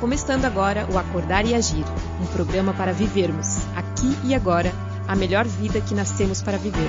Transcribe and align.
Começando 0.00 0.46
agora 0.46 0.88
o 0.90 0.96
Acordar 0.96 1.44
e 1.44 1.54
Agir, 1.54 1.84
um 2.22 2.26
programa 2.28 2.72
para 2.72 2.90
vivermos, 2.90 3.58
aqui 3.76 4.16
e 4.24 4.34
agora, 4.34 4.72
a 5.06 5.14
melhor 5.14 5.44
vida 5.44 5.78
que 5.78 5.94
nascemos 5.94 6.40
para 6.40 6.56
viver. 6.56 6.88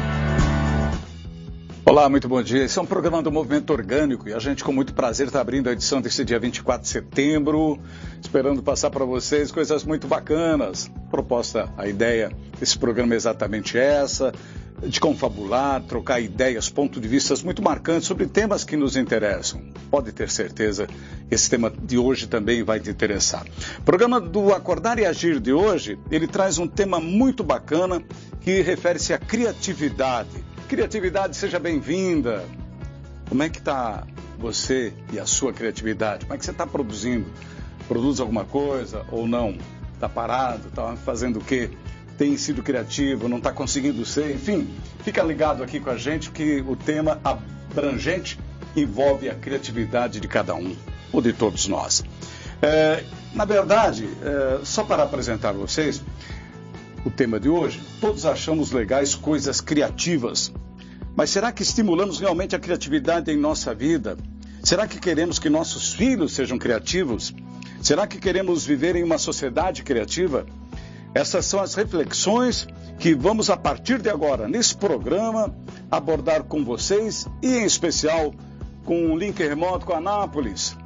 Olá, 1.83 2.07
muito 2.07 2.29
bom 2.29 2.41
dia. 2.41 2.63
Esse 2.63 2.79
é 2.79 2.81
um 2.81 2.85
programa 2.85 3.21
do 3.21 3.29
Movimento 3.29 3.73
Orgânico 3.73 4.29
e 4.29 4.33
a 4.33 4.39
gente, 4.39 4.63
com 4.63 4.71
muito 4.71 4.93
prazer, 4.93 5.27
está 5.27 5.41
abrindo 5.41 5.67
a 5.67 5.73
edição 5.73 5.99
desse 5.99 6.23
dia 6.23 6.39
24 6.39 6.83
de 6.83 6.87
setembro, 6.87 7.77
esperando 8.21 8.63
passar 8.63 8.89
para 8.89 9.03
vocês 9.03 9.51
coisas 9.51 9.83
muito 9.83 10.07
bacanas. 10.07 10.89
Proposta, 11.09 11.69
a 11.77 11.89
ideia 11.89 12.31
desse 12.57 12.79
programa 12.79 13.13
é 13.13 13.17
exatamente 13.17 13.77
essa: 13.77 14.31
de 14.83 14.99
confabular, 14.99 15.81
trocar 15.83 16.19
ideias, 16.19 16.69
pontos 16.69 17.01
de 17.01 17.07
vista 17.07 17.35
muito 17.43 17.61
marcantes 17.61 18.07
sobre 18.07 18.25
temas 18.25 18.63
que 18.63 18.75
nos 18.75 18.97
interessam. 18.97 19.61
Pode 19.89 20.11
ter 20.11 20.29
certeza, 20.29 20.87
esse 21.29 21.49
tema 21.49 21.71
de 21.71 21.97
hoje 21.97 22.27
também 22.27 22.63
vai 22.63 22.79
te 22.79 22.89
interessar. 22.89 23.45
O 23.79 23.83
programa 23.83 24.19
do 24.19 24.53
Acordar 24.53 24.97
e 24.97 25.05
Agir 25.05 25.39
de 25.39 25.53
hoje, 25.53 25.99
ele 26.09 26.27
traz 26.27 26.57
um 26.57 26.67
tema 26.67 26.99
muito 26.99 27.43
bacana 27.43 28.01
que 28.41 28.61
refere-se 28.61 29.13
à 29.13 29.19
criatividade. 29.19 30.29
Criatividade, 30.67 31.35
seja 31.35 31.59
bem-vinda. 31.59 32.43
Como 33.29 33.43
é 33.43 33.49
que 33.49 33.59
está 33.59 34.05
você 34.39 34.93
e 35.13 35.19
a 35.19 35.25
sua 35.25 35.53
criatividade? 35.53 36.25
Como 36.25 36.33
é 36.33 36.37
que 36.37 36.45
você 36.45 36.51
está 36.51 36.65
produzindo? 36.65 37.27
Produz 37.87 38.19
alguma 38.19 38.45
coisa 38.45 39.05
ou 39.11 39.27
não? 39.27 39.57
Está 39.93 40.09
parado? 40.09 40.67
Está 40.69 40.95
fazendo 40.95 41.37
o 41.37 41.43
quê? 41.43 41.69
Tem 42.21 42.37
sido 42.37 42.61
criativo, 42.61 43.27
não 43.27 43.39
está 43.39 43.51
conseguindo 43.51 44.05
ser, 44.05 44.35
enfim, 44.35 44.69
fica 45.03 45.23
ligado 45.23 45.63
aqui 45.63 45.79
com 45.79 45.89
a 45.89 45.97
gente 45.97 46.29
que 46.29 46.63
o 46.67 46.75
tema 46.75 47.19
abrangente 47.23 48.37
envolve 48.75 49.27
a 49.27 49.33
criatividade 49.33 50.19
de 50.19 50.27
cada 50.27 50.53
um, 50.53 50.75
ou 51.11 51.19
de 51.19 51.33
todos 51.33 51.67
nós. 51.67 52.03
É, 52.61 53.03
na 53.33 53.43
verdade, 53.43 54.07
é, 54.21 54.59
só 54.63 54.83
para 54.83 55.01
apresentar 55.01 55.51
vocês 55.53 56.03
o 57.03 57.09
tema 57.09 57.39
de 57.39 57.49
hoje, 57.49 57.81
todos 57.99 58.23
achamos 58.23 58.71
legais 58.71 59.15
coisas 59.15 59.59
criativas, 59.59 60.53
mas 61.15 61.31
será 61.31 61.51
que 61.51 61.63
estimulamos 61.63 62.19
realmente 62.19 62.55
a 62.55 62.59
criatividade 62.59 63.31
em 63.31 63.35
nossa 63.35 63.73
vida? 63.73 64.15
Será 64.63 64.85
que 64.85 64.99
queremos 64.99 65.39
que 65.39 65.49
nossos 65.49 65.91
filhos 65.91 66.33
sejam 66.33 66.59
criativos? 66.59 67.33
Será 67.81 68.05
que 68.05 68.19
queremos 68.19 68.63
viver 68.63 68.95
em 68.95 69.01
uma 69.01 69.17
sociedade 69.17 69.81
criativa? 69.81 70.45
Essas 71.13 71.45
são 71.45 71.59
as 71.59 71.75
reflexões 71.75 72.67
que 72.97 73.13
vamos, 73.13 73.49
a 73.49 73.57
partir 73.57 73.99
de 73.99 74.09
agora, 74.09 74.47
nesse 74.47 74.75
programa, 74.75 75.53
abordar 75.89 76.43
com 76.43 76.63
vocês 76.63 77.27
e, 77.41 77.47
em 77.47 77.65
especial, 77.65 78.33
com 78.85 79.07
um 79.07 79.17
link 79.17 79.41
remoto 79.41 79.85
com 79.85 79.93
a 79.93 79.97
Anápolis. 79.97 80.77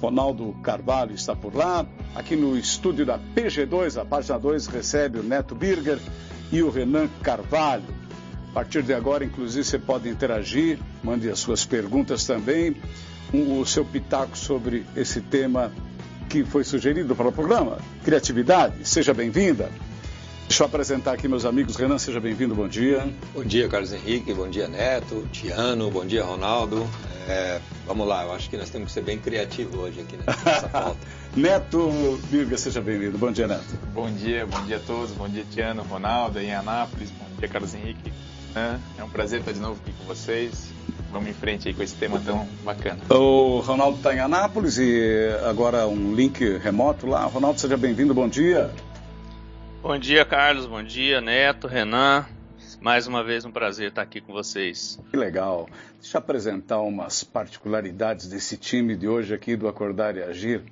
Ronaldo 0.00 0.54
Carvalho 0.62 1.14
está 1.14 1.34
por 1.34 1.54
lá. 1.54 1.84
Aqui 2.14 2.36
no 2.36 2.56
estúdio 2.56 3.04
da 3.04 3.18
PG2, 3.18 4.00
a 4.00 4.04
página 4.04 4.38
2 4.38 4.66
recebe 4.66 5.18
o 5.18 5.22
Neto 5.22 5.54
Birger 5.54 5.98
e 6.50 6.62
o 6.62 6.70
Renan 6.70 7.08
Carvalho. 7.22 7.94
A 8.50 8.54
partir 8.54 8.82
de 8.82 8.94
agora, 8.94 9.24
inclusive, 9.24 9.64
você 9.64 9.78
pode 9.78 10.08
interagir, 10.08 10.78
mande 11.02 11.28
as 11.28 11.38
suas 11.38 11.64
perguntas 11.64 12.24
também, 12.24 12.74
o 13.32 13.64
seu 13.66 13.84
pitaco 13.84 14.36
sobre 14.38 14.86
esse 14.96 15.20
tema 15.20 15.70
que 16.28 16.44
foi 16.44 16.64
sugerido 16.64 17.14
para 17.14 17.28
o 17.28 17.32
programa. 17.32 17.78
Criatividade, 18.04 18.86
seja 18.88 19.14
bem-vinda. 19.14 19.70
Deixa 20.48 20.62
eu 20.62 20.66
apresentar 20.66 21.12
aqui 21.12 21.26
meus 21.26 21.44
amigos. 21.44 21.76
Renan, 21.76 21.98
seja 21.98 22.20
bem-vindo, 22.20 22.54
bom 22.54 22.68
dia. 22.68 23.08
Bom 23.34 23.42
dia, 23.42 23.68
Carlos 23.68 23.92
Henrique, 23.92 24.32
bom 24.32 24.48
dia, 24.48 24.68
Neto, 24.68 25.26
Tiano, 25.32 25.90
bom 25.90 26.06
dia, 26.06 26.22
Ronaldo. 26.24 26.88
É, 27.28 27.60
vamos 27.84 28.06
lá, 28.06 28.24
eu 28.24 28.32
acho 28.32 28.48
que 28.48 28.56
nós 28.56 28.70
temos 28.70 28.88
que 28.88 28.92
ser 28.92 29.02
bem 29.02 29.18
criativos 29.18 29.74
hoje 29.74 30.00
aqui 30.00 30.16
nessa 30.16 30.68
pauta. 30.70 30.98
Neto 31.34 32.20
Birga, 32.30 32.56
seja 32.56 32.80
bem-vindo. 32.80 33.18
Bom 33.18 33.32
dia, 33.32 33.48
Neto. 33.48 33.76
Bom 33.92 34.10
dia, 34.12 34.46
bom 34.46 34.62
dia 34.64 34.76
a 34.76 34.80
todos. 34.80 35.10
Bom 35.12 35.28
dia, 35.28 35.44
Tiano, 35.50 35.82
Ronaldo, 35.82 36.38
em 36.38 36.54
Anápolis. 36.54 37.10
Bom 37.10 37.26
dia, 37.40 37.48
Carlos 37.48 37.74
Henrique. 37.74 38.12
É 38.98 39.04
um 39.04 39.10
prazer 39.10 39.40
estar 39.40 39.52
de 39.52 39.60
novo 39.60 39.78
aqui 39.82 39.92
com 39.98 40.04
vocês 40.04 40.75
vamos 41.16 41.30
em 41.30 41.34
frente 41.34 41.68
aí 41.68 41.74
com 41.74 41.82
esse 41.82 41.94
tema 41.96 42.20
tão 42.20 42.46
bacana. 42.62 43.00
O 43.08 43.60
Ronaldo 43.60 43.96
está 43.96 44.14
em 44.14 44.18
Anápolis 44.18 44.76
e 44.76 45.30
agora 45.48 45.86
um 45.86 46.14
link 46.14 46.58
remoto 46.58 47.06
lá. 47.06 47.24
Ronaldo, 47.24 47.58
seja 47.58 47.76
bem-vindo, 47.76 48.12
bom 48.12 48.28
dia. 48.28 48.70
Bom 49.82 49.98
dia, 49.98 50.24
Carlos, 50.26 50.66
bom 50.66 50.82
dia, 50.82 51.20
Neto, 51.22 51.66
Renan. 51.66 52.26
Mais 52.82 53.06
uma 53.06 53.24
vez 53.24 53.46
um 53.46 53.50
prazer 53.50 53.88
estar 53.88 54.02
aqui 54.02 54.20
com 54.20 54.32
vocês. 54.32 55.00
Que 55.10 55.16
legal. 55.16 55.68
Deixa 56.00 56.18
eu 56.18 56.20
apresentar 56.20 56.80
umas 56.82 57.24
particularidades 57.24 58.28
desse 58.28 58.58
time 58.58 58.94
de 58.94 59.08
hoje 59.08 59.32
aqui 59.32 59.56
do 59.56 59.66
Acordar 59.66 60.16
e 60.16 60.22
Agir. 60.22 60.62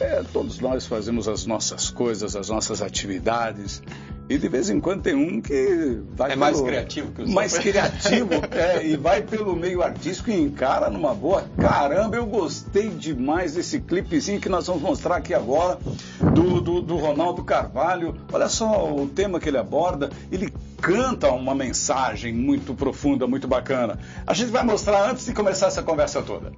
É, 0.00 0.22
todos 0.32 0.58
nós 0.60 0.86
fazemos 0.86 1.28
as 1.28 1.44
nossas 1.44 1.90
coisas, 1.90 2.34
as 2.34 2.48
nossas 2.48 2.80
atividades. 2.80 3.82
E 4.30 4.38
de 4.38 4.48
vez 4.48 4.70
em 4.70 4.78
quando 4.78 5.02
tem 5.02 5.14
um 5.14 5.42
que 5.42 6.00
vai 6.14 6.28
é 6.28 6.30
pelo, 6.30 6.40
mais 6.40 6.60
criativo 6.60 7.10
que 7.10 7.22
os 7.22 7.34
mais 7.34 7.58
criativo 7.58 8.30
é, 8.52 8.86
e 8.86 8.96
vai 8.96 9.22
pelo 9.22 9.56
meio 9.56 9.82
artístico 9.82 10.30
e 10.30 10.40
encara 10.40 10.88
numa 10.88 11.12
boa. 11.12 11.44
Caramba, 11.58 12.16
eu 12.16 12.24
gostei 12.24 12.88
demais 12.90 13.54
desse 13.54 13.80
clipezinho 13.80 14.40
que 14.40 14.48
nós 14.48 14.68
vamos 14.68 14.82
mostrar 14.82 15.16
aqui 15.16 15.34
agora 15.34 15.78
do, 16.32 16.60
do, 16.60 16.80
do 16.80 16.96
Ronaldo 16.96 17.42
Carvalho. 17.42 18.14
Olha 18.32 18.48
só 18.48 18.94
o 18.94 19.06
tema 19.08 19.40
que 19.40 19.48
ele 19.48 19.58
aborda. 19.58 20.10
Ele 20.30 20.54
canta 20.80 21.30
uma 21.32 21.54
mensagem 21.54 22.32
muito 22.32 22.72
profunda, 22.72 23.26
muito 23.26 23.48
bacana. 23.48 23.98
A 24.24 24.32
gente 24.32 24.50
vai 24.50 24.62
mostrar 24.62 25.10
antes 25.10 25.26
de 25.26 25.32
começar 25.32 25.66
essa 25.66 25.82
conversa 25.82 26.22
toda. 26.22 26.52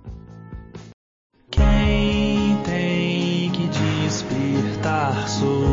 Despertar 5.10 5.71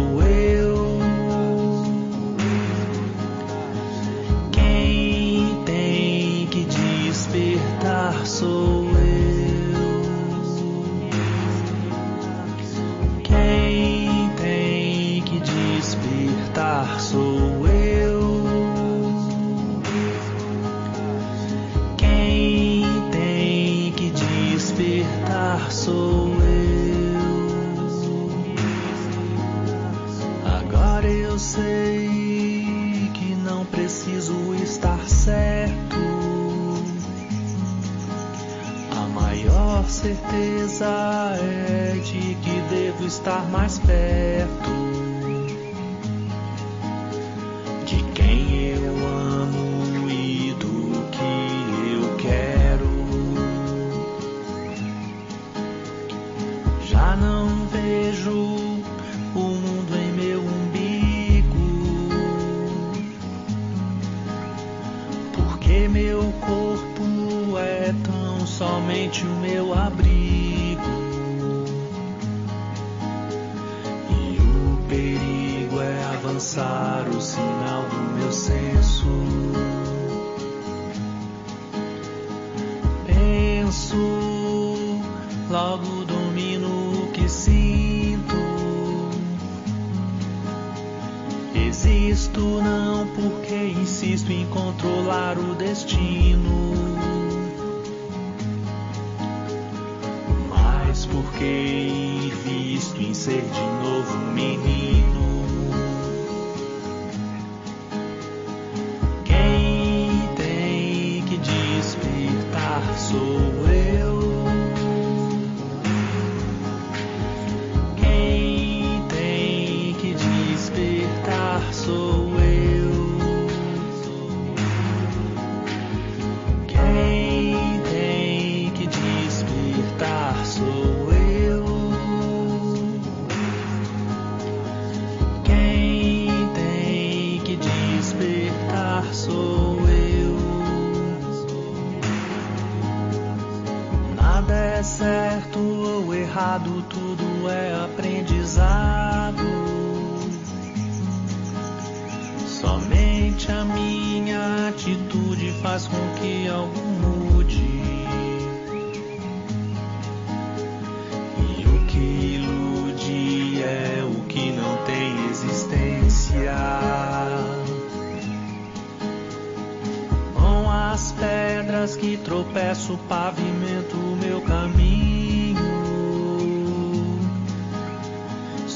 certeza 39.99 40.87
é 41.41 41.99
de 41.99 42.35
que 42.35 42.61
devo 42.69 43.05
estar 43.05 43.45
mais 43.49 43.77
perto 43.79 44.88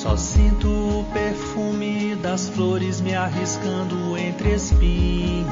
Só 0.03 0.17
sinto 0.17 0.67
o 0.67 1.05
perfume 1.13 2.13
das 2.15 2.50
flores 2.50 3.00
me 3.00 3.15
arriscando 3.15 4.17
entre 4.17 4.53
espinhos. 4.53 5.47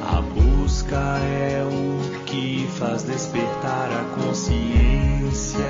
A 0.00 0.20
busca 0.20 1.18
é 1.18 1.64
o 1.64 2.24
que 2.24 2.68
faz 2.78 3.02
despertar 3.02 3.90
a 3.90 4.04
consciência. 4.22 5.64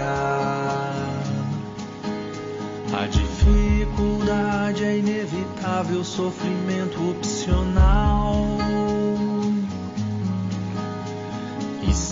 A 2.92 3.06
dificuldade 3.06 4.84
é 4.84 4.98
inevitável, 4.98 6.04
sofrimento 6.04 7.10
opcional. 7.10 8.23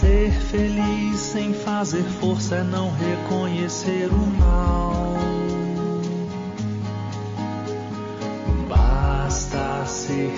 Ser 0.02 0.32
feliz 0.32 1.20
sem 1.20 1.54
fazer 1.54 2.02
força 2.02 2.56
é 2.56 2.64
não 2.64 2.90
reconhecer 2.90 4.08
o 4.12 4.26
mal. 4.40 5.14
Basta 8.68 9.86
ser 9.86 10.36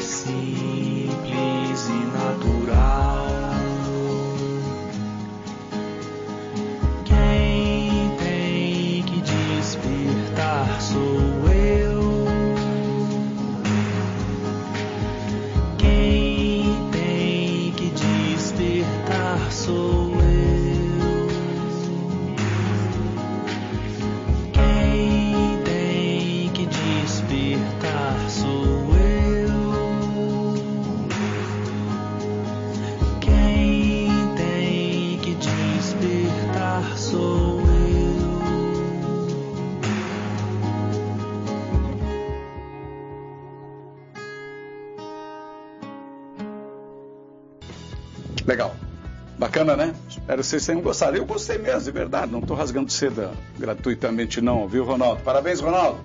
vocês 50.54 50.66
tenham 50.66 50.80
gostado. 50.80 51.16
Eu 51.16 51.24
gostei 51.24 51.58
mesmo, 51.58 51.80
de 51.82 51.90
verdade. 51.90 52.30
Não 52.30 52.38
estou 52.40 52.56
rasgando 52.56 52.90
seda 52.90 53.32
gratuitamente, 53.58 54.40
não, 54.40 54.68
viu, 54.68 54.84
Ronaldo? 54.84 55.22
Parabéns, 55.22 55.60
Ronaldo. 55.60 55.98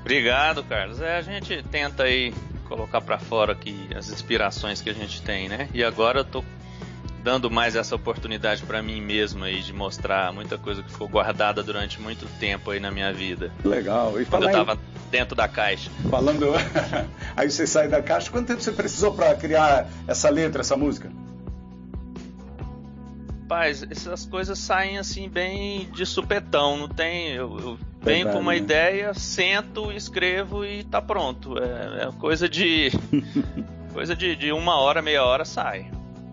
Obrigado, 0.00 0.62
Carlos. 0.64 1.00
É, 1.00 1.16
a 1.16 1.22
gente 1.22 1.62
tenta 1.70 2.04
aí 2.04 2.32
colocar 2.68 3.00
para 3.00 3.18
fora 3.18 3.52
aqui 3.52 3.88
as 3.96 4.10
inspirações 4.10 4.80
que 4.80 4.90
a 4.90 4.92
gente 4.94 5.22
tem, 5.22 5.48
né? 5.48 5.68
E 5.72 5.82
agora 5.84 6.20
eu 6.20 6.24
tô 6.24 6.44
dando 7.22 7.50
mais 7.50 7.74
essa 7.74 7.94
oportunidade 7.96 8.62
para 8.64 8.82
mim 8.82 9.00
mesmo 9.00 9.44
aí 9.44 9.62
de 9.62 9.72
mostrar 9.72 10.30
muita 10.32 10.58
coisa 10.58 10.82
que 10.82 10.90
ficou 10.92 11.08
guardada 11.08 11.62
durante 11.62 11.98
muito 12.00 12.26
tempo 12.38 12.70
aí 12.70 12.78
na 12.80 12.90
minha 12.90 13.12
vida. 13.14 13.50
Legal. 13.64 14.20
E 14.20 14.26
Quando 14.26 14.42
eu 14.44 14.50
falar 14.50 14.62
em- 14.62 14.66
tava 14.66 14.80
dentro 15.10 15.34
da 15.34 15.48
caixa. 15.48 15.90
Falando. 16.10 16.52
Aí 17.36 17.48
você 17.50 17.66
sai 17.68 17.86
da 17.88 18.02
caixa. 18.02 18.30
Quanto 18.32 18.48
tempo 18.48 18.60
você 18.60 18.72
precisou 18.72 19.14
para 19.14 19.32
criar 19.36 19.88
essa 20.08 20.28
letra, 20.28 20.60
essa 20.60 20.76
música? 20.76 21.08
Rapaz, 23.44 23.84
essas 23.90 24.24
coisas 24.24 24.58
saem 24.58 24.96
assim 24.96 25.28
bem 25.28 25.90
de 25.92 26.06
supetão, 26.06 26.78
não 26.78 26.88
tem. 26.88 27.32
Eu, 27.32 27.58
eu 27.60 27.78
venho 28.00 28.32
com 28.32 28.38
uma 28.38 28.52
né? 28.52 28.56
ideia, 28.58 29.12
sento, 29.12 29.92
escrevo 29.92 30.64
e 30.64 30.82
tá 30.82 31.02
pronto. 31.02 31.58
É, 31.58 32.04
é 32.04 32.10
coisa 32.18 32.48
de. 32.48 32.90
coisa 33.92 34.16
de, 34.16 34.34
de 34.34 34.50
uma 34.50 34.76
hora, 34.80 35.02
meia 35.02 35.22
hora 35.24 35.44
sai. 35.44 35.90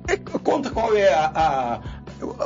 E 0.08 0.16
Conta 0.40 0.70
qual 0.72 0.96
é 0.96 1.14
a, 1.14 1.26
a- 1.36 1.82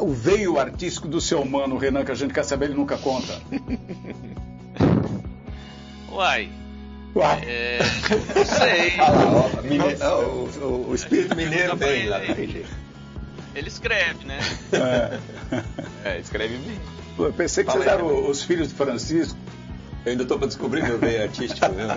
o 0.01 0.11
veio 0.11 0.57
artístico 0.59 1.07
do 1.07 1.21
seu 1.21 1.45
mano, 1.45 1.77
Renan, 1.77 2.03
que 2.03 2.11
a 2.11 2.15
gente 2.15 2.33
quer 2.33 2.43
saber, 2.43 2.65
ele 2.65 2.73
nunca 2.73 2.97
conta. 2.97 3.39
Uai, 6.11 6.49
Uai. 7.15 7.41
é. 7.45 7.79
Não 8.35 8.45
sei. 8.45 8.93
Ah 8.99 9.11
lá, 9.11 9.31
ó, 9.31 9.61
mine- 9.61 9.95
o, 10.03 10.65
o- 10.65 10.89
o 10.89 10.95
espírito 10.95 11.35
mineiro 11.35 11.75
vem 11.75 12.07
lá. 12.07 12.19
Ele 13.55 13.67
escreve, 13.67 14.25
né? 14.25 14.39
É. 14.71 15.19
É, 16.03 16.19
escreve 16.19 16.57
bem. 16.57 16.79
Eu 17.17 17.33
pensei 17.33 17.63
que 17.63 17.71
Fala 17.71 17.83
vocês 17.83 17.95
aí, 17.95 17.99
eram 17.99 18.15
Renan. 18.15 18.29
os 18.29 18.43
filhos 18.43 18.67
de 18.67 18.75
Francisco. 18.75 19.37
Eu 20.05 20.11
ainda 20.11 20.21
estou 20.21 20.37
para 20.37 20.47
descobrir 20.47 20.83
meu 20.83 20.99
veio 20.99 21.23
artístico, 21.23 21.67
viu? 21.71 21.87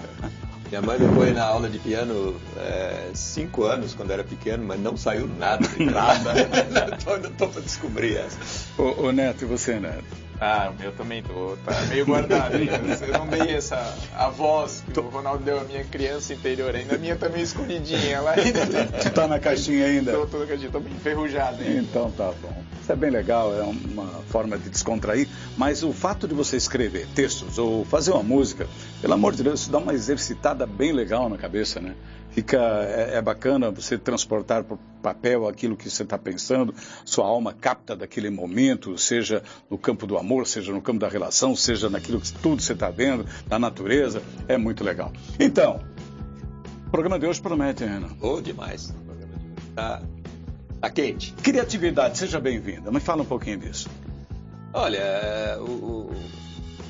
Minha 0.71 0.82
mãe 0.82 0.99
me 0.99 1.14
foi 1.14 1.32
na 1.32 1.44
aula 1.44 1.68
de 1.68 1.78
piano 1.78 2.40
é, 2.56 3.11
cinco 3.12 3.64
anos 3.64 3.94
quando 3.94 4.12
era 4.12 4.25
pequeno, 4.25 4.64
mas 4.64 4.80
não 4.80 4.97
saiu 4.97 5.26
nada. 5.26 5.68
Nada. 5.78 6.32
Então, 6.99 7.14
ainda 7.14 7.28
estou 7.28 7.49
para 7.49 7.61
descobrir 7.61 8.16
essa. 8.16 8.38
Ô, 8.80 9.06
ô, 9.06 9.12
Neto, 9.12 9.44
e 9.44 9.47
você, 9.47 9.78
Neto? 9.78 10.04
Ah, 10.40 10.71
o 10.73 10.80
meu 10.80 10.92
também 10.92 11.23
tô, 11.23 11.57
tá 11.64 11.80
meio 11.88 12.07
guardado 12.07 12.57
ainda. 12.57 12.76
Eu 13.04 13.12
não 13.18 13.26
dei 13.26 13.57
essa 13.57 13.97
a 14.16 14.28
voz 14.28 14.85
que 14.92 14.99
o 15.00 15.09
Ronaldo 15.09 15.42
deu 15.42 15.59
à 15.61 15.64
minha 15.64 15.85
criança 15.85 16.33
interior 16.33 16.75
ainda. 16.75 16.95
A 16.95 16.99
minha 16.99 17.16
tá 17.16 17.28
meio 17.28 17.42
escondidinha 17.42 18.21
lá 18.21 18.33
ainda. 18.38 18.66
Tu 19.02 19.11
tá 19.11 19.26
na 19.26 19.38
caixinha 19.38 19.87
ainda? 19.87 20.12
Tô, 20.12 20.26
tô, 20.26 20.47
tô, 20.47 20.57
tô 20.71 20.80
bem 20.80 20.92
enferrujado 20.92 21.62
ainda. 21.62 21.80
Então 21.80 22.11
tá 22.12 22.33
bom. 22.40 22.62
Isso 22.80 22.92
é 22.92 22.97
bem 22.97 23.11
legal, 23.11 23.54
é 23.54 23.62
uma 23.62 24.07
forma 24.28 24.57
de 24.57 24.71
descontrair, 24.71 25.28
mas 25.59 25.83
o 25.83 25.92
fato 25.92 26.26
de 26.26 26.35
você 26.35 26.57
escrever 26.57 27.07
textos 27.14 27.59
ou 27.59 27.85
fazer 27.85 28.12
uma 28.12 28.23
música, 28.23 28.66
pelo 29.02 29.12
amor 29.12 29.35
de 29.35 29.42
Deus, 29.42 29.61
isso 29.61 29.71
dá 29.71 29.76
uma 29.76 29.92
exercitada 29.92 30.64
bem 30.66 30.92
legal 30.92 31.28
na 31.28 31.37
cabeça, 31.37 31.80
né? 31.80 31.95
Fica, 32.30 32.58
é, 32.58 33.16
é 33.16 33.23
bacana 33.23 33.70
você 33.70 33.99
transportar 33.99 34.62
para 34.62 34.75
o 34.75 34.78
papel 35.02 35.49
aquilo 35.49 35.76
que 35.76 35.88
você 35.90 36.02
está 36.02 36.16
pensando, 36.18 36.75
sua 37.04 37.26
alma 37.26 37.52
capta 37.52 37.97
daquele 37.97 38.30
momento, 38.30 38.97
seja 38.99 39.42
no 39.70 39.76
campo 39.78 40.06
do 40.06 40.16
amor, 40.16 40.47
seja 40.47 40.73
no 40.73 40.80
campo 40.80 41.00
da 41.00 41.08
relação, 41.08 41.56
seja 41.56 41.88
naquilo 41.90 42.20
que 42.20 42.32
tudo 42.35 42.62
você 42.62 42.75
está 42.75 42.90
vendo, 42.90 43.25
na 43.49 43.58
natureza, 43.58 44.23
é 44.47 44.56
muito 44.56 44.85
legal. 44.85 45.12
Então, 45.40 45.80
o 46.87 46.90
programa 46.90 47.18
de 47.18 47.26
hoje 47.26 47.40
promete, 47.40 47.85
Renan. 47.85 48.11
Ou 48.20 48.40
demais. 48.40 48.90
O 48.90 48.94
programa 49.04 49.35
de 49.37 49.44
hoje 49.47 49.73
Tá, 49.75 50.02
tá 50.80 50.90
quente. 50.90 51.32
Criatividade, 51.42 52.18
seja 52.18 52.38
bem-vinda, 52.40 52.90
mas 52.90 53.02
fala 53.02 53.23
um 53.23 53.26
pouquinho 53.26 53.58
disso. 53.58 53.88
Olha, 54.73 54.99
é, 54.99 55.56
o- 55.58 55.62
o- 55.64 56.12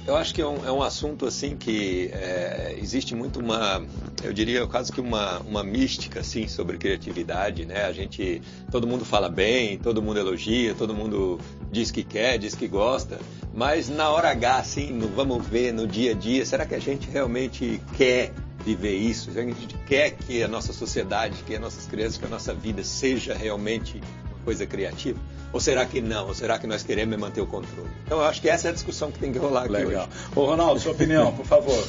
eu 0.08 0.16
acho 0.16 0.34
que 0.34 0.40
é 0.40 0.46
um, 0.46 0.64
é 0.64 0.72
um 0.72 0.82
assunto 0.82 1.26
assim 1.26 1.54
que 1.54 2.08
é, 2.14 2.74
existe 2.80 3.14
muito 3.14 3.40
uma, 3.40 3.84
eu 4.24 4.32
diria 4.32 4.66
quase 4.66 4.90
que 4.90 5.02
uma, 5.02 5.38
uma 5.40 5.62
mística 5.62 6.20
assim 6.20 6.48
sobre 6.48 6.78
criatividade, 6.78 7.66
né? 7.66 7.84
A 7.84 7.92
gente, 7.92 8.40
todo 8.70 8.86
mundo 8.86 9.04
fala 9.04 9.28
bem, 9.28 9.76
todo 9.76 10.00
mundo 10.00 10.18
elogia, 10.18 10.74
todo 10.74 10.94
mundo 10.94 11.38
diz 11.70 11.90
que 11.90 12.02
quer, 12.02 12.38
diz 12.38 12.54
que 12.54 12.66
gosta, 12.66 13.18
mas 13.52 13.90
na 13.90 14.08
hora 14.08 14.30
H, 14.30 14.56
assim, 14.56 14.94
no 14.94 15.08
vamos 15.08 15.46
ver 15.46 15.74
no 15.74 15.86
dia 15.86 16.12
a 16.12 16.14
dia, 16.14 16.46
será 16.46 16.64
que 16.64 16.74
a 16.74 16.80
gente 16.80 17.06
realmente 17.10 17.78
quer 17.94 18.32
viver 18.64 18.96
isso? 18.96 19.30
Será 19.30 19.44
que 19.44 19.50
a 19.50 19.54
gente 19.54 19.76
quer 19.86 20.12
que 20.12 20.42
a 20.42 20.48
nossa 20.48 20.72
sociedade, 20.72 21.42
que 21.46 21.54
as 21.54 21.60
nossas 21.60 21.84
crianças, 21.84 22.16
que 22.16 22.24
a 22.24 22.30
nossa 22.30 22.54
vida 22.54 22.82
seja 22.82 23.34
realmente 23.34 24.00
coisa 24.48 24.66
criativa? 24.66 25.18
Ou 25.52 25.60
será 25.60 25.84
que 25.84 26.00
não? 26.00 26.26
Ou 26.26 26.34
será 26.34 26.58
que 26.58 26.66
nós 26.66 26.82
queremos 26.82 27.14
é 27.14 27.18
manter 27.18 27.42
o 27.42 27.46
controle? 27.46 27.90
Então 28.06 28.18
eu 28.18 28.24
acho 28.24 28.40
que 28.40 28.48
essa 28.48 28.68
é 28.68 28.70
a 28.70 28.74
discussão 28.74 29.12
que 29.12 29.18
tem 29.18 29.30
que 29.30 29.38
rolar 29.38 29.64
aqui 29.64 29.72
Legal. 29.72 30.04
hoje. 30.08 30.30
Ô, 30.34 30.44
Ronaldo, 30.46 30.80
sua 30.80 30.92
opinião, 30.92 31.32
por 31.34 31.44
favor. 31.44 31.86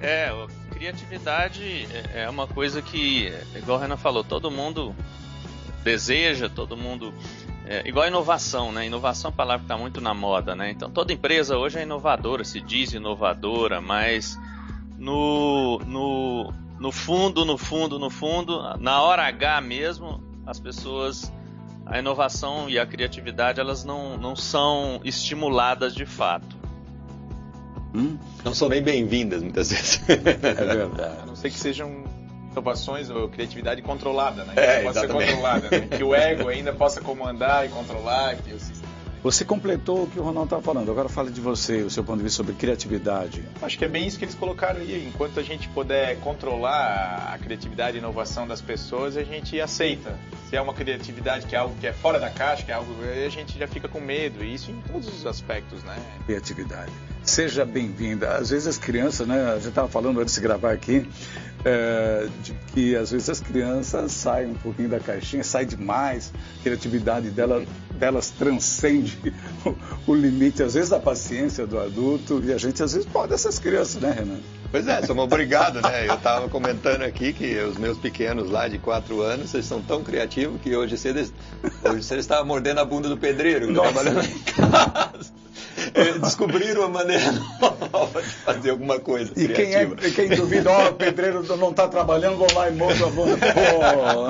É, 0.00 0.32
o- 0.32 0.48
criatividade 0.70 1.86
é- 2.14 2.22
é 2.24 2.28
uma 2.30 2.46
coisa 2.46 2.80
que, 2.82 3.32
igual 3.54 3.78
a 3.78 3.80
Renan 3.82 3.96
falou, 3.98 4.22
todo 4.24 4.50
mundo 4.50 4.94
deseja, 5.84 6.48
todo 6.48 6.76
mundo. 6.76 7.12
É, 7.66 7.86
igual 7.88 8.04
a 8.04 8.08
inovação, 8.08 8.70
né? 8.72 8.86
Inovação 8.86 9.28
é 9.28 9.30
uma 9.32 9.36
palavra 9.36 9.58
que 9.60 9.64
está 9.64 9.76
muito 9.76 10.00
na 10.00 10.14
moda, 10.14 10.54
né? 10.54 10.70
Então 10.70 10.90
toda 10.90 11.12
empresa 11.12 11.56
hoje 11.58 11.78
é 11.78 11.82
inovadora, 11.82 12.44
se 12.44 12.60
diz 12.60 12.92
inovadora, 12.92 13.80
mas 13.80 14.38
no, 14.98 15.78
no, 15.86 16.52
no 16.78 16.92
fundo, 16.92 17.44
no 17.44 17.58
fundo, 17.58 17.98
no 17.98 18.08
fundo, 18.10 18.62
na 18.78 19.02
hora 19.02 19.26
H 19.26 19.60
mesmo, 19.62 20.22
as 20.46 20.60
pessoas 20.60 21.32
a 21.86 21.98
inovação 22.00 22.68
e 22.68 22.78
a 22.78 22.84
criatividade 22.84 23.60
elas 23.60 23.84
não, 23.84 24.18
não 24.18 24.34
são 24.34 25.00
estimuladas 25.04 25.94
de 25.94 26.04
fato. 26.04 26.56
Hum? 27.94 28.18
Não 28.44 28.52
são 28.52 28.68
nem 28.68 28.82
bem-vindas 28.82 29.42
muitas 29.42 29.70
vezes. 29.70 30.02
É 30.08 30.16
verdade. 30.16 31.20
A 31.22 31.26
não 31.26 31.36
ser 31.36 31.50
que 31.50 31.58
sejam 31.58 32.04
inovações 32.50 33.08
ou 33.08 33.28
criatividade 33.28 33.82
controlada, 33.82 34.44
né? 34.44 34.54
Que 34.54 34.60
é, 34.60 34.82
possa 34.82 35.00
ser 35.00 35.08
controlada, 35.08 35.70
né? 35.70 35.86
Que 35.96 36.02
o 36.02 36.14
ego 36.14 36.48
ainda 36.48 36.72
possa 36.72 37.00
comandar 37.00 37.64
e 37.64 37.68
controlar, 37.68 38.36
que 38.36 38.52
o 38.52 38.58
sistema 38.58 38.85
você 39.22 39.44
completou 39.44 40.04
o 40.04 40.06
que 40.06 40.18
o 40.18 40.22
Ronaldo 40.22 40.46
estava 40.46 40.62
falando. 40.62 40.90
Agora 40.90 41.08
fale 41.08 41.30
de 41.30 41.40
você, 41.40 41.82
o 41.82 41.90
seu 41.90 42.04
ponto 42.04 42.18
de 42.18 42.24
vista 42.24 42.36
sobre 42.36 42.54
criatividade. 42.54 43.42
Acho 43.60 43.78
que 43.78 43.84
é 43.84 43.88
bem 43.88 44.06
isso 44.06 44.18
que 44.18 44.24
eles 44.24 44.34
colocaram 44.34 44.80
aí. 44.80 45.06
Enquanto 45.06 45.40
a 45.40 45.42
gente 45.42 45.68
puder 45.68 46.18
controlar 46.20 47.32
a 47.34 47.38
criatividade 47.38 47.96
e 47.96 48.00
inovação 48.00 48.46
das 48.46 48.60
pessoas, 48.60 49.16
a 49.16 49.24
gente 49.24 49.60
aceita. 49.60 50.18
Se 50.48 50.56
é 50.56 50.60
uma 50.60 50.72
criatividade 50.74 51.46
que 51.46 51.56
é 51.56 51.58
algo 51.58 51.74
que 51.80 51.86
é 51.86 51.92
fora 51.92 52.20
da 52.20 52.30
caixa, 52.30 52.62
que 52.62 52.70
é 52.70 52.74
algo 52.74 52.94
a 53.02 53.28
gente 53.28 53.58
já 53.58 53.66
fica 53.66 53.88
com 53.88 54.00
medo. 54.00 54.44
E 54.44 54.54
isso 54.54 54.70
em 54.70 54.80
todos 54.82 55.08
os 55.08 55.26
aspectos, 55.26 55.82
né? 55.82 55.96
Criatividade. 56.26 56.92
Seja 57.22 57.64
bem-vinda. 57.64 58.36
Às 58.36 58.50
vezes 58.50 58.68
as 58.68 58.78
crianças, 58.78 59.26
né? 59.26 59.50
A 59.50 59.56
gente 59.56 59.68
estava 59.68 59.88
falando 59.88 60.20
antes 60.20 60.34
de 60.34 60.40
gravar 60.40 60.72
aqui, 60.72 61.08
é, 61.64 62.28
de 62.42 62.52
que 62.72 62.96
às 62.96 63.10
vezes 63.10 63.28
as 63.28 63.40
crianças 63.40 64.12
saem 64.12 64.50
um 64.50 64.54
pouquinho 64.54 64.88
da 64.88 65.00
caixinha, 65.00 65.42
saem 65.42 65.66
demais, 65.66 66.32
a 66.60 66.62
criatividade 66.62 67.30
dela, 67.30 67.64
delas 67.92 68.30
transcende 68.30 69.34
o, 69.64 69.74
o, 70.12 70.14
limite, 70.14 70.62
às 70.62 70.74
vezes, 70.74 70.90
da 70.90 71.00
paciência 71.00 71.66
do 71.66 71.78
adulto, 71.78 72.42
e 72.44 72.52
a 72.52 72.58
gente 72.58 72.82
às 72.82 72.92
vezes 72.92 73.08
pode 73.08 73.32
essas 73.32 73.58
crianças, 73.58 74.00
né, 74.00 74.12
Renan? 74.12 74.38
Pois 74.70 74.86
é, 74.88 75.00
somos 75.06 75.24
obrigados, 75.24 75.80
né? 75.82 76.08
Eu 76.08 76.14
estava 76.14 76.48
comentando 76.48 77.02
aqui 77.02 77.32
que 77.32 77.56
os 77.60 77.78
meus 77.78 77.96
pequenos 77.98 78.50
lá 78.50 78.68
de 78.68 78.78
4 78.78 79.20
anos, 79.22 79.54
eles 79.54 79.66
são 79.66 79.80
tão 79.80 80.02
criativos 80.02 80.60
que 80.60 80.74
hoje 80.76 80.98
cedo, 80.98 81.32
hoje 81.84 82.02
cedo 82.02 82.18
estavam 82.18 82.46
mordendo 82.46 82.80
a 82.80 82.84
bunda 82.84 83.08
do 83.08 83.16
pedreiro, 83.16 83.72
trabalhando 83.72 84.20
em 84.22 84.38
casa. 84.40 85.45
Descobriram 86.20 86.82
uma 86.82 86.88
maneira 86.88 87.32
nova 87.92 88.22
de 88.22 88.28
fazer 88.28 88.70
alguma 88.70 88.98
coisa. 88.98 89.32
E 89.36 89.48
quem, 89.48 89.74
é, 89.74 89.86
quem 90.14 90.28
duvida, 90.30 90.70
ó, 90.70 90.86
oh, 90.86 90.90
o 90.90 90.94
pedreiro 90.94 91.42
não 91.56 91.70
está 91.70 91.88
trabalhando, 91.88 92.36
vou 92.36 92.52
lá 92.54 92.68
e 92.68 92.74
mordo 92.74 93.04
a 93.04 93.10
bunda. 93.10 93.36
Pô. 93.46 94.26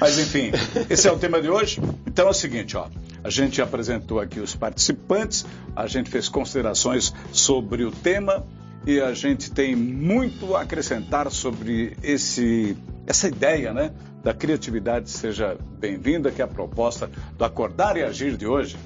Mas 0.00 0.18
enfim, 0.18 0.52
esse 0.88 1.08
é 1.08 1.12
o 1.12 1.18
tema 1.18 1.40
de 1.40 1.48
hoje. 1.48 1.80
Então 2.06 2.26
é 2.26 2.30
o 2.30 2.34
seguinte, 2.34 2.76
ó. 2.76 2.86
A 3.22 3.30
gente 3.30 3.60
apresentou 3.60 4.20
aqui 4.20 4.40
os 4.40 4.54
participantes, 4.54 5.44
a 5.74 5.86
gente 5.86 6.08
fez 6.08 6.28
considerações 6.28 7.12
sobre 7.32 7.84
o 7.84 7.90
tema 7.90 8.46
e 8.86 9.00
a 9.00 9.12
gente 9.12 9.50
tem 9.50 9.74
muito 9.74 10.54
a 10.54 10.62
acrescentar 10.62 11.30
sobre 11.30 11.96
esse, 12.02 12.76
essa 13.06 13.28
ideia, 13.28 13.72
né? 13.72 13.92
Da 14.22 14.32
criatividade. 14.32 15.10
Seja 15.10 15.56
bem-vinda, 15.78 16.30
que 16.30 16.40
é 16.40 16.44
a 16.44 16.48
proposta 16.48 17.10
do 17.36 17.44
Acordar 17.44 17.96
e 17.96 18.02
Agir 18.02 18.36
de 18.36 18.46
hoje. 18.46 18.76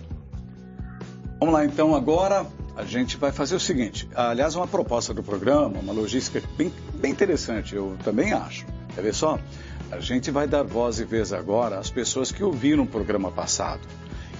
Vamos 1.43 1.55
lá, 1.57 1.65
então, 1.65 1.93
agora 1.93 2.47
a 2.77 2.85
gente 2.85 3.17
vai 3.17 3.33
fazer 3.33 3.57
o 3.57 3.59
seguinte. 3.59 4.09
Aliás, 4.15 4.55
uma 4.55 4.69
proposta 4.69 5.13
do 5.13 5.25
programa, 5.25 5.77
uma 5.81 5.93
logística 5.93 6.41
bem, 6.57 6.73
bem 6.95 7.11
interessante, 7.11 7.75
eu 7.75 7.97
também 8.05 8.33
acho. 8.33 8.65
Quer 8.95 9.03
ver 9.03 9.13
só? 9.13 9.41
A 9.91 9.99
gente 9.99 10.31
vai 10.31 10.47
dar 10.47 10.63
voz 10.63 11.01
e 11.01 11.05
vez 11.05 11.33
agora 11.33 11.81
às 11.81 11.91
pessoas 11.91 12.31
que 12.31 12.45
ouviram 12.45 12.85
o 12.85 12.87
programa 12.87 13.33
passado. 13.33 13.81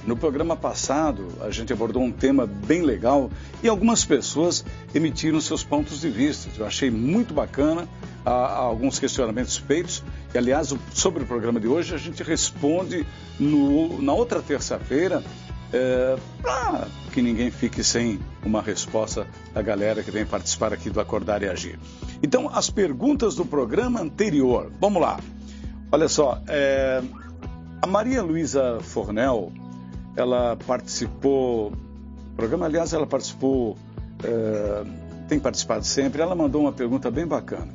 No 0.07 0.17
programa 0.17 0.57
passado, 0.57 1.27
a 1.41 1.51
gente 1.51 1.73
abordou 1.73 2.01
um 2.01 2.13
tema 2.13 2.47
bem 2.47 2.83
legal 2.83 3.29
e 3.65 3.69
algumas 3.69 4.05
pessoas 4.05 4.65
emitiram 4.95 5.41
seus 5.41 5.65
pontos 5.65 6.01
de 6.01 6.09
vista. 6.09 6.51
Eu 6.57 6.65
achei 6.65 6.89
muito 6.89 7.35
bacana 7.35 7.89
há, 8.25 8.31
alguns 8.31 9.01
questionamentos 9.01 9.57
feitos. 9.57 10.05
E, 10.33 10.39
aliás, 10.39 10.73
sobre 10.93 11.25
o 11.25 11.27
programa 11.27 11.59
de 11.59 11.67
hoje, 11.67 11.97
a 11.97 11.99
gente 11.99 12.23
responde 12.23 13.05
no, 13.41 14.01
na 14.01 14.13
outra 14.13 14.41
terça-feira 14.41 15.23
é, 15.73 16.17
para 16.43 16.87
que 17.13 17.23
ninguém 17.23 17.51
fique 17.51 17.83
sem 17.83 18.21
uma 18.45 18.61
resposta 18.61 19.27
da 19.53 19.63
galera 19.63 20.03
que 20.03 20.11
vem 20.11 20.27
participar 20.27 20.73
aqui 20.73 20.91
do 20.91 21.01
Acordar 21.01 21.43
e 21.43 21.49
Agir. 21.49 21.79
Então, 22.23 22.51
as 22.53 22.71
perguntas 22.71 23.35
do 23.35 23.45
programa 23.45 24.01
anterior. 24.01 24.71
Vamos 24.81 25.01
lá. 25.01 25.19
Olha 25.91 26.09
só, 26.09 26.41
é, 26.47 27.03
a 27.81 27.87
Maria 27.87 28.23
Luísa 28.23 28.79
Fornel, 28.81 29.53
ela 30.17 30.57
participou, 30.67 31.73
o 31.73 32.37
programa, 32.37 32.67
aliás, 32.67 32.93
ela 32.93 33.07
participou, 33.07 33.77
é, 34.23 34.85
tem 35.29 35.39
participado 35.39 35.85
sempre, 35.85 36.23
ela 36.23 36.35
mandou 36.35 36.63
uma 36.63 36.73
pergunta 36.73 37.11
bem 37.11 37.27
bacana. 37.27 37.73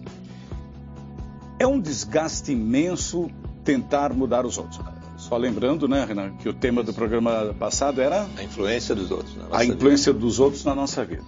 É 1.60 1.66
um 1.66 1.80
desgaste 1.80 2.52
imenso 2.52 3.30
tentar 3.64 4.14
mudar 4.14 4.46
os 4.46 4.58
outros. 4.58 4.80
Só 5.28 5.36
lembrando, 5.36 5.90
né, 5.90 6.06
Renan, 6.06 6.32
que 6.38 6.48
o 6.48 6.54
tema 6.54 6.82
do 6.82 6.94
programa 6.94 7.54
passado 7.60 8.02
era. 8.02 8.26
A 8.38 8.44
influência 8.44 8.96
dos 8.96 9.12
outros. 9.12 9.36
a 9.52 9.66
influência 9.66 10.14
vida. 10.14 10.26
dos 10.26 10.40
outros 10.40 10.64
na 10.64 10.74
nossa 10.74 11.04
vida. 11.04 11.24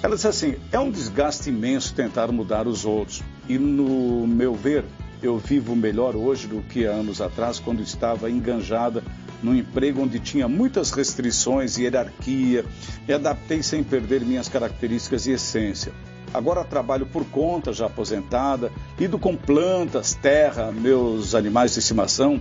Ela 0.00 0.14
disse 0.14 0.28
assim: 0.28 0.54
é 0.70 0.78
um 0.78 0.88
desgaste 0.88 1.48
imenso 1.48 1.92
tentar 1.92 2.30
mudar 2.30 2.68
os 2.68 2.84
outros. 2.84 3.22
E, 3.48 3.58
no 3.58 4.24
meu 4.24 4.54
ver, 4.54 4.84
eu 5.20 5.36
vivo 5.36 5.74
melhor 5.74 6.14
hoje 6.14 6.46
do 6.46 6.62
que 6.62 6.86
há 6.86 6.92
anos 6.92 7.20
atrás, 7.20 7.58
quando 7.58 7.82
estava 7.82 8.30
enganjada 8.30 9.02
num 9.42 9.54
emprego 9.54 10.02
onde 10.02 10.20
tinha 10.20 10.46
muitas 10.46 10.92
restrições 10.92 11.76
e 11.76 11.82
hierarquia. 11.82 12.64
Me 13.08 13.14
adaptei 13.14 13.64
sem 13.64 13.82
perder 13.82 14.20
minhas 14.20 14.48
características 14.48 15.26
e 15.26 15.32
essência. 15.32 15.92
Agora 16.32 16.62
trabalho 16.62 17.06
por 17.06 17.24
conta, 17.24 17.72
já 17.72 17.86
aposentada, 17.86 18.70
lido 18.96 19.18
com 19.18 19.34
plantas, 19.34 20.14
terra, 20.14 20.70
meus 20.70 21.34
animais 21.34 21.72
de 21.72 21.80
estimação 21.80 22.40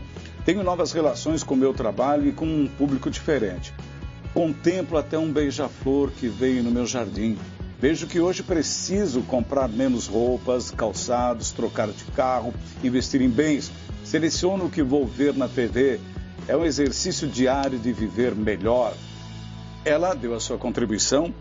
tenho 0.50 0.64
novas 0.64 0.92
relações 0.92 1.44
com 1.44 1.54
o 1.54 1.58
meu 1.58 1.76
trabalho 1.76 2.28
e 2.28 2.32
com 2.32 2.44
um 2.44 2.68
público 2.68 3.12
diferente. 3.12 3.72
Contemplo 4.34 4.98
até 4.98 5.16
um 5.16 5.32
beija-flor 5.32 6.10
que 6.10 6.28
veio 6.28 6.64
no 6.64 6.72
meu 6.72 6.88
jardim. 6.88 7.38
Vejo 7.80 8.08
que 8.08 8.20
hoje 8.20 8.42
preciso 8.42 9.22
comprar 9.22 9.70
menos 9.70 10.08
roupas, 10.08 10.72
calçados, 10.72 11.52
trocar 11.52 11.90
de 11.90 12.04
carro, 12.16 12.52
investir 12.84 13.22
em 13.22 13.30
bens. 13.30 13.72
Seleciono 14.04 14.66
o 14.66 14.72
que 14.72 14.82
vou 14.82 15.06
ver 15.06 15.36
na 15.36 15.48
TV. 15.48 16.00
É 16.48 16.58
um 16.58 16.66
exercício 16.66 17.28
diário 17.28 17.78
de 17.78 17.94
viver 17.94 18.34
melhor. 18.34 18.96
Ela 19.86 20.16
deu 20.16 20.34
a 20.34 20.40
sua 20.40 20.58
contribuição 20.58 21.32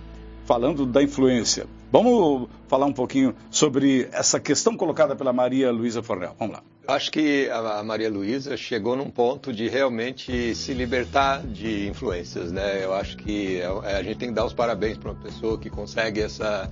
falando 0.44 0.84
da 0.84 1.02
influência. 1.02 1.66
Vamos 1.90 2.46
falar 2.66 2.84
um 2.84 2.92
pouquinho 2.92 3.34
sobre 3.50 4.06
essa 4.12 4.38
questão 4.38 4.76
colocada 4.76 5.16
pela 5.16 5.32
Maria 5.32 5.72
Luísa 5.72 6.02
Fornel. 6.02 6.36
Vamos 6.38 6.56
lá. 6.56 6.62
Acho 6.88 7.12
que 7.12 7.50
a 7.50 7.84
Maria 7.84 8.08
Luísa 8.08 8.56
chegou 8.56 8.96
num 8.96 9.10
ponto 9.10 9.52
de 9.52 9.68
realmente 9.68 10.54
se 10.54 10.72
libertar 10.72 11.46
de 11.46 11.86
influências, 11.86 12.50
né? 12.50 12.82
Eu 12.82 12.94
acho 12.94 13.14
que 13.18 13.60
é, 13.60 13.66
a 13.94 14.02
gente 14.02 14.16
tem 14.16 14.30
que 14.30 14.34
dar 14.34 14.46
os 14.46 14.54
parabéns 14.54 14.96
para 14.96 15.10
uma 15.10 15.22
pessoa 15.22 15.58
que 15.58 15.68
consegue 15.68 16.22
essa 16.22 16.70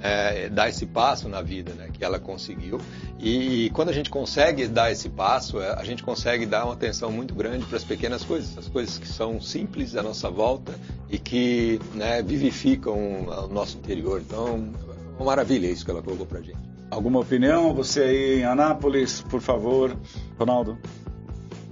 é, 0.00 0.48
dar 0.50 0.68
esse 0.68 0.86
passo 0.86 1.28
na 1.28 1.42
vida, 1.42 1.72
né? 1.74 1.90
Que 1.92 2.04
ela 2.04 2.20
conseguiu. 2.20 2.80
E, 3.18 3.68
quando 3.70 3.88
a 3.88 3.92
gente 3.92 4.08
consegue 4.08 4.68
dar 4.68 4.92
esse 4.92 5.08
passo, 5.08 5.60
é, 5.60 5.72
a 5.72 5.82
gente 5.82 6.04
consegue 6.04 6.46
dar 6.46 6.64
uma 6.64 6.74
atenção 6.74 7.10
muito 7.10 7.34
grande 7.34 7.66
para 7.66 7.76
as 7.76 7.82
pequenas 7.82 8.22
coisas, 8.22 8.56
as 8.56 8.68
coisas 8.68 8.98
que 8.98 9.08
são 9.08 9.40
simples 9.40 9.96
à 9.96 10.02
nossa 10.02 10.30
volta 10.30 10.78
e 11.10 11.18
que 11.18 11.80
né, 11.92 12.22
vivificam 12.22 12.94
o 12.94 13.48
nosso 13.48 13.78
interior. 13.78 14.20
Então, 14.24 14.70
é 14.88 15.16
uma 15.20 15.26
maravilha 15.26 15.66
isso 15.66 15.84
que 15.84 15.90
ela 15.90 16.02
colocou 16.02 16.24
para 16.24 16.38
a 16.38 16.42
gente. 16.42 16.65
Alguma 16.90 17.20
opinião? 17.20 17.74
Você 17.74 18.00
aí 18.00 18.40
em 18.40 18.44
Anápolis, 18.44 19.20
por 19.20 19.40
favor, 19.40 19.96
Ronaldo? 20.38 20.78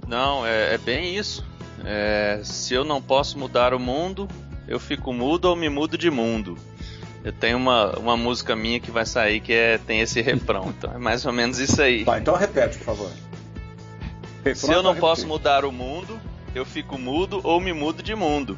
Não, 0.07 0.45
é, 0.45 0.75
é 0.75 0.77
bem 0.77 1.15
isso. 1.15 1.45
É, 1.83 2.41
se 2.43 2.73
eu 2.73 2.83
não 2.83 3.01
posso 3.01 3.37
mudar 3.37 3.73
o 3.73 3.79
mundo, 3.79 4.27
eu 4.67 4.79
fico 4.79 5.13
mudo 5.13 5.45
ou 5.45 5.55
me 5.55 5.69
mudo 5.69 5.97
de 5.97 6.09
mundo. 6.11 6.57
Eu 7.23 7.31
tenho 7.31 7.57
uma, 7.57 7.97
uma 7.97 8.15
música 8.15 8.55
minha 8.55 8.79
que 8.79 8.91
vai 8.91 9.05
sair 9.05 9.39
que 9.39 9.51
é, 9.51 9.77
tem 9.79 9.99
esse 9.99 10.21
refrão, 10.21 10.73
então 10.77 10.93
é 10.93 10.97
mais 10.97 11.25
ou 11.25 11.33
menos 11.33 11.57
isso 11.59 11.81
aí. 11.81 12.05
Tá, 12.05 12.19
então 12.19 12.35
repete, 12.35 12.77
por 12.77 12.85
favor. 12.85 13.11
Refrão 14.43 14.69
se 14.69 14.71
eu 14.71 14.83
não 14.83 14.95
posso 14.95 15.27
mudar 15.27 15.65
o 15.65 15.71
mundo, 15.71 16.19
eu 16.53 16.65
fico 16.65 16.99
mudo 16.99 17.41
ou 17.43 17.59
me 17.59 17.73
mudo 17.73 18.03
de 18.03 18.13
mundo. 18.13 18.57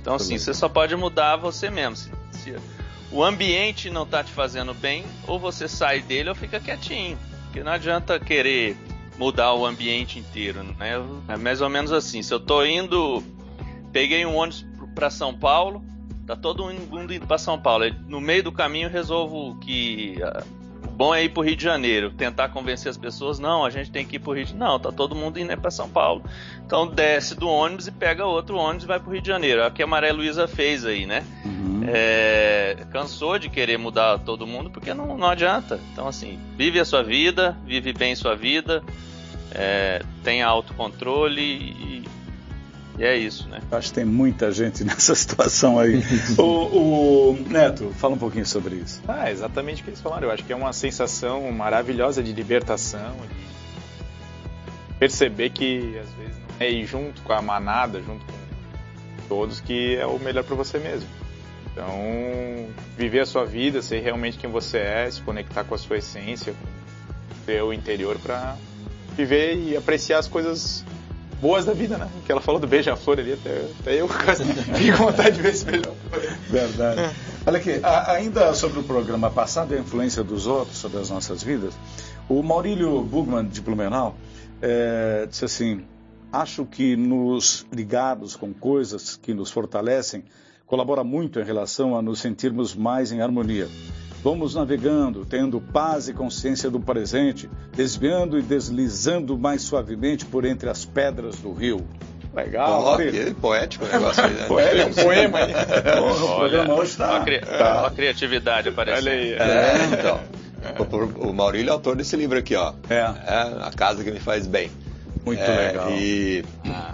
Então, 0.00 0.14
assim, 0.14 0.38
você 0.38 0.54
só 0.54 0.68
pode 0.68 0.94
mudar 0.94 1.36
você 1.36 1.70
mesmo. 1.70 1.96
Se, 1.96 2.10
se, 2.30 2.56
o 3.10 3.22
ambiente 3.22 3.90
não 3.90 4.06
tá 4.06 4.22
te 4.22 4.32
fazendo 4.32 4.74
bem, 4.74 5.04
ou 5.26 5.38
você 5.38 5.68
sai 5.68 6.00
dele 6.00 6.28
ou 6.28 6.34
fica 6.34 6.60
quietinho. 6.60 7.18
Porque 7.44 7.62
não 7.62 7.72
adianta 7.72 8.18
querer 8.18 8.76
mudar 9.16 9.54
o 9.54 9.64
ambiente 9.64 10.18
inteiro, 10.18 10.62
né? 10.62 10.74
É 11.28 11.36
mais 11.36 11.60
ou 11.60 11.68
menos 11.68 11.92
assim. 11.92 12.22
Se 12.22 12.32
eu 12.34 12.40
tô 12.40 12.64
indo, 12.64 13.22
peguei 13.92 14.26
um 14.26 14.34
ônibus 14.34 14.66
para 14.94 15.10
São 15.10 15.32
Paulo, 15.32 15.84
tá 16.26 16.34
todo 16.34 16.64
mundo 16.64 17.12
indo 17.12 17.26
para 17.26 17.38
São 17.38 17.60
Paulo. 17.60 17.84
No 18.08 18.20
meio 18.20 18.42
do 18.42 18.52
caminho 18.52 18.88
resolvo 18.88 19.58
que 19.60 20.16
uh, 20.18 20.44
bom 20.94 21.14
é 21.14 21.24
ir 21.24 21.28
pro 21.28 21.42
Rio 21.42 21.56
de 21.56 21.64
Janeiro, 21.64 22.10
tentar 22.10 22.48
convencer 22.48 22.88
as 22.88 22.96
pessoas, 22.96 23.38
não, 23.38 23.64
a 23.64 23.70
gente 23.70 23.90
tem 23.90 24.06
que 24.06 24.16
ir 24.16 24.18
pro 24.18 24.32
Rio 24.32 24.44
de 24.44 24.52
Janeiro. 24.52 24.72
Não, 24.72 24.78
tá 24.78 24.92
todo 24.92 25.14
mundo 25.14 25.38
indo 25.38 25.56
para 25.56 25.70
São 25.70 25.88
Paulo. 25.88 26.22
Então 26.64 26.86
desce 26.86 27.34
do 27.34 27.48
ônibus 27.48 27.86
e 27.86 27.92
pega 27.92 28.24
outro 28.24 28.56
ônibus 28.56 28.84
e 28.84 28.86
vai 28.86 29.00
pro 29.00 29.10
Rio 29.10 29.20
de 29.20 29.28
Janeiro. 29.28 29.60
É 29.60 29.66
o 29.66 29.70
que 29.70 29.82
a 29.82 29.86
Maria 29.86 30.12
Luísa 30.12 30.46
fez 30.46 30.84
aí, 30.84 31.04
né? 31.04 31.24
Uhum. 31.44 31.84
É, 31.86 32.76
cansou 32.92 33.38
de 33.38 33.48
querer 33.48 33.78
mudar 33.78 34.18
todo 34.20 34.46
mundo 34.46 34.70
porque 34.70 34.94
não, 34.94 35.16
não 35.16 35.28
adianta. 35.28 35.80
Então, 35.92 36.06
assim, 36.06 36.38
vive 36.56 36.78
a 36.78 36.84
sua 36.84 37.02
vida, 37.02 37.56
vive 37.64 37.92
bem 37.92 38.14
sua 38.14 38.34
vida, 38.34 38.82
é, 39.52 40.02
tenha 40.22 40.46
autocontrole 40.46 41.42
e, 41.42 42.04
e 42.98 43.04
é 43.04 43.16
isso, 43.16 43.48
né? 43.48 43.60
Acho 43.72 43.88
que 43.88 43.94
tem 43.94 44.04
muita 44.04 44.52
gente 44.52 44.82
nessa 44.84 45.14
situação 45.14 45.78
aí. 45.78 46.02
o, 46.38 46.42
o, 46.42 47.36
Neto, 47.48 47.90
fala 47.96 48.14
um 48.14 48.18
pouquinho 48.18 48.46
sobre 48.46 48.76
isso. 48.76 49.02
Ah, 49.06 49.30
exatamente 49.30 49.82
o 49.82 49.84
que 49.84 49.90
eles 49.90 50.00
falaram. 50.00 50.28
Eu 50.28 50.30
acho 50.30 50.44
que 50.44 50.52
é 50.52 50.56
uma 50.56 50.72
sensação 50.72 51.50
maravilhosa 51.50 52.22
de 52.22 52.32
libertação, 52.32 53.16
de 53.16 53.44
perceber 54.98 55.50
que 55.50 55.98
às 55.98 56.10
vezes 56.12 56.36
não 56.38 56.56
é 56.60 56.70
ir 56.70 56.86
junto 56.86 57.20
com 57.22 57.32
a 57.32 57.42
manada, 57.42 58.00
junto 58.00 58.24
com 58.24 58.32
todos, 59.28 59.60
que 59.60 59.96
é 59.96 60.06
o 60.06 60.18
melhor 60.18 60.44
para 60.44 60.54
você 60.54 60.78
mesmo. 60.78 61.08
Então, 61.72 62.68
viver 62.96 63.20
a 63.20 63.26
sua 63.26 63.44
vida, 63.44 63.82
ser 63.82 64.00
realmente 64.00 64.38
quem 64.38 64.48
você 64.48 64.78
é, 64.78 65.10
se 65.10 65.20
conectar 65.20 65.64
com 65.64 65.74
a 65.74 65.78
sua 65.78 65.98
essência, 65.98 66.52
com 66.52 67.34
o 67.34 67.44
seu 67.44 67.72
interior 67.72 68.16
para 68.20 68.56
viver 69.16 69.56
e 69.56 69.76
apreciar 69.76 70.20
as 70.20 70.28
coisas 70.28 70.84
boas 71.44 71.66
da 71.66 71.74
vida, 71.74 71.98
né? 71.98 72.08
Que 72.24 72.32
ela 72.32 72.40
falou 72.40 72.58
do 72.58 72.66
beija-flor 72.66 73.18
ali, 73.18 73.34
até, 73.34 73.66
até 73.80 74.00
eu 74.00 74.08
fico 74.74 74.96
com 74.96 75.04
vontade 75.04 75.36
de 75.36 75.42
ver 75.42 75.52
esse 75.52 75.66
beija-flor. 75.66 76.22
Verdade. 76.48 77.14
Olha 77.46 77.58
aqui, 77.58 77.80
a, 77.82 78.12
ainda 78.12 78.54
sobre 78.54 78.78
o 78.80 78.82
programa 78.82 79.30
passado, 79.30 79.74
a 79.74 79.78
influência 79.78 80.24
dos 80.24 80.46
outros 80.46 80.78
sobre 80.78 80.98
as 80.98 81.10
nossas 81.10 81.42
vidas, 81.42 81.74
o 82.30 82.42
Maurílio 82.42 82.98
Bugman, 83.02 83.46
de 83.46 83.60
Blumenau, 83.60 84.16
é, 84.62 85.26
disse 85.28 85.44
assim, 85.44 85.84
acho 86.32 86.64
que 86.64 86.96
nos 86.96 87.66
ligados 87.70 88.34
com 88.34 88.54
coisas 88.54 89.20
que 89.22 89.34
nos 89.34 89.50
fortalecem, 89.50 90.24
colabora 90.64 91.04
muito 91.04 91.38
em 91.38 91.44
relação 91.44 91.94
a 91.94 92.00
nos 92.00 92.20
sentirmos 92.20 92.74
mais 92.74 93.12
em 93.12 93.20
harmonia. 93.20 93.68
Vamos 94.24 94.54
navegando, 94.54 95.26
tendo 95.26 95.60
paz 95.60 96.08
e 96.08 96.14
consciência 96.14 96.70
do 96.70 96.80
presente, 96.80 97.50
desviando 97.76 98.38
e 98.38 98.42
deslizando 98.42 99.36
mais 99.36 99.60
suavemente 99.60 100.24
por 100.24 100.46
entre 100.46 100.70
as 100.70 100.82
pedras 100.82 101.36
do 101.36 101.52
rio. 101.52 101.86
Legal. 102.34 102.94
Oh, 102.94 102.96
que 102.96 103.34
poético 103.34 103.84
o 103.84 103.88
negócio 103.88 104.24
aí, 104.24 104.32
né? 104.32 104.46
É 104.80 104.86
um 104.86 104.94
poema 104.94 105.38
aí. 105.40 105.52
o 106.00 106.36
programa 106.36 106.72
hoje 106.72 106.92
está... 106.92 107.10
Uma, 107.10 107.20
cri... 107.22 107.40
tá. 107.40 107.80
uma 107.80 107.90
criatividade 107.90 108.70
aparecendo. 108.70 109.08
Olha 109.08 109.12
aí. 109.12 109.32
É, 109.34 109.74
então. 109.92 110.20
O 111.18 111.34
Maurílio 111.34 111.68
é 111.68 111.72
autor 111.72 111.94
desse 111.94 112.16
livro 112.16 112.38
aqui, 112.38 112.56
ó. 112.56 112.72
É. 112.88 112.94
é 112.94 113.36
A 113.60 113.70
Casa 113.76 114.02
que 114.02 114.10
Me 114.10 114.20
Faz 114.20 114.46
Bem. 114.46 114.70
Muito 115.22 115.42
é, 115.42 115.66
legal. 115.66 115.90
E, 115.90 116.42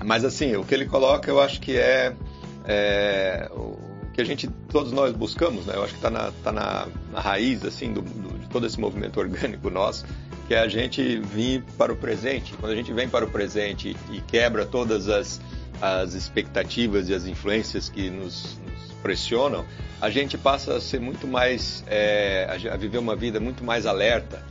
mas 0.05 0.25
assim, 0.25 0.57
o 0.57 0.65
que 0.65 0.75
ele 0.75 0.87
coloca 0.87 1.31
eu 1.31 1.41
acho 1.41 1.61
que 1.61 1.77
é, 1.77 2.13
é 2.67 3.49
o 3.53 3.90
que 4.21 4.23
a 4.23 4.25
gente, 4.25 4.49
todos 4.71 4.93
nós 4.93 5.13
buscamos, 5.15 5.67
né? 5.67 5.75
Eu 5.75 5.83
acho 5.83 5.93
que 5.93 5.99
está 5.99 6.11
na, 6.11 6.31
tá 6.45 6.53
na, 6.53 6.87
na, 7.11 7.21
raiz 7.21 7.65
assim 7.65 7.93
do, 7.93 8.03
do, 8.03 8.39
de 8.39 8.49
todo 8.49 8.67
esse 8.67 8.79
movimento 8.79 9.19
orgânico 9.19 9.71
nosso, 9.71 10.05
que 10.47 10.55
é 10.55 10.61
a 10.61 10.69
gente 10.69 11.19
vir 11.19 11.65
para 11.79 11.93
o 11.93 11.97
presente. 11.97 12.53
Quando 12.55 12.73
a 12.73 12.77
gente 12.77 12.93
vem 12.93 13.09
para 13.09 13.25
o 13.25 13.31
presente 13.31 13.97
e 14.11 14.21
quebra 14.21 14.67
todas 14.67 15.09
as, 15.09 15.41
as 15.81 16.15
expectativas 16.15 17.09
e 17.09 17.15
as 17.15 17.27
influências 17.27 17.89
que 17.89 18.11
nos, 18.11 18.59
nos 18.59 18.93
pressionam, 19.03 19.65
a 20.01 20.11
gente 20.11 20.37
passa 20.37 20.77
a 20.77 20.81
ser 20.81 21.01
muito 21.01 21.27
mais, 21.27 21.83
é, 21.87 22.47
a 22.71 22.77
viver 22.77 22.99
uma 22.99 23.17
vida 23.17 23.41
muito 23.41 23.65
mais 23.65 23.87
alerta, 23.87 24.45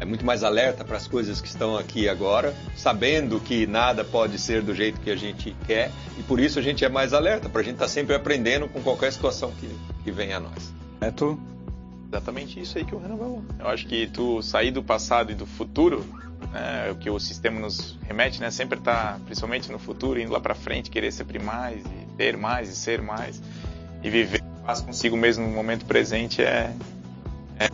é 0.00 0.04
muito 0.04 0.24
mais 0.24 0.44
alerta 0.44 0.84
para 0.84 0.96
as 0.96 1.06
coisas 1.06 1.40
que 1.40 1.48
estão 1.48 1.76
aqui 1.76 2.08
agora, 2.08 2.54
sabendo 2.76 3.40
que 3.40 3.66
nada 3.66 4.04
pode 4.04 4.38
ser 4.38 4.62
do 4.62 4.74
jeito 4.74 5.00
que 5.00 5.10
a 5.10 5.16
gente 5.16 5.54
quer 5.66 5.90
e 6.18 6.22
por 6.22 6.40
isso 6.40 6.58
a 6.58 6.62
gente 6.62 6.84
é 6.84 6.88
mais 6.88 7.12
alerta, 7.12 7.48
para 7.48 7.60
a 7.60 7.64
gente 7.64 7.74
estar 7.74 7.86
tá 7.86 7.90
sempre 7.90 8.14
aprendendo 8.14 8.68
com 8.68 8.80
qualquer 8.80 9.12
situação 9.12 9.52
que, 9.52 9.68
que 10.04 10.10
vem 10.10 10.32
a 10.32 10.40
nós. 10.40 10.72
É 11.00 11.10
tu? 11.10 11.38
Exatamente 12.08 12.60
isso 12.60 12.78
aí 12.78 12.84
que 12.84 12.94
o 12.94 12.98
Renan 12.98 13.16
falou. 13.16 13.44
Eu 13.58 13.68
acho 13.68 13.86
que 13.86 14.06
tu 14.06 14.42
sair 14.42 14.70
do 14.70 14.82
passado 14.82 15.30
e 15.30 15.34
do 15.34 15.46
futuro, 15.46 16.04
né, 16.52 16.90
o 16.90 16.94
que 16.94 17.10
o 17.10 17.18
sistema 17.18 17.60
nos 17.60 17.98
remete, 18.02 18.40
né, 18.40 18.50
sempre 18.50 18.80
tá, 18.80 19.18
principalmente 19.26 19.70
no 19.70 19.78
futuro, 19.78 20.18
indo 20.18 20.32
lá 20.32 20.40
para 20.40 20.54
frente, 20.54 20.90
querer 20.90 21.12
sempre 21.12 21.38
mais 21.38 21.84
e 21.84 22.16
ter 22.16 22.36
mais 22.36 22.70
e 22.70 22.76
ser 22.76 23.02
mais 23.02 23.42
e 24.02 24.08
viver 24.08 24.42
paz 24.64 24.80
consigo 24.80 25.16
mesmo 25.16 25.46
no 25.46 25.52
momento 25.52 25.84
presente 25.86 26.42
é, 26.42 26.74
é, 27.58 27.64
é 27.64 27.70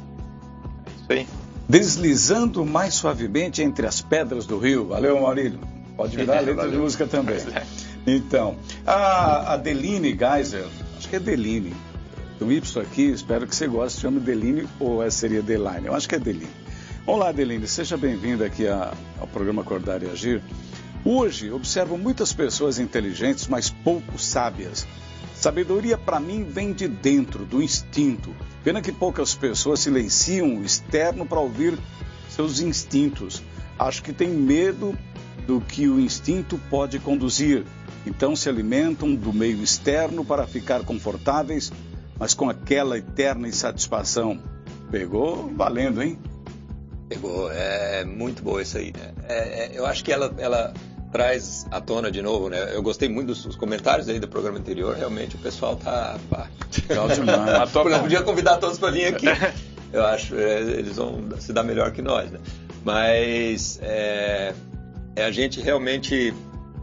isso 0.96 1.12
aí 1.12 1.43
deslizando 1.68 2.64
mais 2.64 2.94
suavemente 2.94 3.62
entre 3.62 3.86
as 3.86 4.00
pedras 4.00 4.46
do 4.46 4.58
rio. 4.58 4.86
Valeu, 4.86 5.20
Maurílio. 5.20 5.60
Pode 5.96 6.16
virar 6.16 6.38
a 6.38 6.40
letra 6.40 6.70
de 6.70 6.76
música 6.76 7.06
também. 7.06 7.38
Então, 8.06 8.58
a 8.86 9.54
Adeline 9.54 10.14
Geiser, 10.14 10.66
acho 10.98 11.08
que 11.08 11.16
é 11.16 11.18
Deline, 11.18 11.74
um 12.38 12.52
Y 12.52 12.82
aqui, 12.82 13.04
espero 13.04 13.46
que 13.46 13.56
você 13.56 13.66
goste, 13.66 14.02
chama 14.02 14.20
Deline 14.20 14.68
ou 14.78 15.10
seria 15.10 15.40
Deline? 15.40 15.86
Eu 15.86 15.94
acho 15.94 16.06
que 16.06 16.14
é 16.14 16.18
Deline. 16.18 16.50
Olá, 17.06 17.30
Adeline, 17.30 17.66
seja 17.66 17.96
bem-vinda 17.96 18.44
aqui 18.44 18.66
ao 18.68 19.26
programa 19.32 19.62
Acordar 19.62 20.02
e 20.02 20.10
Agir. 20.10 20.42
Hoje 21.02 21.50
observo 21.50 21.96
muitas 21.96 22.30
pessoas 22.32 22.78
inteligentes, 22.78 23.48
mas 23.48 23.70
pouco 23.70 24.18
sábias. 24.18 24.86
Sabedoria 25.44 25.98
para 25.98 26.18
mim 26.18 26.42
vem 26.42 26.72
de 26.72 26.88
dentro, 26.88 27.44
do 27.44 27.62
instinto. 27.62 28.34
Pena 28.62 28.80
que 28.80 28.90
poucas 28.90 29.34
pessoas 29.34 29.80
silenciam 29.80 30.56
o 30.56 30.64
externo 30.64 31.26
para 31.26 31.38
ouvir 31.38 31.78
seus 32.30 32.60
instintos. 32.60 33.42
Acho 33.78 34.02
que 34.02 34.10
tem 34.10 34.30
medo 34.30 34.96
do 35.46 35.60
que 35.60 35.86
o 35.86 36.00
instinto 36.00 36.58
pode 36.70 36.98
conduzir. 36.98 37.62
Então 38.06 38.34
se 38.34 38.48
alimentam 38.48 39.14
do 39.14 39.34
meio 39.34 39.62
externo 39.62 40.24
para 40.24 40.46
ficar 40.46 40.82
confortáveis, 40.82 41.70
mas 42.18 42.32
com 42.32 42.48
aquela 42.48 42.96
eterna 42.96 43.46
insatisfação. 43.46 44.40
Pegou 44.90 45.52
valendo, 45.54 46.02
hein? 46.02 46.18
Pegou, 47.06 47.52
é 47.52 48.02
muito 48.02 48.42
boa 48.42 48.62
isso 48.62 48.78
aí. 48.78 48.94
É, 49.28 49.66
é, 49.66 49.78
eu 49.78 49.84
acho 49.84 50.02
que 50.02 50.10
ela, 50.10 50.34
ela 50.38 50.72
traz 51.14 51.64
à 51.70 51.80
tona 51.80 52.10
de 52.10 52.20
novo, 52.20 52.48
né? 52.48 52.74
Eu 52.74 52.82
gostei 52.82 53.08
muito 53.08 53.28
dos 53.28 53.54
comentários 53.54 54.08
aí 54.08 54.18
do 54.18 54.26
programa 54.26 54.58
anterior, 54.58 54.96
realmente 54.96 55.36
o 55.36 55.38
pessoal 55.38 55.76
tá. 55.76 56.18
Pá, 56.28 56.48
demais. 57.14 57.70
Eu 57.72 58.00
podia 58.00 58.22
convidar 58.22 58.56
todos 58.56 58.80
para 58.80 58.90
vir 58.90 59.04
aqui. 59.04 59.26
Eu 59.92 60.04
acho, 60.04 60.34
é, 60.34 60.58
eles 60.58 60.96
vão 60.96 61.22
se 61.38 61.52
dar 61.52 61.62
melhor 61.62 61.92
que 61.92 62.02
nós, 62.02 62.32
né? 62.32 62.40
Mas 62.84 63.78
é, 63.80 64.54
é 65.14 65.24
a 65.24 65.30
gente 65.30 65.60
realmente 65.60 66.34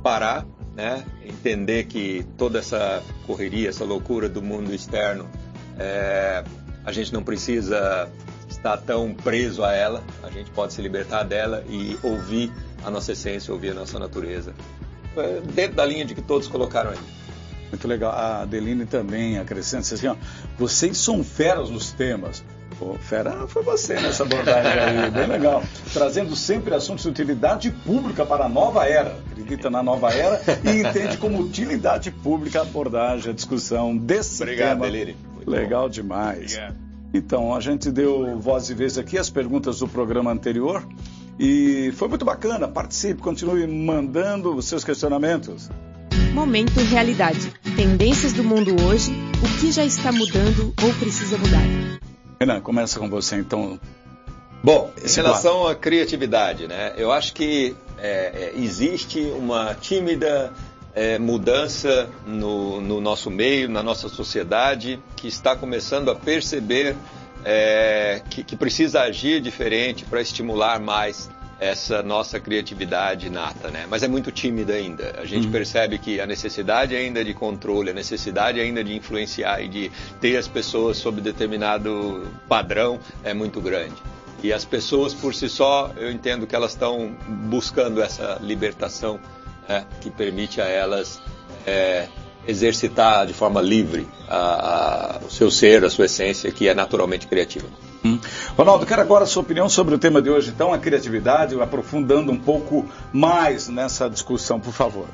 parar, 0.02 0.46
né? 0.74 1.04
Entender 1.26 1.84
que 1.84 2.26
toda 2.38 2.60
essa 2.60 3.04
correria, 3.28 3.68
essa 3.68 3.84
loucura 3.84 4.30
do 4.30 4.42
mundo 4.42 4.74
externo, 4.74 5.30
é, 5.78 6.42
a 6.86 6.92
gente 6.94 7.12
não 7.12 7.22
precisa 7.22 8.10
estar 8.48 8.78
tão 8.78 9.14
preso 9.14 9.62
a 9.62 9.74
ela, 9.74 10.02
a 10.24 10.30
gente 10.30 10.50
pode 10.52 10.72
se 10.72 10.82
libertar 10.82 11.24
dela 11.24 11.66
e 11.68 11.98
ouvir 12.02 12.50
a 12.84 12.92
nossa 12.92 13.12
essência, 13.12 13.54
ouvir 13.54 13.72
a 13.72 13.74
nossa 13.74 14.00
natureza. 14.00 14.54
É 15.16 15.42
dentro 15.54 15.76
da 15.76 15.86
linha 15.86 16.06
de 16.06 16.16
que 16.16 16.22
todos 16.22 16.48
colocaram 16.48 16.92
aí. 16.92 16.98
Muito 17.72 17.88
legal. 17.88 18.12
A 18.12 18.42
Adeline 18.42 18.86
também 18.86 19.38
acrescenta 19.38 19.94
assim, 19.94 20.08
ó, 20.08 20.16
vocês 20.58 20.98
são 20.98 21.24
feras 21.24 21.70
nos 21.70 21.92
temas. 21.92 22.44
Pô, 22.78 22.96
fera 22.96 23.48
foi 23.48 23.64
você 23.64 23.94
nessa 23.94 24.24
abordagem 24.24 24.72
aí, 24.72 25.12
bem 25.12 25.28
legal. 25.28 25.64
Trazendo 25.94 26.36
sempre 26.36 26.74
assuntos 26.74 27.04
de 27.04 27.10
utilidade 27.10 27.70
pública 27.70 28.26
para 28.26 28.46
a 28.46 28.50
nova 28.50 28.86
era. 28.86 29.18
Acredita 29.32 29.70
na 29.70 29.84
nova 29.84 30.12
era 30.12 30.42
e 30.64 30.82
entende 30.82 31.18
como 31.18 31.40
utilidade 31.40 32.12
pública 32.12 32.60
a 32.60 32.62
abordagem, 32.64 33.32
a 33.32 33.34
discussão 33.34 33.96
desse 33.96 34.42
Obrigado, 34.42 34.70
tema. 34.70 34.88
Adeline. 34.88 35.16
Legal 35.46 35.90
demais. 35.90 36.54
Obrigado. 36.54 36.92
Então, 37.14 37.54
a 37.54 37.60
gente 37.60 37.92
deu 37.92 38.40
voz 38.40 38.70
e 38.70 38.74
vez 38.74 38.98
aqui, 38.98 39.18
as 39.18 39.30
perguntas 39.30 39.80
do 39.80 39.88
programa 39.88 40.32
anterior. 40.32 40.88
E 41.44 41.92
foi 41.94 42.08
muito 42.08 42.24
bacana. 42.24 42.68
Participe, 42.68 43.20
continue 43.20 43.66
mandando 43.66 44.56
os 44.56 44.66
seus 44.66 44.84
questionamentos. 44.84 45.72
Momento 46.36 46.80
Realidade. 46.82 47.52
Tendências 47.76 48.32
do 48.32 48.44
mundo 48.44 48.76
hoje, 48.86 49.12
o 49.44 49.60
que 49.60 49.72
já 49.72 49.84
está 49.84 50.12
mudando 50.12 50.72
ou 50.84 50.94
precisa 50.94 51.40
mudar. 51.40 51.64
Renan, 52.40 52.62
começa 52.62 53.00
com 53.00 53.10
você 53.10 53.38
então. 53.38 53.80
Bom, 54.64 54.92
em 55.04 55.12
relação 55.12 55.68
à 55.68 55.74
criatividade, 55.74 56.68
né? 56.68 56.94
Eu 56.96 57.12
acho 57.12 57.34
que 57.34 57.76
é, 57.98 58.52
é, 58.54 58.62
existe 58.62 59.20
uma 59.36 59.74
tímida 59.74 60.54
é, 60.94 61.18
mudança 61.18 62.08
no, 62.24 62.80
no, 62.82 63.02
nosso 63.02 63.32
meio, 63.32 63.68
na 63.68 63.82
nossa 63.82 64.08
sociedade, 64.10 65.00
que 65.16 65.28
está 65.28 65.56
começando 65.56 66.12
a 66.12 66.16
perceber 66.16 66.96
é, 67.44 68.22
que, 68.30 68.44
que, 68.44 68.56
precisa 68.56 69.02
agir 69.02 69.42
diferente 69.42 70.06
para 70.06 70.22
estimular 70.22 70.80
mais 70.80 71.30
essa 71.60 72.02
nossa 72.02 72.40
criatividade 72.40 73.30
nata, 73.30 73.70
né? 73.70 73.86
Mas 73.88 74.02
é 74.02 74.08
muito 74.08 74.32
tímida 74.32 74.74
ainda. 74.74 75.16
A 75.20 75.26
gente 75.26 75.46
uhum. 75.46 75.52
percebe 75.52 76.00
que 76.00 76.20
a 76.20 76.26
necessidade 76.26 76.96
ainda 76.96 77.24
de 77.24 77.36
controle, 77.36 77.92
a 77.92 77.94
necessidade 77.94 78.60
ainda 78.60 78.84
de 78.84 78.96
influenciar 78.96 79.62
e 79.62 79.68
de 79.68 79.92
ter 80.20 80.38
as 80.38 80.48
pessoas 80.48 80.98
sob 80.98 81.22
determinado 81.22 82.28
padrão 82.50 83.00
é 83.24 83.32
muito 83.32 83.62
grande. 83.62 83.96
E 84.44 84.52
as 84.52 84.66
pessoas 84.66 85.14
por 85.14 85.36
si 85.36 85.48
só, 85.48 85.92
eu 85.98 86.12
entendo 86.12 86.48
que 86.48 86.56
elas 86.56 86.72
estão 86.72 87.16
buscando 87.28 88.02
essa 88.02 88.40
libertação 88.42 89.20
né, 89.70 89.86
que 90.02 90.10
permite 90.10 90.60
a 90.60 90.66
elas 90.66 91.22
é, 91.68 92.08
exercitar 92.48 93.26
de 93.26 93.34
forma 93.34 93.62
livre 93.62 94.08
a, 94.28 95.18
a, 95.18 95.26
o 95.26 95.30
seu 95.30 95.52
ser, 95.52 95.84
a 95.84 95.90
sua 95.90 96.06
essência, 96.06 96.52
que 96.52 96.68
é 96.68 96.74
naturalmente 96.74 97.28
criativa. 97.28 97.68
Hum. 98.04 98.20
Ronaldo, 98.58 98.86
quero 98.86 99.02
agora 99.02 99.24
a 99.26 99.28
sua 99.28 99.44
opinião 99.44 99.70
sobre 99.70 99.94
o 99.94 100.00
tema 100.00 100.22
de 100.22 100.30
hoje, 100.30 100.50
então, 100.50 100.74
a 100.74 100.78
criatividade, 100.78 101.60
aprofundando 101.62 102.32
um 102.32 102.40
pouco 102.40 102.90
mais 103.14 103.68
nessa 103.68 104.10
discussão, 104.10 104.60
por 104.60 104.74
favor. 104.74 105.08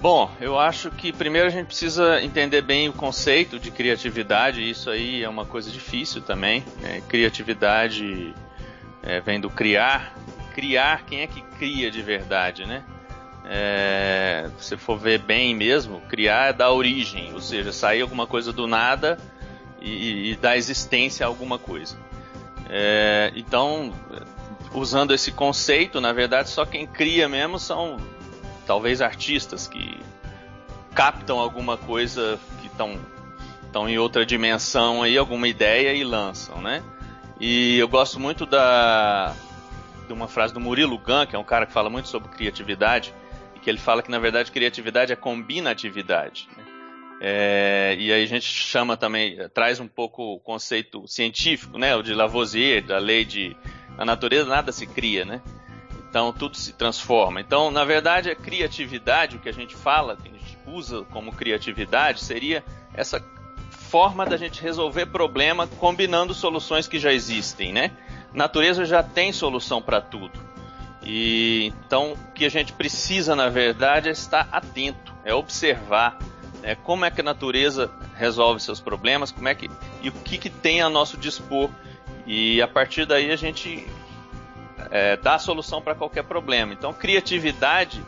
Bom, 0.00 0.28
eu 0.40 0.58
acho 0.58 0.90
que 0.90 1.12
primeiro 1.12 1.46
a 1.46 1.50
gente 1.50 1.66
precisa 1.66 2.20
entender 2.22 2.60
bem 2.60 2.88
o 2.88 2.92
conceito 2.92 3.58
de 3.58 3.70
criatividade, 3.70 4.68
isso 4.68 4.90
aí 4.90 5.22
é 5.22 5.28
uma 5.28 5.44
coisa 5.44 5.70
difícil 5.70 6.20
também. 6.20 6.64
Né? 6.80 7.00
Criatividade 7.08 8.34
é, 9.02 9.20
vem 9.20 9.40
do 9.40 9.48
criar. 9.48 10.16
Criar, 10.54 11.04
quem 11.06 11.20
é 11.20 11.26
que 11.28 11.40
cria 11.56 11.88
de 11.88 12.02
verdade, 12.02 12.66
né? 12.66 12.82
É, 13.44 14.48
se 14.58 14.76
for 14.76 14.98
ver 14.98 15.18
bem 15.18 15.54
mesmo, 15.54 16.00
criar 16.02 16.50
é 16.50 16.52
dar 16.52 16.70
origem, 16.70 17.32
ou 17.34 17.40
seja, 17.40 17.72
sair 17.72 18.00
alguma 18.00 18.26
coisa 18.26 18.52
do 18.52 18.66
nada 18.66 19.18
e, 19.80 20.30
e 20.30 20.36
dar 20.36 20.56
existência 20.56 21.26
a 21.26 21.28
alguma 21.28 21.58
coisa. 21.58 21.96
É, 22.70 23.32
então, 23.34 23.92
usando 24.72 25.12
esse 25.12 25.32
conceito, 25.32 26.00
na 26.00 26.12
verdade, 26.12 26.50
só 26.50 26.64
quem 26.64 26.86
cria 26.86 27.28
mesmo 27.28 27.58
são 27.58 27.98
talvez 28.66 29.02
artistas 29.02 29.66
que 29.66 29.98
captam 30.94 31.38
alguma 31.38 31.76
coisa 31.76 32.38
que 32.60 32.66
estão 32.66 32.98
estão 33.64 33.88
em 33.88 33.98
outra 33.98 34.26
dimensão 34.26 35.02
aí, 35.02 35.16
alguma 35.16 35.48
ideia 35.48 35.94
e 35.94 36.04
lançam, 36.04 36.60
né? 36.60 36.82
E 37.40 37.78
eu 37.78 37.88
gosto 37.88 38.20
muito 38.20 38.44
da 38.44 39.34
de 40.06 40.12
uma 40.12 40.28
frase 40.28 40.52
do 40.52 40.60
Murilo 40.60 40.98
Gun, 40.98 41.26
que 41.26 41.34
é 41.34 41.38
um 41.38 41.44
cara 41.44 41.64
que 41.64 41.72
fala 41.72 41.88
muito 41.88 42.08
sobre 42.08 42.28
criatividade, 42.28 43.14
que 43.62 43.70
ele 43.70 43.78
fala 43.78 44.02
que 44.02 44.10
na 44.10 44.18
verdade 44.18 44.50
criatividade 44.50 45.12
é 45.12 45.16
combinatividade. 45.16 46.48
Né? 46.56 46.64
É, 47.24 47.96
e 48.00 48.12
aí 48.12 48.24
a 48.24 48.26
gente 48.26 48.44
chama 48.44 48.96
também, 48.96 49.38
traz 49.54 49.78
um 49.78 49.86
pouco 49.86 50.34
o 50.34 50.40
conceito 50.40 51.06
científico, 51.06 51.78
né? 51.78 51.94
O 51.94 52.02
de 52.02 52.12
Lavoisier, 52.12 52.84
da 52.84 52.98
lei 52.98 53.24
de 53.24 53.56
a 53.96 54.04
natureza 54.04 54.48
nada 54.48 54.72
se 54.72 54.88
cria, 54.88 55.24
né? 55.24 55.40
Então 56.10 56.32
tudo 56.32 56.56
se 56.56 56.72
transforma. 56.72 57.40
Então, 57.40 57.70
na 57.70 57.84
verdade, 57.84 58.28
a 58.28 58.34
criatividade, 58.34 59.36
o 59.36 59.38
que 59.38 59.48
a 59.48 59.52
gente 59.52 59.76
fala, 59.76 60.16
que 60.16 60.28
a 60.28 60.32
gente 60.32 60.58
usa 60.66 61.04
como 61.12 61.32
criatividade, 61.32 62.20
seria 62.24 62.64
essa 62.92 63.24
forma 63.70 64.26
da 64.26 64.36
gente 64.36 64.60
resolver 64.60 65.06
problema 65.06 65.68
combinando 65.68 66.34
soluções 66.34 66.88
que 66.88 66.98
já 66.98 67.12
existem, 67.12 67.72
né? 67.72 67.92
Natureza 68.34 68.84
já 68.84 69.00
tem 69.00 69.32
solução 69.32 69.80
para 69.80 70.00
tudo. 70.00 70.51
E 71.04 71.66
então 71.66 72.12
o 72.12 72.32
que 72.32 72.44
a 72.44 72.48
gente 72.48 72.72
precisa, 72.72 73.34
na 73.34 73.48
verdade, 73.48 74.08
é 74.08 74.12
estar 74.12 74.48
atento, 74.52 75.12
é 75.24 75.34
observar 75.34 76.18
né, 76.60 76.76
como 76.76 77.04
é 77.04 77.10
que 77.10 77.20
a 77.20 77.24
natureza 77.24 77.90
resolve 78.16 78.60
seus 78.60 78.80
problemas, 78.80 79.32
como 79.32 79.48
é 79.48 79.54
que 79.54 79.70
e 80.00 80.08
o 80.08 80.12
que, 80.12 80.38
que 80.38 80.50
tem 80.50 80.80
a 80.80 80.88
nosso 80.88 81.16
dispor. 81.16 81.70
E 82.24 82.62
a 82.62 82.68
partir 82.68 83.04
daí 83.04 83.32
a 83.32 83.36
gente 83.36 83.84
é, 84.90 85.16
dar 85.16 85.38
solução 85.38 85.82
para 85.82 85.94
qualquer 85.94 86.22
problema. 86.22 86.72
Então, 86.72 86.92
criatividade, 86.92 88.02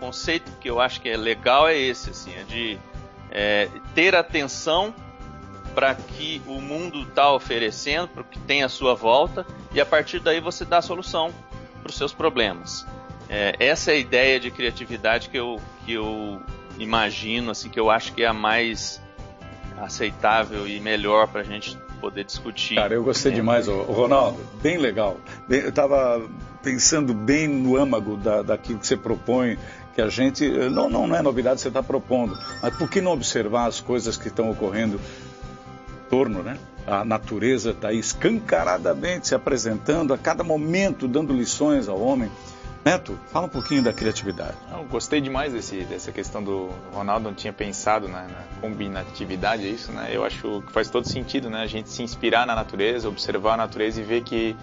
conceito 0.00 0.50
que 0.60 0.68
eu 0.68 0.80
acho 0.80 1.00
que 1.00 1.08
é 1.08 1.16
legal 1.16 1.68
é 1.68 1.78
esse, 1.78 2.10
assim, 2.10 2.34
é 2.34 2.42
de 2.42 2.78
é, 3.30 3.68
ter 3.94 4.16
atenção 4.16 4.92
para 5.74 5.94
que 5.94 6.42
o 6.46 6.60
mundo 6.60 7.02
está 7.02 7.32
oferecendo, 7.32 8.08
para 8.08 8.22
o 8.22 8.24
que 8.24 8.38
tem 8.40 8.62
à 8.62 8.68
sua 8.68 8.94
volta, 8.94 9.46
e 9.72 9.80
a 9.80 9.86
partir 9.86 10.18
daí 10.18 10.40
você 10.40 10.64
dá 10.64 10.78
a 10.78 10.82
solução 10.82 11.32
para 11.82 11.90
os 11.90 11.96
seus 11.96 12.12
problemas. 12.12 12.86
É, 13.28 13.56
essa 13.58 13.90
é 13.90 13.94
a 13.94 13.98
ideia 13.98 14.38
de 14.38 14.50
criatividade 14.50 15.28
que 15.28 15.36
eu, 15.36 15.60
que 15.84 15.92
eu 15.92 16.40
imagino, 16.78 17.50
assim, 17.50 17.68
que 17.68 17.80
eu 17.80 17.90
acho 17.90 18.12
que 18.12 18.22
é 18.22 18.26
a 18.26 18.32
mais 18.32 19.00
aceitável 19.80 20.68
e 20.68 20.78
melhor 20.80 21.28
para 21.28 21.40
a 21.40 21.44
gente 21.44 21.76
poder 22.00 22.24
discutir. 22.24 22.74
Cara, 22.74 22.94
eu 22.94 23.04
gostei 23.04 23.32
é. 23.32 23.34
demais, 23.34 23.68
o 23.68 23.82
Ronaldo, 23.82 24.38
bem 24.60 24.76
legal. 24.76 25.16
Eu 25.48 25.68
estava 25.68 26.22
pensando 26.62 27.14
bem 27.14 27.48
no 27.48 27.76
âmago 27.76 28.16
da, 28.16 28.42
daquilo 28.42 28.78
que 28.78 28.86
você 28.86 28.96
propõe, 28.96 29.58
que 29.94 30.02
a 30.02 30.08
gente. 30.08 30.48
Não, 30.48 30.88
não, 30.88 31.06
não 31.06 31.16
é 31.16 31.22
novidade 31.22 31.60
você 31.60 31.68
está 31.68 31.82
propondo, 31.82 32.36
mas 32.60 32.76
por 32.76 32.88
que 32.88 33.00
não 33.00 33.12
observar 33.12 33.66
as 33.66 33.80
coisas 33.80 34.16
que 34.16 34.28
estão 34.28 34.50
ocorrendo 34.50 34.96
em 34.98 36.10
torno, 36.10 36.42
né? 36.42 36.58
A 36.86 37.04
natureza 37.04 37.70
está 37.70 37.92
escancaradamente 37.92 39.28
se 39.28 39.34
apresentando 39.34 40.12
a 40.12 40.18
cada 40.18 40.42
momento, 40.42 41.06
dando 41.06 41.32
lições 41.32 41.88
ao 41.88 42.00
homem. 42.00 42.30
Neto, 42.84 43.16
fala 43.28 43.46
um 43.46 43.48
pouquinho 43.48 43.80
da 43.80 43.92
criatividade. 43.92 44.56
Eu 44.72 44.84
gostei 44.84 45.20
demais 45.20 45.52
desse, 45.52 45.84
dessa 45.84 46.10
questão 46.10 46.42
do 46.42 46.70
Ronaldo, 46.92 47.28
não 47.28 47.34
tinha 47.34 47.52
pensado 47.52 48.08
na, 48.08 48.22
na, 48.22 48.42
combinatividade, 48.60 49.64
é 49.64 49.68
isso, 49.68 49.92
né? 49.92 50.10
Eu 50.10 50.24
acho 50.24 50.62
que 50.66 50.72
faz 50.72 50.90
todo 50.90 51.06
sentido, 51.08 51.48
né? 51.48 51.62
A 51.62 51.66
gente 51.66 51.88
se 51.88 52.02
inspirar 52.02 52.44
na 52.44 52.56
natureza, 52.56 53.08
observar 53.08 53.54
a 53.54 53.56
natureza 53.58 54.00
e 54.00 54.04
ver 54.04 54.24
que 54.24 54.56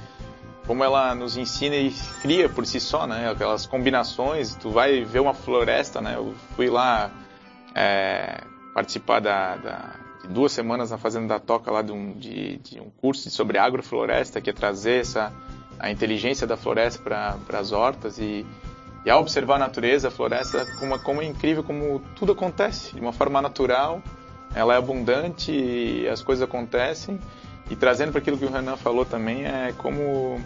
como 0.68 0.84
ela 0.84 1.16
nos 1.16 1.38
ensina 1.38 1.76
e 1.78 1.92
cria 2.22 2.50
por 2.50 2.66
si 2.66 2.82
só, 2.82 3.08
né? 3.08 3.32
Aquelas 3.32 3.66
combinações, 3.66 4.54
tu 4.54 4.70
vai 4.70 5.06
ver 5.06 5.22
uma 5.22 5.34
floresta, 5.34 6.02
né? 6.02 6.16
Eu 6.18 6.36
fui 6.58 6.70
lá 6.70 7.10
é, 7.74 8.42
participar 8.74 9.22
da, 9.22 9.56
da, 9.56 9.96
duas 10.28 10.52
semanas 10.52 10.92
na 10.92 10.98
Fazenda 10.98 11.28
da 11.28 11.40
Toca 11.40 11.72
lá 11.72 11.82
de 11.82 11.92
um, 11.92 12.14
de, 12.14 12.58
de 12.58 12.80
um 12.80 12.90
curso 12.90 13.30
sobre 13.30 13.58
agrofloresta, 13.58 14.42
que 14.42 14.50
é 14.50 14.54
trazer 14.54 15.02
essa 15.02 15.34
a 15.80 15.90
inteligência 15.90 16.46
da 16.46 16.58
floresta 16.58 17.02
para 17.02 17.60
as 17.60 17.72
hortas 17.72 18.20
e, 18.20 18.46
e 19.06 19.10
ao 19.10 19.22
observar 19.22 19.56
a 19.56 19.60
natureza, 19.60 20.10
a 20.10 20.12
floresta, 20.12 20.66
como, 20.78 21.00
como 21.00 21.22
é 21.22 21.26
incrível 21.26 21.64
como 21.64 22.02
tudo 22.16 22.34
acontece 22.34 22.94
de 22.94 23.00
uma 23.00 23.14
forma 23.14 23.42
natural, 23.42 24.04
ela 24.54 24.74
é 24.74 24.78
abundante 24.78 25.52
e 25.52 26.08
as 26.08 26.22
coisas 26.22 26.44
acontecem. 26.44 27.20
E 27.70 27.76
trazendo 27.76 28.12
para 28.12 28.20
aquilo 28.20 28.38
que 28.38 28.46
o 28.46 28.52
Renan 28.52 28.76
falou 28.76 29.06
também, 29.06 29.46
é 29.46 29.74
como 29.78 30.42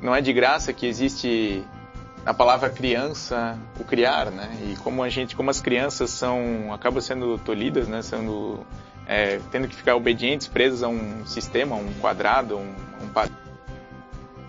não 0.00 0.14
é 0.14 0.20
de 0.20 0.32
graça 0.32 0.72
que 0.72 0.86
existe 0.86 1.62
na 2.24 2.34
palavra 2.34 2.70
criança 2.70 3.58
o 3.78 3.84
criar, 3.84 4.30
né? 4.30 4.50
E 4.62 4.76
como 4.76 5.02
a 5.02 5.08
gente, 5.08 5.36
como 5.36 5.50
as 5.50 5.60
crianças 5.60 6.10
são, 6.10 6.72
acabam 6.72 7.00
sendo 7.00 7.38
tolhidas, 7.38 7.86
né? 7.88 8.02
Sendo 8.02 8.66
é, 9.06 9.40
tendo 9.50 9.68
que 9.68 9.74
ficar 9.74 9.94
obedientes, 9.94 10.46
presas 10.46 10.82
a 10.82 10.88
um 10.88 11.24
sistema, 11.26 11.76
a 11.76 11.78
um 11.78 11.92
quadrado, 12.00 12.56
um, 12.56 12.74
um 13.02 13.08
padrão 13.08 13.46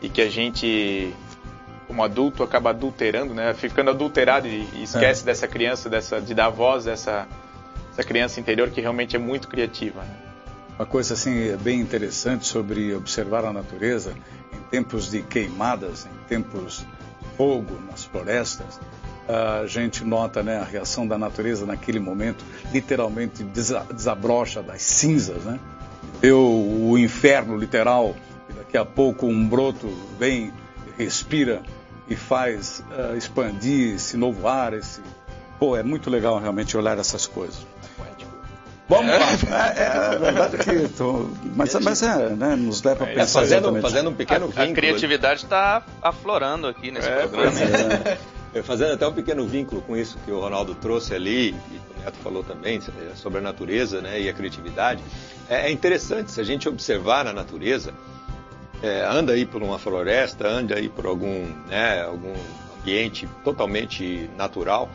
e 0.01 0.09
que 0.09 0.21
a 0.21 0.29
gente, 0.29 1.13
como 1.87 2.03
adulto, 2.03 2.43
acaba 2.43 2.69
adulterando, 2.69 3.33
né? 3.33 3.53
Ficando 3.53 3.89
adulterado 3.89 4.47
e, 4.47 4.67
e 4.73 4.83
esquece 4.83 5.23
é. 5.23 5.25
dessa 5.25 5.47
criança, 5.47 5.89
dessa, 5.89 6.21
de 6.21 6.33
dar 6.33 6.49
voz 6.49 6.87
a 6.87 6.91
essa, 6.91 7.27
essa 7.91 8.03
criança 8.03 8.39
interior 8.39 8.69
que 8.69 8.81
realmente 8.81 9.15
é 9.15 9.19
muito 9.19 9.47
criativa. 9.47 10.01
Né? 10.01 10.15
Uma 10.77 10.85
coisa 10.85 11.15
assim 11.15 11.55
bem 11.57 11.79
interessante 11.79 12.45
sobre 12.45 12.93
observar 12.93 13.43
a 13.45 13.51
natureza 13.51 14.13
em 14.53 14.59
tempos 14.69 15.09
de 15.09 15.23
queimadas, 15.23 16.05
em 16.05 16.27
tempos 16.27 16.79
de 16.79 17.35
fogo 17.35 17.79
nas 17.89 18.03
florestas, 18.03 18.79
a 19.27 19.67
gente 19.67 20.03
nota 20.03 20.41
né, 20.41 20.57
a 20.59 20.63
reação 20.63 21.07
da 21.07 21.17
natureza 21.17 21.65
naquele 21.65 21.99
momento, 21.99 22.45
literalmente 22.71 23.43
desabrocha 23.43 24.63
das 24.63 24.81
cinzas, 24.81 25.43
né? 25.43 25.59
Eu, 26.21 26.39
o 26.39 26.97
inferno 26.97 27.57
literal 27.57 28.15
daqui 28.55 28.77
a 28.77 28.85
pouco 28.85 29.27
um 29.27 29.47
broto 29.47 29.87
vem, 30.17 30.53
respira 30.97 31.61
e 32.09 32.15
faz 32.15 32.83
uh, 32.91 33.15
expandir 33.15 33.95
esse 33.95 34.15
novo 34.15 34.47
ar, 34.47 34.73
esse... 34.73 35.01
Pô, 35.59 35.75
é 35.75 35.83
muito 35.83 36.09
legal 36.09 36.39
realmente 36.39 36.77
olhar 36.77 36.97
essas 36.97 37.25
coisas. 37.25 37.65
Vamos 38.89 39.11
é. 39.11 39.17
lá. 39.17 39.73
É, 39.75 39.81
é, 39.81 40.15
é 40.15 40.17
verdade 40.17 40.57
que 40.57 40.87
tô, 40.93 41.29
mas, 41.55 41.73
mas 41.75 42.01
é, 42.01 42.29
né, 42.29 42.55
nos 42.55 42.81
leva 42.81 43.03
a 43.03 43.09
é, 43.09 43.15
pensar. 43.15 43.41
fazendo, 43.41 43.81
fazendo 43.81 44.09
um 44.09 44.13
pequeno 44.13 44.51
a. 44.55 44.63
A 44.63 44.71
criatividade 44.71 45.43
está 45.43 45.83
aflorando 46.01 46.67
aqui 46.67 46.89
nesse 46.89 47.09
é, 47.09 47.27
programa. 47.27 47.59
É. 47.59 48.17
Fazendo 48.63 48.93
até 48.93 49.07
um 49.07 49.13
pequeno 49.13 49.45
vínculo 49.45 49.81
com 49.81 49.95
isso 49.95 50.17
que 50.25 50.31
o 50.31 50.39
Ronaldo 50.39 50.75
trouxe 50.75 51.13
ali, 51.13 51.49
e 51.49 51.53
o 51.53 52.03
Neto 52.03 52.17
falou 52.19 52.43
também, 52.43 52.79
sobre 53.15 53.39
a 53.39 53.41
natureza 53.41 54.01
né, 54.01 54.21
e 54.21 54.29
a 54.29 54.33
criatividade. 54.33 55.03
É 55.49 55.71
interessante, 55.71 56.31
se 56.31 56.41
a 56.41 56.43
gente 56.43 56.67
observar 56.67 57.25
na 57.25 57.33
natureza, 57.33 57.93
é, 58.81 59.05
anda 59.05 59.33
aí 59.33 59.45
por 59.45 59.63
uma 59.63 59.79
floresta, 59.79 60.47
anda 60.47 60.75
aí 60.75 60.89
por 60.89 61.05
algum, 61.05 61.45
né, 61.67 62.03
algum 62.03 62.33
ambiente 62.79 63.27
totalmente 63.43 64.29
natural, 64.37 64.89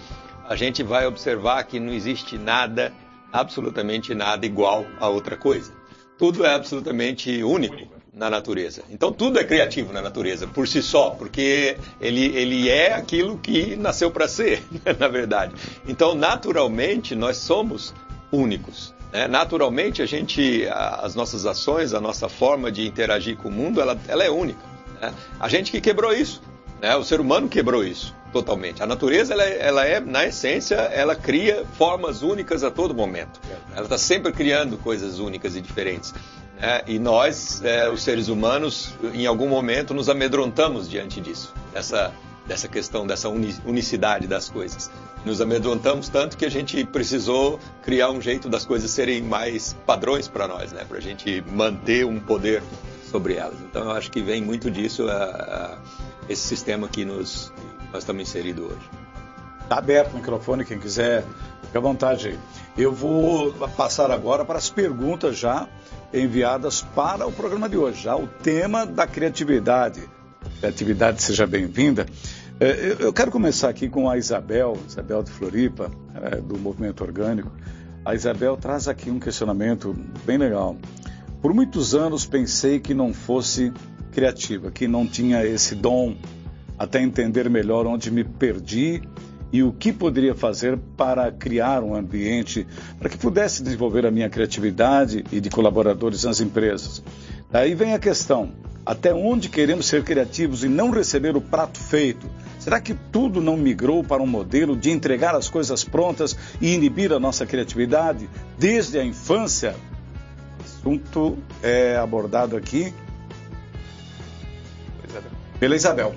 a 0.48 0.56
gente 0.56 0.82
vai 0.82 1.06
observar 1.06 1.62
que 1.64 1.78
não 1.78 1.92
existe 1.92 2.38
nada, 2.38 2.92
absolutamente 3.32 4.14
nada 4.14 4.46
igual 4.46 4.86
a 4.98 5.08
outra 5.08 5.36
coisa. 5.36 5.72
Tudo 6.18 6.44
é 6.44 6.54
absolutamente 6.54 7.42
único 7.42 7.91
na 8.12 8.28
natureza. 8.28 8.82
Então 8.90 9.12
tudo 9.12 9.38
é 9.38 9.44
criativo 9.44 9.92
na 9.92 10.02
natureza 10.02 10.46
por 10.46 10.68
si 10.68 10.82
só, 10.82 11.10
porque 11.10 11.76
ele, 12.00 12.26
ele 12.36 12.68
é 12.68 12.92
aquilo 12.92 13.38
que 13.38 13.74
nasceu 13.76 14.10
para 14.10 14.28
ser, 14.28 14.62
na 14.98 15.08
verdade. 15.08 15.54
Então 15.88 16.14
naturalmente 16.14 17.14
nós 17.14 17.38
somos 17.38 17.94
únicos. 18.30 18.94
Né? 19.12 19.28
Naturalmente, 19.28 20.02
a 20.02 20.06
gente, 20.06 20.66
as 20.68 21.14
nossas 21.14 21.44
ações, 21.44 21.92
a 21.92 22.00
nossa 22.00 22.28
forma 22.28 22.72
de 22.72 22.86
interagir 22.86 23.36
com 23.36 23.48
o 23.48 23.52
mundo, 23.52 23.80
ela, 23.80 23.98
ela 24.08 24.24
é 24.24 24.30
única. 24.30 24.60
Né? 25.00 25.12
A 25.38 25.48
gente 25.48 25.70
que 25.70 25.80
quebrou 25.80 26.12
isso. 26.12 26.42
Né? 26.80 26.96
O 26.96 27.04
ser 27.04 27.20
humano 27.20 27.48
quebrou 27.48 27.84
isso 27.84 28.14
totalmente. 28.32 28.82
A 28.82 28.86
natureza, 28.86 29.34
ela, 29.34 29.44
ela, 29.44 29.84
é, 29.86 30.00
na 30.00 30.24
essência, 30.24 30.76
ela 30.76 31.14
cria 31.14 31.64
formas 31.76 32.22
únicas 32.22 32.64
a 32.64 32.70
todo 32.70 32.94
momento. 32.94 33.38
Ela 33.74 33.84
está 33.84 33.98
sempre 33.98 34.32
criando 34.32 34.78
coisas 34.78 35.18
únicas 35.18 35.54
e 35.54 35.60
diferentes. 35.60 36.14
Né? 36.60 36.82
E 36.86 36.98
nós, 36.98 37.62
é, 37.64 37.88
os 37.90 38.02
seres 38.02 38.28
humanos, 38.28 38.94
em 39.12 39.26
algum 39.26 39.48
momento 39.48 39.94
nos 39.94 40.08
amedrontamos 40.08 40.88
diante 40.88 41.20
disso, 41.20 41.52
dessa, 41.72 42.12
dessa 42.46 42.68
questão, 42.68 43.06
dessa 43.06 43.28
unicidade 43.28 44.26
das 44.26 44.48
coisas. 44.48 44.90
Nos 45.24 45.40
amedrontamos 45.40 46.08
tanto 46.08 46.36
que 46.36 46.44
a 46.44 46.50
gente 46.50 46.84
precisou 46.84 47.58
criar 47.82 48.10
um 48.10 48.20
jeito 48.20 48.48
das 48.48 48.64
coisas 48.64 48.90
serem 48.90 49.22
mais 49.22 49.76
padrões 49.86 50.28
para 50.28 50.48
nós, 50.48 50.72
né? 50.72 50.84
para 50.84 50.98
a 50.98 51.00
gente 51.00 51.42
manter 51.48 52.04
um 52.04 52.18
poder 52.18 52.62
sobre 53.10 53.34
elas. 53.34 53.58
Então, 53.60 53.84
eu 53.84 53.90
acho 53.92 54.10
que 54.10 54.22
vem 54.22 54.42
muito 54.42 54.70
disso 54.70 55.08
a, 55.08 55.14
a, 55.14 55.78
esse 56.28 56.42
sistema 56.42 56.88
que 56.88 57.04
nos, 57.04 57.52
nós 57.92 58.02
estamos 58.02 58.22
inseridos 58.22 58.64
hoje. 58.64 58.90
Está 59.62 59.78
aberto 59.78 60.12
o 60.12 60.16
microfone, 60.16 60.64
quem 60.64 60.78
quiser, 60.78 61.24
fique 61.62 61.76
à 61.76 61.80
vontade. 61.80 62.38
Eu 62.76 62.92
vou 62.92 63.52
passar 63.76 64.10
agora 64.10 64.44
para 64.44 64.58
as 64.58 64.68
perguntas 64.68 65.38
já 65.38 65.68
enviadas 66.12 66.82
para 66.82 67.26
o 67.26 67.32
programa 67.32 67.68
de 67.68 67.76
hoje. 67.76 68.02
Já 68.02 68.16
o 68.16 68.26
tema 68.26 68.84
da 68.84 69.06
criatividade. 69.06 70.02
Criatividade, 70.58 71.22
seja 71.22 71.46
bem-vinda. 71.46 72.06
É, 72.60 72.96
eu 73.00 73.12
quero 73.12 73.30
começar 73.30 73.68
aqui 73.68 73.88
com 73.88 74.08
a 74.08 74.16
Isabel, 74.16 74.76
Isabel 74.86 75.22
de 75.22 75.30
Floripa, 75.30 75.90
é, 76.14 76.36
do 76.36 76.58
Movimento 76.58 77.02
Orgânico. 77.02 77.50
A 78.04 78.14
Isabel 78.14 78.56
traz 78.56 78.88
aqui 78.88 79.10
um 79.10 79.18
questionamento 79.18 79.96
bem 80.24 80.38
legal. 80.38 80.76
Por 81.40 81.54
muitos 81.54 81.94
anos 81.94 82.24
pensei 82.24 82.78
que 82.78 82.94
não 82.94 83.12
fosse 83.12 83.72
criativa, 84.12 84.70
que 84.70 84.86
não 84.86 85.06
tinha 85.06 85.44
esse 85.44 85.74
dom, 85.74 86.16
até 86.78 87.00
entender 87.02 87.48
melhor 87.48 87.86
onde 87.86 88.10
me 88.10 88.22
perdi 88.22 89.02
e 89.52 89.62
o 89.62 89.72
que 89.72 89.92
poderia 89.92 90.34
fazer 90.34 90.78
para 90.96 91.30
criar 91.30 91.82
um 91.82 91.94
ambiente 91.94 92.66
para 92.98 93.08
que 93.08 93.18
pudesse 93.18 93.62
desenvolver 93.62 94.06
a 94.06 94.10
minha 94.10 94.30
criatividade 94.30 95.24
e 95.30 95.40
de 95.40 95.50
colaboradores 95.50 96.24
nas 96.24 96.40
empresas. 96.40 97.02
Daí 97.50 97.74
vem 97.74 97.92
a 97.92 97.98
questão: 97.98 98.52
até 98.84 99.12
onde 99.12 99.48
queremos 99.48 99.86
ser 99.86 100.02
criativos 100.02 100.64
e 100.64 100.68
não 100.68 100.90
receber 100.90 101.36
o 101.36 101.40
prato 101.40 101.78
feito? 101.78 102.26
Será 102.58 102.80
que 102.80 102.94
tudo 102.94 103.40
não 103.40 103.56
migrou 103.56 104.02
para 104.02 104.22
um 104.22 104.26
modelo 104.26 104.76
de 104.76 104.90
entregar 104.90 105.34
as 105.34 105.48
coisas 105.48 105.84
prontas 105.84 106.36
e 106.60 106.72
inibir 106.72 107.12
a 107.12 107.20
nossa 107.20 107.44
criatividade 107.44 108.28
desde 108.58 108.98
a 108.98 109.04
infância? 109.04 109.74
O 110.58 110.62
assunto 110.62 111.38
é 111.62 111.96
abordado 111.96 112.56
aqui 112.56 112.94
pela 115.58 115.76
Isabel. 115.76 116.14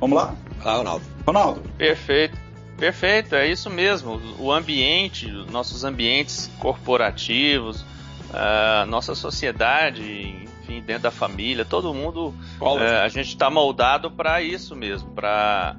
Vamos 0.00 0.16
lá? 0.16 0.34
Ah, 0.64 0.76
Ronaldo. 0.76 1.04
Ronaldo. 1.26 1.62
Perfeito. 1.76 2.47
Perfeito, 2.78 3.34
é 3.34 3.48
isso 3.48 3.68
mesmo. 3.68 4.20
O 4.38 4.52
ambiente, 4.52 5.28
nossos 5.50 5.82
ambientes 5.82 6.48
corporativos, 6.60 7.84
a 8.32 8.86
nossa 8.86 9.16
sociedade, 9.16 10.46
enfim, 10.62 10.80
dentro 10.80 11.02
da 11.02 11.10
família, 11.10 11.64
todo 11.64 11.92
mundo, 11.92 12.32
é, 12.80 13.00
a 13.00 13.08
gente 13.08 13.28
está 13.28 13.50
moldado 13.50 14.10
para 14.10 14.40
isso 14.40 14.76
mesmo, 14.76 15.10
para 15.10 15.76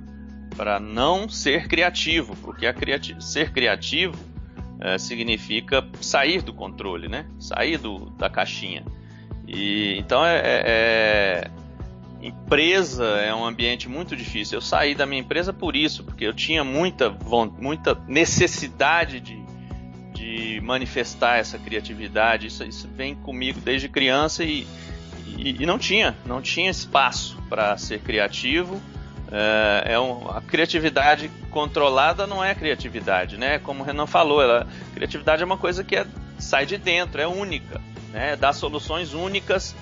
para 0.58 0.78
não 0.78 1.30
ser 1.30 1.70
criativo, 1.70 2.36
porque 2.42 2.68
a 2.68 2.74
criati 2.74 3.16
ser 3.24 3.54
criativo 3.54 4.14
é, 4.82 4.98
significa 4.98 5.88
sair 6.02 6.42
do 6.42 6.54
controle, 6.54 7.08
né? 7.08 7.26
Sair 7.40 7.78
do, 7.78 8.10
da 8.18 8.30
caixinha. 8.30 8.84
E 9.48 9.96
então 9.98 10.26
é, 10.26 10.38
é, 10.38 10.64
é 10.66 11.52
empresa 12.22 13.06
é 13.06 13.34
um 13.34 13.46
ambiente 13.46 13.88
muito 13.88 14.16
difícil. 14.16 14.58
Eu 14.58 14.62
saí 14.62 14.94
da 14.94 15.06
minha 15.06 15.22
empresa 15.22 15.54
por 15.54 15.76
isso, 15.76 16.04
porque 16.04 16.26
eu 16.26 16.34
tinha 16.34 16.64
muita, 16.64 17.16
muita 17.58 17.96
necessidade 18.08 19.20
de, 19.20 19.42
de 20.14 20.62
manifestar 20.62 21.38
essa 21.38 21.58
criatividade. 21.58 22.48
Isso, 22.48 22.64
isso 22.64 22.88
vem 22.88 23.16
comigo 23.16 23.60
desde 23.62 23.88
criança 23.88 24.44
e, 24.44 24.68
e, 25.38 25.64
e 25.64 25.66
não 25.66 25.80
tinha, 25.80 26.16
não 26.26 26.42
tinha 26.42 26.70
espaço 26.70 27.38
para 27.50 27.78
ser 27.78 28.00
criativo. 28.02 28.82
É, 29.32 29.94
é 29.94 30.00
um, 30.00 30.30
a 30.30 30.42
criatividade 30.42 31.30
controlada 31.52 32.26
não 32.26 32.44
é 32.44 32.54
criatividade, 32.54 33.38
né? 33.38 33.60
Como 33.60 33.84
o 33.84 33.86
Renan 33.86 34.08
falou, 34.08 34.42
ela, 34.42 34.68
criatividade 34.94 35.42
é 35.42 35.46
uma 35.46 35.58
coisa 35.58 35.84
que 35.84 35.96
é, 35.96 36.06
sai 36.38 36.66
de 36.66 36.78
dentro, 36.78 37.22
é 37.22 37.28
única, 37.28 37.80
né? 38.12 38.36
Dá 38.36 38.52
soluções 38.52 39.14
únicas 39.14 39.76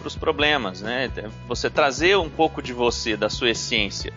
para 0.00 0.08
os 0.08 0.16
problemas, 0.16 0.80
né? 0.80 1.10
Você 1.46 1.70
trazer 1.70 2.16
um 2.16 2.28
pouco 2.28 2.62
de 2.62 2.72
você, 2.72 3.16
da 3.16 3.28
sua 3.28 3.50
essência. 3.50 4.12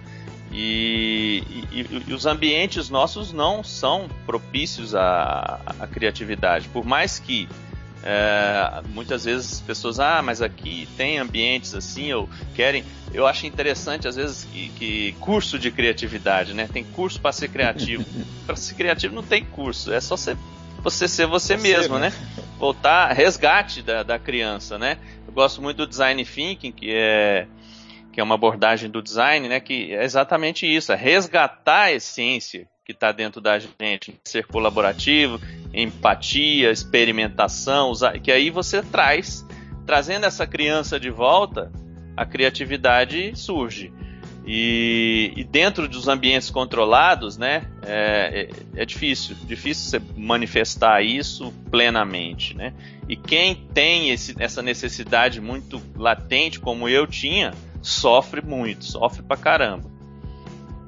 E, 0.51 1.43
e, 1.71 2.03
e 2.07 2.13
os 2.13 2.25
ambientes 2.25 2.89
nossos 2.89 3.33
não 3.33 3.63
são 3.63 4.07
propícios 4.25 4.93
à, 4.93 5.59
à 5.79 5.87
criatividade. 5.87 6.69
Por 6.69 6.85
mais 6.85 7.19
que 7.19 7.49
é, 8.03 8.81
muitas 8.89 9.23
vezes 9.23 9.53
as 9.53 9.61
pessoas, 9.61 9.97
ah, 9.99 10.21
mas 10.21 10.41
aqui 10.41 10.87
tem 10.97 11.17
ambientes 11.17 11.73
assim, 11.73 12.11
ou 12.11 12.29
querem. 12.53 12.83
Eu 13.13 13.25
acho 13.25 13.47
interessante, 13.47 14.07
às 14.07 14.15
vezes, 14.15 14.43
que, 14.43 14.69
que 14.69 15.15
curso 15.19 15.57
de 15.57 15.71
criatividade, 15.71 16.53
né? 16.53 16.67
Tem 16.71 16.83
curso 16.83 17.21
para 17.21 17.31
ser 17.31 17.47
criativo. 17.47 18.03
para 18.45 18.55
ser 18.57 18.75
criativo 18.75 19.15
não 19.15 19.23
tem 19.23 19.45
curso, 19.45 19.93
é 19.93 20.01
só 20.01 20.17
ser, 20.17 20.37
você 20.83 21.07
ser 21.07 21.25
você, 21.25 21.55
você 21.55 21.57
mesmo, 21.57 21.97
né? 21.97 22.09
né? 22.09 22.43
Voltar, 22.59 23.13
resgate 23.13 23.81
da, 23.81 24.03
da 24.03 24.19
criança, 24.19 24.77
né? 24.77 24.97
Gosto 25.33 25.61
muito 25.61 25.77
do 25.77 25.87
design 25.87 26.23
thinking, 26.23 26.71
que 26.71 26.91
é 26.91 27.47
que 28.13 28.21
é 28.21 28.23
uma 28.23 28.35
abordagem 28.35 28.91
do 28.91 29.01
design, 29.01 29.49
né, 29.49 29.59
que 29.59 29.91
é 29.91 30.03
exatamente 30.03 30.67
isso, 30.67 30.91
é 30.93 30.95
resgatar 30.95 31.85
a 31.85 31.91
essência 31.93 32.67
que 32.85 32.91
está 32.91 33.11
dentro 33.11 33.41
da 33.41 33.57
gente, 33.57 34.19
ser 34.23 34.45
colaborativo, 34.45 35.39
empatia, 35.73 36.69
experimentação, 36.69 37.89
usar, 37.89 38.19
que 38.19 38.31
aí 38.31 38.51
você 38.51 38.83
traz, 38.83 39.43
trazendo 39.85 40.27
essa 40.27 40.45
criança 40.45 40.99
de 40.99 41.09
volta, 41.09 41.71
a 42.15 42.25
criatividade 42.25 43.35
surge. 43.35 43.91
E, 44.45 45.31
e, 45.37 45.43
dentro 45.43 45.87
dos 45.87 46.09
ambientes 46.09 46.49
controlados, 46.49 47.37
né, 47.37 47.65
é, 47.81 48.49
é, 48.75 48.81
é, 48.81 48.85
difícil, 48.85 49.37
difícil 49.45 49.89
você 49.89 50.01
manifestar 50.17 51.01
isso 51.01 51.53
plenamente, 51.71 52.55
né? 52.55 52.73
E 53.07 53.15
quem 53.15 53.55
tem 53.73 54.09
esse, 54.09 54.35
essa 54.37 54.61
necessidade 54.61 55.39
muito 55.39 55.81
latente, 55.95 56.59
como 56.59 56.89
eu 56.89 57.07
tinha, 57.07 57.53
sofre 57.81 58.41
muito, 58.41 58.83
sofre 58.83 59.23
pra 59.23 59.37
caramba. 59.37 59.89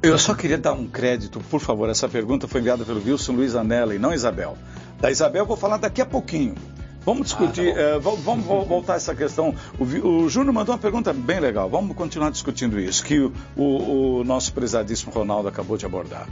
Eu 0.04 0.20
só 0.20 0.36
queria 0.36 0.58
dar 0.58 0.74
um 0.74 0.86
crédito, 0.86 1.40
por 1.50 1.60
favor. 1.60 1.90
Essa 1.90 2.08
pergunta 2.08 2.48
foi 2.48 2.62
enviada 2.62 2.84
pelo 2.84 3.02
Wilson 3.04 3.34
Luiz 3.34 3.56
Anella 3.56 3.96
e 3.96 4.00
não 4.00 4.14
Isabel. 4.14 4.58
Da 5.00 5.10
Isabel 5.10 5.44
eu 5.44 5.48
vou 5.48 5.58
falar 5.58 5.78
daqui 5.78 6.02
a 6.02 6.06
pouquinho. 6.06 6.56
Vamos 7.06 7.28
discutir, 7.28 7.72
ah, 7.78 8.00
tá 8.02 8.10
uh, 8.10 8.16
vamos 8.18 8.46
voltar 8.46 8.94
a 8.94 8.96
essa 8.96 9.14
questão. 9.14 9.54
O, 9.80 9.84
o 9.84 10.30
Júnior 10.30 10.54
mandou 10.54 10.74
uma 10.74 10.82
pergunta 10.82 11.14
bem 11.14 11.40
legal. 11.40 11.70
Vamos 11.70 11.96
continuar 11.96 12.32
discutindo 12.32 12.80
isso, 12.80 13.04
que 13.04 13.20
o, 13.20 13.32
o, 13.56 14.20
o 14.20 14.24
nosso 14.24 14.52
prezadíssimo 14.54 15.12
Ronaldo 15.12 15.48
acabou 15.48 15.78
de 15.78 15.86
abordar. 15.86 16.28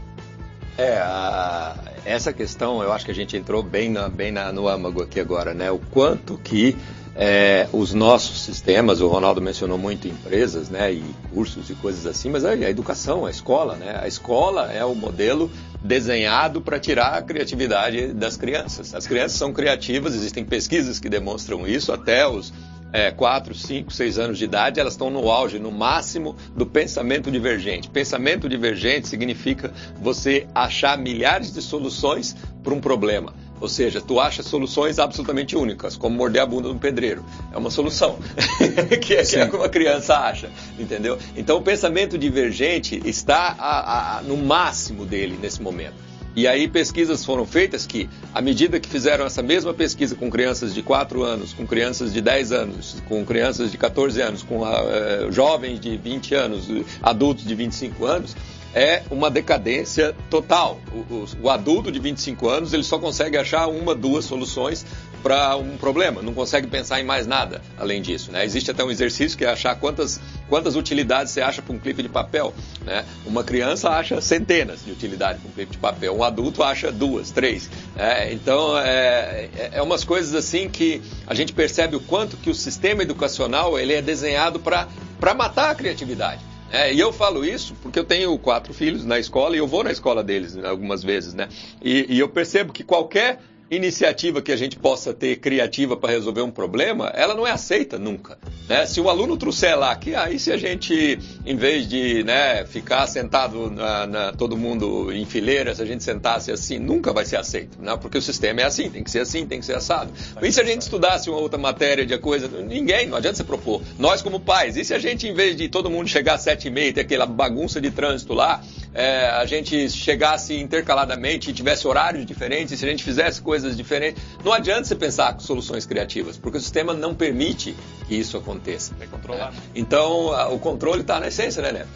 É, 0.75 0.97
a, 0.97 1.75
essa 2.03 2.33
questão 2.33 2.81
eu 2.81 2.91
acho 2.91 3.05
que 3.05 3.11
a 3.11 3.15
gente 3.15 3.37
entrou 3.37 3.61
bem, 3.61 3.89
na, 3.89 4.09
bem 4.09 4.31
na, 4.31 4.51
no 4.51 4.67
âmago 4.67 5.03
aqui 5.03 5.19
agora, 5.19 5.53
né? 5.53 5.69
O 5.69 5.77
quanto 5.77 6.37
que 6.39 6.75
é, 7.15 7.67
os 7.71 7.93
nossos 7.93 8.41
sistemas, 8.41 8.99
o 8.99 9.07
Ronaldo 9.07 9.41
mencionou 9.41 9.77
muito 9.77 10.07
empresas, 10.07 10.69
né, 10.69 10.91
e 10.91 11.03
cursos 11.31 11.69
e 11.69 11.75
coisas 11.75 12.07
assim, 12.07 12.29
mas 12.29 12.43
a, 12.43 12.55
educação, 12.55 13.25
a 13.25 13.29
escola, 13.29 13.75
né, 13.75 13.99
a 14.01 14.07
escola 14.07 14.71
é 14.71 14.83
o 14.83 14.95
modelo 14.95 15.51
desenhado 15.83 16.59
para 16.59 16.79
tirar 16.79 17.17
a 17.17 17.21
criatividade 17.21 18.13
das 18.13 18.35
crianças. 18.35 18.95
As 18.95 19.05
crianças 19.05 19.37
são 19.37 19.53
criativas, 19.53 20.15
existem 20.15 20.43
pesquisas 20.43 20.99
que 20.99 21.09
demonstram 21.09 21.67
isso, 21.67 21.91
até 21.91 22.27
os 22.27 22.51
é, 22.91 23.11
4, 23.11 23.55
5, 23.55 23.91
6 23.91 24.19
anos 24.19 24.37
de 24.37 24.45
idade, 24.45 24.79
elas 24.79 24.93
estão 24.93 25.09
no 25.09 25.29
auge, 25.29 25.57
no 25.57 25.71
máximo 25.71 26.35
do 26.55 26.65
pensamento 26.65 27.31
divergente. 27.31 27.89
Pensamento 27.89 28.47
divergente 28.47 29.07
significa 29.07 29.73
você 29.99 30.47
achar 30.53 30.97
milhares 30.97 31.51
de 31.51 31.61
soluções 31.61 32.35
para 32.63 32.73
um 32.73 32.79
problema. 32.79 33.33
Ou 33.63 33.69
seja, 33.69 34.01
tu 34.01 34.19
acha 34.19 34.43
soluções 34.43 34.99
absolutamente 34.99 35.55
únicas, 35.55 35.95
como 35.95 36.17
morder 36.17 36.41
a 36.41 36.45
bunda 36.45 36.67
do 36.67 36.75
pedreiro. 36.75 37.23
É 37.49 37.57
uma 37.57 37.71
solução 37.71 38.19
que, 39.01 39.13
é, 39.13 39.23
que 39.23 39.37
é 39.37 39.45
como 39.45 39.63
a 39.63 39.69
criança 39.69 40.17
acha, 40.17 40.51
entendeu? 40.77 41.17
Então 41.33 41.59
o 41.59 41.61
pensamento 41.61 42.17
divergente 42.17 43.01
está 43.05 43.55
a, 43.57 44.17
a, 44.17 44.21
no 44.21 44.35
máximo 44.35 45.05
dele 45.05 45.39
nesse 45.41 45.61
momento. 45.61 45.95
E 46.35 46.45
aí 46.45 46.67
pesquisas 46.67 47.23
foram 47.23 47.45
feitas 47.45 47.87
que, 47.87 48.09
à 48.33 48.41
medida 48.41 48.81
que 48.81 48.89
fizeram 48.89 49.25
essa 49.25 49.41
mesma 49.41 49.73
pesquisa 49.73 50.13
com 50.13 50.29
crianças 50.29 50.73
de 50.73 50.83
4 50.83 51.23
anos, 51.23 51.53
com 51.53 51.65
crianças 51.65 52.11
de 52.11 52.19
10 52.19 52.51
anos, 52.51 53.01
com 53.07 53.23
crianças 53.23 53.71
de 53.71 53.77
14 53.77 54.19
anos, 54.21 54.43
com 54.43 54.57
uh, 54.57 55.31
jovens 55.31 55.79
de 55.79 55.95
20 55.95 56.35
anos, 56.35 56.67
adultos 57.01 57.45
de 57.45 57.55
25 57.55 58.05
anos, 58.05 58.35
é 58.73 59.03
uma 59.11 59.29
decadência 59.29 60.15
total. 60.29 60.79
O, 60.91 61.13
o, 61.13 61.27
o, 61.43 61.49
adulto 61.49 61.91
de 61.91 61.99
25 61.99 62.49
anos 62.49 62.73
ele 62.73 62.83
só 62.83 62.97
consegue 62.97 63.37
achar 63.37 63.67
uma, 63.67 63.93
duas 63.93 64.25
soluções 64.25 64.85
para 65.21 65.55
um 65.55 65.77
problema, 65.77 66.21
não 66.21 66.33
consegue 66.33 66.67
pensar 66.67 66.99
em 66.99 67.03
mais 67.05 67.25
nada 67.25 67.61
além 67.77 68.01
disso. 68.01 68.29
Né? 68.31 68.43
Existe 68.43 68.71
até 68.71 68.83
um 68.83 68.91
exercício 68.91 69.37
que 69.37 69.45
é 69.45 69.49
achar 69.49 69.73
quantas, 69.75 70.19
quantas 70.49 70.75
utilidades 70.75 71.31
você 71.31 71.39
acha 71.39 71.61
para 71.61 71.73
um 71.73 71.79
clipe 71.79 72.03
de 72.03 72.09
papel. 72.09 72.53
Né? 72.83 73.05
Uma 73.25 73.43
criança 73.43 73.89
acha 73.89 74.19
centenas 74.19 74.83
de 74.83 74.91
utilidades 74.91 75.41
para 75.41 75.49
um 75.49 75.53
clipe 75.53 75.71
de 75.71 75.77
papel, 75.77 76.17
um 76.17 76.23
adulto 76.23 76.61
acha 76.61 76.91
duas, 76.91 77.31
três. 77.31 77.69
É, 77.95 78.33
então, 78.33 78.77
é, 78.77 79.49
é, 79.55 79.69
é 79.73 79.81
umas 79.81 80.03
coisas 80.03 80.35
assim 80.35 80.67
que 80.67 81.01
a 81.25 81.33
gente 81.33 81.53
percebe 81.53 81.95
o 81.95 82.01
quanto 82.01 82.35
que 82.35 82.49
o 82.49 82.55
sistema 82.55 83.01
educacional 83.03 83.79
ele 83.79 83.93
é 83.93 84.01
desenhado 84.01 84.59
para 84.59 85.33
matar 85.33 85.69
a 85.69 85.75
criatividade. 85.75 86.52
É, 86.73 86.91
e 86.91 86.99
eu 86.99 87.13
falo 87.13 87.45
isso 87.45 87.75
porque 87.83 87.99
eu 87.99 88.03
tenho 88.03 88.35
quatro 88.39 88.73
filhos 88.73 89.05
na 89.05 89.19
escola 89.19 89.55
e 89.55 89.59
eu 89.59 89.67
vou 89.67 89.83
na 89.83 89.91
escola 89.91 90.23
deles 90.23 90.57
algumas 90.57 91.03
vezes, 91.03 91.35
né? 91.35 91.47
E, 91.79 92.07
e 92.09 92.17
eu 92.17 92.27
percebo 92.27 92.73
que 92.73 92.83
qualquer 92.83 93.39
iniciativa 93.75 94.41
que 94.41 94.51
a 94.51 94.55
gente 94.55 94.77
possa 94.77 95.13
ter 95.13 95.37
criativa 95.37 95.95
para 95.95 96.11
resolver 96.11 96.41
um 96.41 96.51
problema, 96.51 97.11
ela 97.13 97.33
não 97.33 97.45
é 97.45 97.51
aceita 97.51 97.97
nunca. 97.97 98.37
Né? 98.67 98.85
Se 98.85 98.99
o 99.01 99.09
aluno 99.09 99.37
trouxer 99.37 99.77
lá 99.77 99.95
que 99.95 100.15
aí 100.15 100.39
se 100.39 100.51
a 100.51 100.57
gente, 100.57 101.19
em 101.45 101.55
vez 101.55 101.87
de 101.87 102.23
né, 102.23 102.65
ficar 102.65 103.05
sentado 103.07 103.69
na, 103.69 104.07
na, 104.07 104.31
todo 104.33 104.57
mundo 104.57 105.11
em 105.11 105.25
fileira, 105.25 105.75
se 105.75 105.81
a 105.81 105.85
gente 105.85 106.03
sentasse 106.03 106.51
assim, 106.51 106.79
nunca 106.79 107.11
vai 107.11 107.25
ser 107.25 107.37
aceito, 107.37 107.77
né? 107.81 107.97
porque 107.97 108.17
o 108.17 108.21
sistema 108.21 108.61
é 108.61 108.63
assim, 108.65 108.89
tem 108.89 109.03
que 109.03 109.11
ser 109.11 109.19
assim, 109.19 109.45
tem 109.45 109.59
que 109.59 109.65
ser 109.65 109.75
assado. 109.75 110.11
E 110.41 110.51
se 110.51 110.59
a 110.59 110.63
gente 110.63 110.81
estudasse 110.81 111.29
uma 111.29 111.39
outra 111.39 111.57
matéria 111.59 112.05
de 112.05 112.17
coisa, 112.17 112.47
ninguém, 112.47 113.07
não 113.07 113.17
adianta 113.17 113.37
você 113.37 113.43
propor. 113.43 113.81
Nós 113.97 114.21
como 114.21 114.39
pais, 114.39 114.77
e 114.77 114.83
se 114.83 114.93
a 114.93 114.99
gente, 114.99 115.27
em 115.27 115.33
vez 115.33 115.55
de 115.55 115.67
todo 115.69 115.89
mundo 115.89 116.07
chegar 116.07 116.35
às 116.35 116.41
sete 116.41 116.67
e 116.67 116.71
meia 116.71 116.89
e 116.89 116.93
ter 116.93 117.01
aquela 117.01 117.25
bagunça 117.25 117.81
de 117.81 117.91
trânsito 117.91 118.33
lá, 118.33 118.61
é, 118.93 119.27
a 119.27 119.45
gente 119.45 119.89
chegasse 119.89 120.55
intercaladamente 120.55 121.49
e 121.49 121.53
tivesse 121.53 121.87
horários 121.87 122.25
diferentes, 122.25 122.79
se 122.79 122.85
a 122.85 122.89
gente 122.89 123.03
fizesse 123.03 123.41
coisas 123.41 123.62
diferentes, 123.71 124.21
não 124.43 124.51
adianta 124.51 124.85
você 124.85 124.95
pensar 124.95 125.33
com 125.33 125.39
soluções 125.39 125.85
criativas, 125.85 126.37
porque 126.37 126.57
o 126.57 126.61
sistema 126.61 126.93
não 126.93 127.15
permite 127.15 127.75
que 128.07 128.15
isso 128.15 128.37
aconteça. 128.37 128.93
Tem 128.95 129.07
que 129.07 129.13
controlar. 129.13 129.53
É. 129.53 129.57
Então, 129.75 130.33
a, 130.33 130.49
o 130.49 130.59
controle 130.59 131.01
está 131.01 131.19
na 131.19 131.27
essência, 131.27 131.61
né, 131.61 131.71
Neto? 131.71 131.89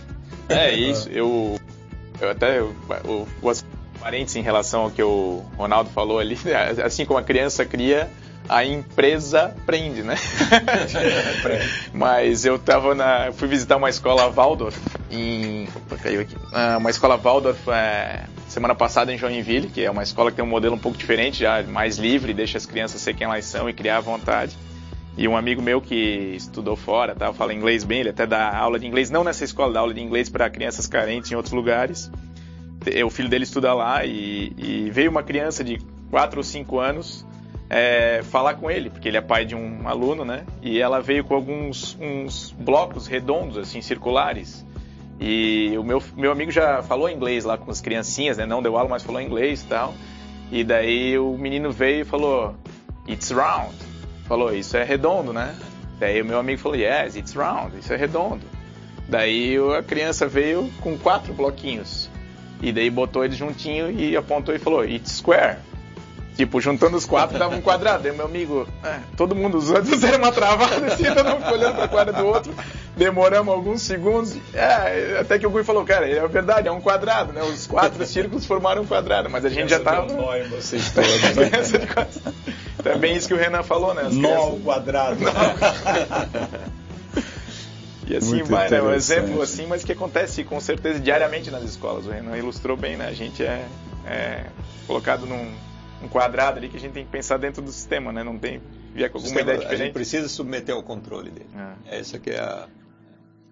É 0.49 0.71
isso. 0.73 1.09
Eu, 1.09 1.59
eu 2.21 2.29
até 2.29 2.59
eu, 2.59 2.75
eu, 3.03 3.27
parênteses 3.99 4.37
em 4.37 4.41
relação 4.41 4.83
ao 4.83 4.91
que 4.91 5.03
o 5.03 5.43
Ronaldo 5.57 5.89
falou 5.89 6.19
ali, 6.19 6.37
assim 6.83 7.05
como 7.05 7.19
a 7.19 7.23
criança 7.23 7.65
cria, 7.65 8.09
a 8.47 8.63
empresa 8.63 9.53
prende, 9.65 10.03
né? 10.03 10.15
Mas 11.93 12.45
eu 12.45 12.57
tava 12.57 12.95
na, 12.95 13.31
fui 13.33 13.47
visitar 13.47 13.75
uma 13.75 13.89
escola 13.89 14.29
Waldorf 14.29 14.77
em, 15.11 15.67
opa, 15.75 15.97
caiu 15.97 16.21
aqui, 16.21 16.35
ah, 16.53 16.77
uma 16.77 16.89
escola 16.89 17.17
Waldorf 17.17 17.59
é, 17.69 18.23
semana 18.47 18.73
passada 18.73 19.13
em 19.13 19.17
Joinville, 19.17 19.67
que 19.67 19.83
é 19.83 19.91
uma 19.91 20.03
escola 20.03 20.31
que 20.31 20.37
tem 20.37 20.45
um 20.45 20.47
modelo 20.47 20.75
um 20.75 20.79
pouco 20.79 20.97
diferente, 20.97 21.39
já 21.39 21.61
mais 21.63 21.97
livre, 21.97 22.33
deixa 22.33 22.57
as 22.57 22.65
crianças 22.65 23.01
ser 23.01 23.13
quem 23.13 23.25
elas 23.25 23.45
são 23.45 23.69
e 23.69 23.73
criar 23.73 23.97
à 23.97 24.01
vontade. 24.01 24.57
E 25.17 25.27
um 25.27 25.35
amigo 25.35 25.61
meu 25.61 25.81
que 25.81 26.35
estudou 26.35 26.75
fora, 26.75 27.15
tá, 27.15 27.33
fala 27.33 27.53
inglês 27.53 27.83
bem, 27.83 28.01
ele 28.01 28.09
até 28.09 28.25
dá 28.25 28.55
aula 28.55 28.79
de 28.79 28.85
inglês, 28.85 29.09
não 29.09 29.23
nessa 29.23 29.43
escola, 29.43 29.73
dá 29.73 29.79
aula 29.79 29.93
de 29.93 30.01
inglês 30.01 30.29
para 30.29 30.49
crianças 30.49 30.85
carentes 30.87 31.31
em 31.31 31.35
outros 31.35 31.53
lugares. 31.53 32.11
O 33.03 33.09
filho 33.09 33.27
dele 33.27 33.43
estuda 33.43 33.73
lá 33.73 34.05
e, 34.05 34.53
e 34.57 34.89
veio 34.91 35.09
uma 35.09 35.23
criança 35.23 35.63
de 35.63 35.79
4 36.11 36.39
ou 36.39 36.43
5 36.43 36.79
anos 36.79 37.25
é, 37.69 38.21
falar 38.23 38.55
com 38.55 38.69
ele, 38.71 38.89
porque 38.89 39.07
ele 39.07 39.17
é 39.17 39.21
pai 39.21 39.45
de 39.45 39.55
um 39.55 39.87
aluno, 39.87 40.23
né? 40.23 40.45
E 40.61 40.79
ela 40.79 41.01
veio 41.01 41.23
com 41.23 41.33
alguns 41.33 41.97
uns 41.99 42.55
blocos 42.57 43.07
redondos, 43.07 43.57
assim, 43.57 43.81
circulares. 43.81 44.65
E 45.19 45.75
o 45.77 45.83
meu, 45.83 46.01
meu 46.15 46.31
amigo 46.31 46.51
já 46.51 46.83
falou 46.83 47.09
inglês 47.09 47.43
lá 47.43 47.57
com 47.57 47.71
as 47.71 47.81
criancinhas, 47.81 48.37
né? 48.37 48.45
Não 48.45 48.61
deu 48.61 48.77
aula, 48.77 48.89
mas 48.89 49.03
falou 49.03 49.21
inglês 49.21 49.63
e 49.63 49.65
tal. 49.65 49.93
E 50.51 50.63
daí 50.63 51.17
o 51.17 51.37
menino 51.37 51.71
veio 51.71 52.01
e 52.01 52.05
falou, 52.05 52.55
It's 53.07 53.31
round. 53.31 53.75
Falou, 54.27 54.53
isso 54.53 54.77
é 54.77 54.83
redondo, 54.83 55.33
né? 55.33 55.55
Daí 55.99 56.21
o 56.21 56.25
meu 56.25 56.37
amigo 56.37 56.61
falou, 56.61 56.77
Yes, 56.77 57.15
it's 57.15 57.33
round, 57.33 57.77
isso 57.79 57.91
é 57.91 57.95
redondo. 57.95 58.45
Daí 59.07 59.55
a 59.77 59.81
criança 59.81 60.27
veio 60.27 60.69
com 60.81 60.97
quatro 60.97 61.33
bloquinhos. 61.33 62.09
E 62.61 62.71
daí 62.71 62.89
botou 62.89 63.23
eles 63.23 63.37
juntinho 63.37 63.89
e 63.89 64.15
apontou 64.15 64.53
e 64.53 64.59
falou, 64.59 64.85
It's 64.85 65.13
square. 65.13 65.57
Tipo, 66.35 66.61
juntando 66.61 66.95
os 66.95 67.05
quatro 67.05 67.39
dava 67.39 67.55
um 67.55 67.61
quadrado. 67.61 68.07
Aí 68.07 68.15
meu 68.15 68.27
amigo, 68.27 68.67
é, 68.83 68.99
todo 69.17 69.35
mundo 69.35 69.57
usando, 69.57 69.89
deram 69.97 70.19
uma 70.19 70.31
travada 70.31 70.85
assim, 70.93 71.03
todo 71.05 71.31
mundo 71.31 71.51
olhando 71.51 71.75
pra 71.75 71.87
quadra 71.87 72.13
do 72.13 72.25
outro. 72.27 72.53
Demoramos 72.97 73.53
alguns 73.53 73.83
segundos. 73.83 74.35
É, 74.53 75.19
até 75.19 75.37
que 75.37 75.45
o 75.45 75.51
Gui 75.51 75.63
falou, 75.63 75.85
cara, 75.85 76.09
é 76.09 76.27
verdade, 76.27 76.67
é 76.67 76.71
um 76.71 76.81
quadrado, 76.81 77.31
né? 77.31 77.43
Os 77.43 77.67
quatro 77.67 78.03
círculos 78.07 78.45
formaram 78.45 78.81
um 78.81 78.87
quadrado, 78.87 79.29
mas 79.29 79.45
a 79.45 79.49
gente 79.49 79.69
já 79.69 79.79
tava. 79.79 80.11
Nó 80.11 80.35
em 80.35 80.47
vocês 80.49 80.91
todos, 80.91 81.09
né? 81.35 81.49
então 82.79 82.91
é 82.91 82.97
bem 82.97 83.15
isso 83.15 83.27
que 83.27 83.33
o 83.35 83.37
Renan 83.37 83.61
falou, 83.61 83.93
né? 83.93 84.01
As 84.01 84.15
Nó 84.15 84.29
crianças... 84.29 84.63
quadrado. 84.63 85.19
E 88.09 88.15
assim 88.15 88.35
Muito 88.35 88.49
vai, 88.49 88.69
né? 88.69 88.81
Um 88.81 88.93
exemplo 88.93 89.41
assim, 89.41 89.67
mas 89.67 89.83
que 89.83 89.91
acontece 89.91 90.41
com 90.45 90.61
certeza 90.61 90.97
diariamente 90.97 91.51
nas 91.51 91.63
escolas. 91.63 92.07
O 92.07 92.09
Renan 92.09 92.37
ilustrou 92.37 92.77
bem, 92.77 92.95
né? 92.95 93.05
A 93.05 93.13
gente 93.13 93.43
é, 93.43 93.67
é 94.05 94.45
colocado 94.87 95.25
num, 95.25 95.53
um 96.01 96.07
quadrado 96.07 96.57
ali 96.57 96.69
que 96.69 96.77
a 96.77 96.79
gente 96.79 96.93
tem 96.93 97.03
que 97.03 97.11
pensar 97.11 97.35
dentro 97.37 97.61
do 97.61 97.69
sistema, 97.69 98.13
né? 98.13 98.23
Não 98.23 98.37
tem 98.37 98.61
vier 98.93 99.09
com 99.09 99.17
alguma 99.17 99.27
sistema, 99.27 99.41
ideia 99.41 99.57
diferente. 99.57 99.81
A 99.81 99.85
gente 99.85 99.93
precisa 99.93 100.29
submeter 100.29 100.73
ao 100.73 100.81
controle 100.81 101.29
dele. 101.29 101.49
É. 101.89 101.99
Essa 101.99 102.17
que 102.17 102.29
é 102.29 102.39
a 102.39 102.65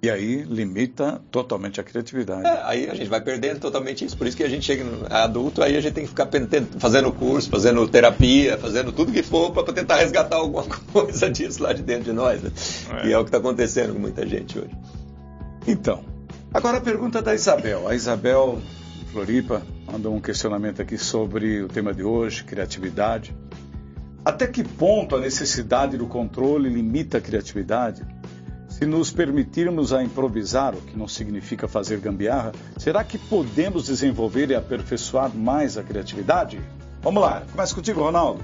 e 0.05 0.09
aí 0.11 0.43
limita 0.43 1.19
totalmente 1.31 1.81
a 1.81 1.83
criatividade. 1.83 2.45
É, 2.45 2.61
aí 2.63 2.87
a 2.87 2.93
gente 2.93 3.09
vai 3.09 3.19
perdendo 3.19 3.59
totalmente 3.59 4.05
isso. 4.05 4.15
Por 4.15 4.27
isso 4.27 4.37
que 4.37 4.43
a 4.43 4.47
gente 4.47 4.63
chega 4.63 4.85
adulto, 5.09 5.63
aí 5.63 5.75
a 5.75 5.81
gente 5.81 5.93
tem 5.93 6.03
que 6.03 6.09
ficar 6.11 6.29
fazendo 6.77 7.11
curso, 7.11 7.49
fazendo 7.49 7.87
terapia, 7.87 8.55
fazendo 8.55 8.91
tudo 8.91 9.11
que 9.11 9.23
for 9.23 9.51
para 9.51 9.73
tentar 9.73 9.95
resgatar 9.95 10.35
alguma 10.35 10.63
coisa 10.93 11.27
disso 11.31 11.63
lá 11.63 11.73
de 11.73 11.81
dentro 11.81 12.03
de 12.03 12.13
nós. 12.13 12.39
Né? 12.39 12.51
É. 13.01 13.07
E 13.07 13.13
é 13.13 13.17
o 13.17 13.23
que 13.23 13.29
está 13.29 13.39
acontecendo 13.39 13.93
com 13.93 13.99
muita 13.99 14.27
gente 14.27 14.59
hoje. 14.59 14.77
Então, 15.65 16.05
agora 16.53 16.77
a 16.77 16.81
pergunta 16.81 17.19
da 17.19 17.33
Isabel. 17.33 17.87
A 17.87 17.95
Isabel 17.95 18.61
Floripa 19.11 19.63
mandou 19.91 20.13
um 20.13 20.21
questionamento 20.21 20.83
aqui 20.83 20.99
sobre 20.99 21.63
o 21.63 21.67
tema 21.67 21.95
de 21.95 22.03
hoje, 22.03 22.43
criatividade. 22.43 23.35
Até 24.23 24.45
que 24.45 24.63
ponto 24.63 25.15
a 25.15 25.19
necessidade 25.19 25.97
do 25.97 26.05
controle 26.05 26.69
limita 26.69 27.17
a 27.17 27.21
criatividade? 27.21 28.05
Se 28.77 28.85
nos 28.85 29.09
permitirmos 29.09 29.93
a 29.93 30.03
improvisar, 30.03 30.75
o 30.75 30.81
que 30.81 30.97
não 30.97 31.07
significa 31.07 31.65
fazer 31.65 31.97
gambiarra, 31.97 32.51
será 32.77 33.05
que 33.05 33.17
podemos 33.17 33.85
desenvolver 33.85 34.51
e 34.51 34.55
aperfeiçoar 34.55 35.33
mais 35.33 35.77
a 35.77 35.83
criatividade? 35.83 36.59
Vamos 37.01 37.23
lá, 37.23 37.43
começa 37.49 37.73
contigo, 37.73 38.01
Ronaldo. 38.01 38.43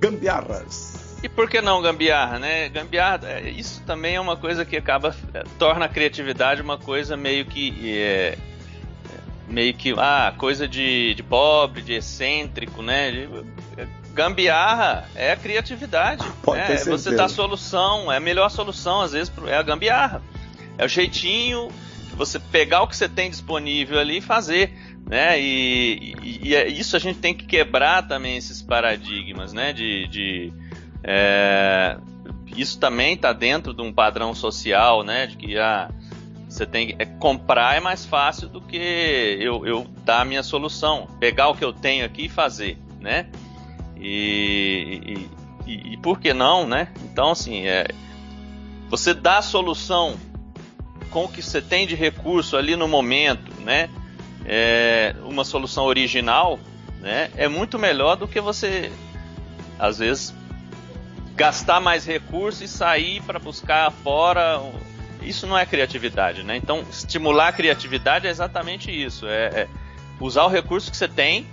Gambiarras. 0.00 1.18
E 1.22 1.28
por 1.28 1.50
que 1.50 1.60
não 1.60 1.82
gambiarra, 1.82 2.38
né? 2.38 2.70
Gambiarra, 2.70 3.28
é, 3.28 3.50
isso 3.50 3.82
também 3.82 4.14
é 4.14 4.20
uma 4.20 4.38
coisa 4.38 4.64
que 4.64 4.74
acaba 4.74 5.14
é, 5.34 5.44
torna 5.58 5.84
a 5.84 5.88
criatividade 5.88 6.62
uma 6.62 6.78
coisa 6.78 7.14
meio 7.14 7.44
que 7.44 7.98
é, 7.98 8.38
meio 9.46 9.74
que 9.74 9.92
ah, 9.98 10.32
coisa 10.38 10.66
de, 10.66 11.12
de 11.14 11.22
pobre, 11.22 11.82
de 11.82 11.92
excêntrico, 11.92 12.80
né? 12.80 13.28
Gambiarra 14.14 15.08
é 15.16 15.32
a 15.32 15.36
criatividade. 15.36 16.24
Pode 16.42 16.60
né? 16.60 16.66
ter 16.68 16.84
Você 16.84 17.14
dá 17.16 17.28
solução, 17.28 18.10
é 18.10 18.16
a 18.16 18.20
melhor 18.20 18.48
solução, 18.48 19.00
às 19.00 19.12
vezes, 19.12 19.32
é 19.46 19.56
a 19.56 19.62
gambiarra. 19.62 20.22
É 20.78 20.84
o 20.84 20.88
jeitinho 20.88 21.68
de 22.08 22.14
você 22.14 22.38
pegar 22.38 22.82
o 22.82 22.86
que 22.86 22.96
você 22.96 23.08
tem 23.08 23.28
disponível 23.28 23.98
ali 23.98 24.18
e 24.18 24.20
fazer. 24.20 24.72
Né? 25.04 25.40
E, 25.40 26.14
e, 26.22 26.48
e 26.48 26.54
é 26.54 26.68
isso 26.68 26.96
a 26.96 26.98
gente 26.98 27.18
tem 27.18 27.34
que 27.34 27.44
quebrar 27.44 28.06
também 28.06 28.36
esses 28.36 28.62
paradigmas, 28.62 29.52
né? 29.52 29.72
De, 29.72 30.06
de 30.06 30.52
é, 31.02 31.98
isso 32.56 32.78
também 32.78 33.14
está 33.14 33.32
dentro 33.32 33.74
de 33.74 33.82
um 33.82 33.92
padrão 33.92 34.34
social, 34.34 35.02
né? 35.02 35.26
De 35.26 35.36
que 35.36 35.58
ah, 35.58 35.90
você 36.48 36.64
tem 36.64 36.94
é, 36.98 37.04
comprar 37.04 37.76
é 37.76 37.80
mais 37.80 38.06
fácil 38.06 38.48
do 38.48 38.60
que 38.60 38.76
eu, 39.40 39.66
eu 39.66 39.86
dar 40.04 40.20
a 40.20 40.24
minha 40.24 40.42
solução, 40.42 41.08
pegar 41.18 41.48
o 41.48 41.54
que 41.54 41.64
eu 41.64 41.72
tenho 41.72 42.06
aqui 42.06 42.26
e 42.26 42.28
fazer, 42.28 42.78
né? 43.00 43.26
E, 43.96 45.28
e, 45.66 45.92
e 45.92 45.96
por 45.98 46.20
que 46.20 46.32
não, 46.32 46.66
né? 46.66 46.88
Então, 47.04 47.30
assim, 47.30 47.66
é, 47.66 47.86
você 48.88 49.14
dá 49.14 49.38
a 49.38 49.42
solução 49.42 50.16
com 51.10 51.24
o 51.24 51.28
que 51.28 51.42
você 51.42 51.62
tem 51.62 51.86
de 51.86 51.94
recurso 51.94 52.56
ali 52.56 52.76
no 52.76 52.88
momento, 52.88 53.52
né? 53.60 53.88
É, 54.44 55.14
uma 55.24 55.44
solução 55.44 55.84
original, 55.84 56.58
né? 57.00 57.30
É 57.36 57.48
muito 57.48 57.78
melhor 57.78 58.16
do 58.16 58.28
que 58.28 58.40
você, 58.40 58.92
às 59.78 59.98
vezes, 59.98 60.34
gastar 61.34 61.80
mais 61.80 62.04
recursos 62.04 62.62
e 62.62 62.68
sair 62.68 63.22
para 63.22 63.38
buscar 63.38 63.90
fora 63.90 64.60
isso 65.24 65.46
não 65.46 65.56
é 65.56 65.64
criatividade, 65.64 66.42
né? 66.42 66.56
Então, 66.56 66.84
estimular 66.90 67.48
a 67.48 67.52
criatividade 67.52 68.26
é 68.26 68.30
exatamente 68.30 68.90
isso: 68.90 69.26
é, 69.26 69.46
é 69.46 69.68
usar 70.20 70.44
o 70.44 70.48
recurso 70.48 70.90
que 70.90 70.96
você 70.96 71.08
tem 71.08 71.46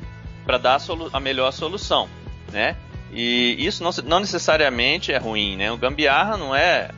para 0.46 0.58
dar 0.58 0.76
a, 0.76 1.18
a, 1.18 1.20
melhor 1.20 1.52
solução, 1.52 2.10
né? 2.52 2.76
E 3.14 3.56
isso 3.60 3.84
não, 3.84 3.92
não, 4.06 4.20
necessariamente 4.20 5.12
é 5.12 5.18
ruim, 5.18 5.58
né? 5.58 5.72
O 5.72 5.78
gambiarra 5.78 6.38
não 6.38 6.56
é 6.56 6.92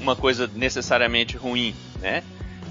uma 0.00 0.16
coisa 0.16 0.50
necessariamente 0.54 1.36
ruim, 1.36 1.74
né? 2.00 2.22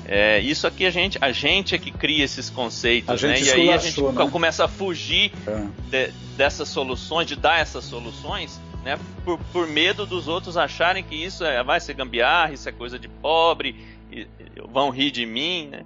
É, 0.08 0.40
isso 0.40 0.68
aqui 0.68 0.86
a 0.86 0.92
gente, 0.92 1.18
a 1.20 1.32
gente 1.32 1.74
é 1.74 1.80
que 1.80 1.92
cria 1.92 2.24
esses 2.24 2.50
conceitos, 2.50 3.24
né? 3.24 3.40
E 3.42 3.52
aí 3.52 3.70
a 3.72 3.78
gente 3.78 4.02
né? 4.02 4.30
começa 4.30 4.66
a 4.66 4.68
fugir 4.68 5.32
é. 5.48 5.68
de, 5.90 6.12
dessas 6.38 6.70
soluções, 6.70 7.28
de 7.28 7.36
dar 7.36 7.60
essas 7.60 7.86
soluções, 7.86 8.62
né? 8.84 9.00
Por, 9.24 9.40
por 9.52 9.68
medo 9.68 10.06
dos 10.06 10.28
outros 10.28 10.58
acharem 10.58 11.04
que 11.04 11.16
isso 11.16 11.44
é, 11.44 11.64
vai 11.64 11.80
ser 11.80 11.96
gambiarra, 11.96 12.54
isso 12.54 12.70
é 12.70 12.72
coisa 12.72 13.00
de 13.00 13.08
pobre, 13.08 13.76
e, 14.12 14.28
vão 14.70 14.92
rir 14.92 15.10
de 15.10 15.26
mim, 15.26 15.70
né? 15.72 15.86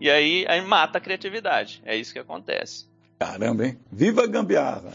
E 0.00 0.08
aí, 0.08 0.46
aí 0.48 0.62
mata 0.62 0.96
a 0.98 1.00
criatividade. 1.00 1.82
É 1.84 1.94
isso 1.94 2.12
que 2.12 2.18
acontece. 2.18 2.87
Caramba, 3.18 3.66
hein? 3.66 3.78
Viva 3.90 4.24
a 4.24 4.26
gambiarra! 4.26 4.92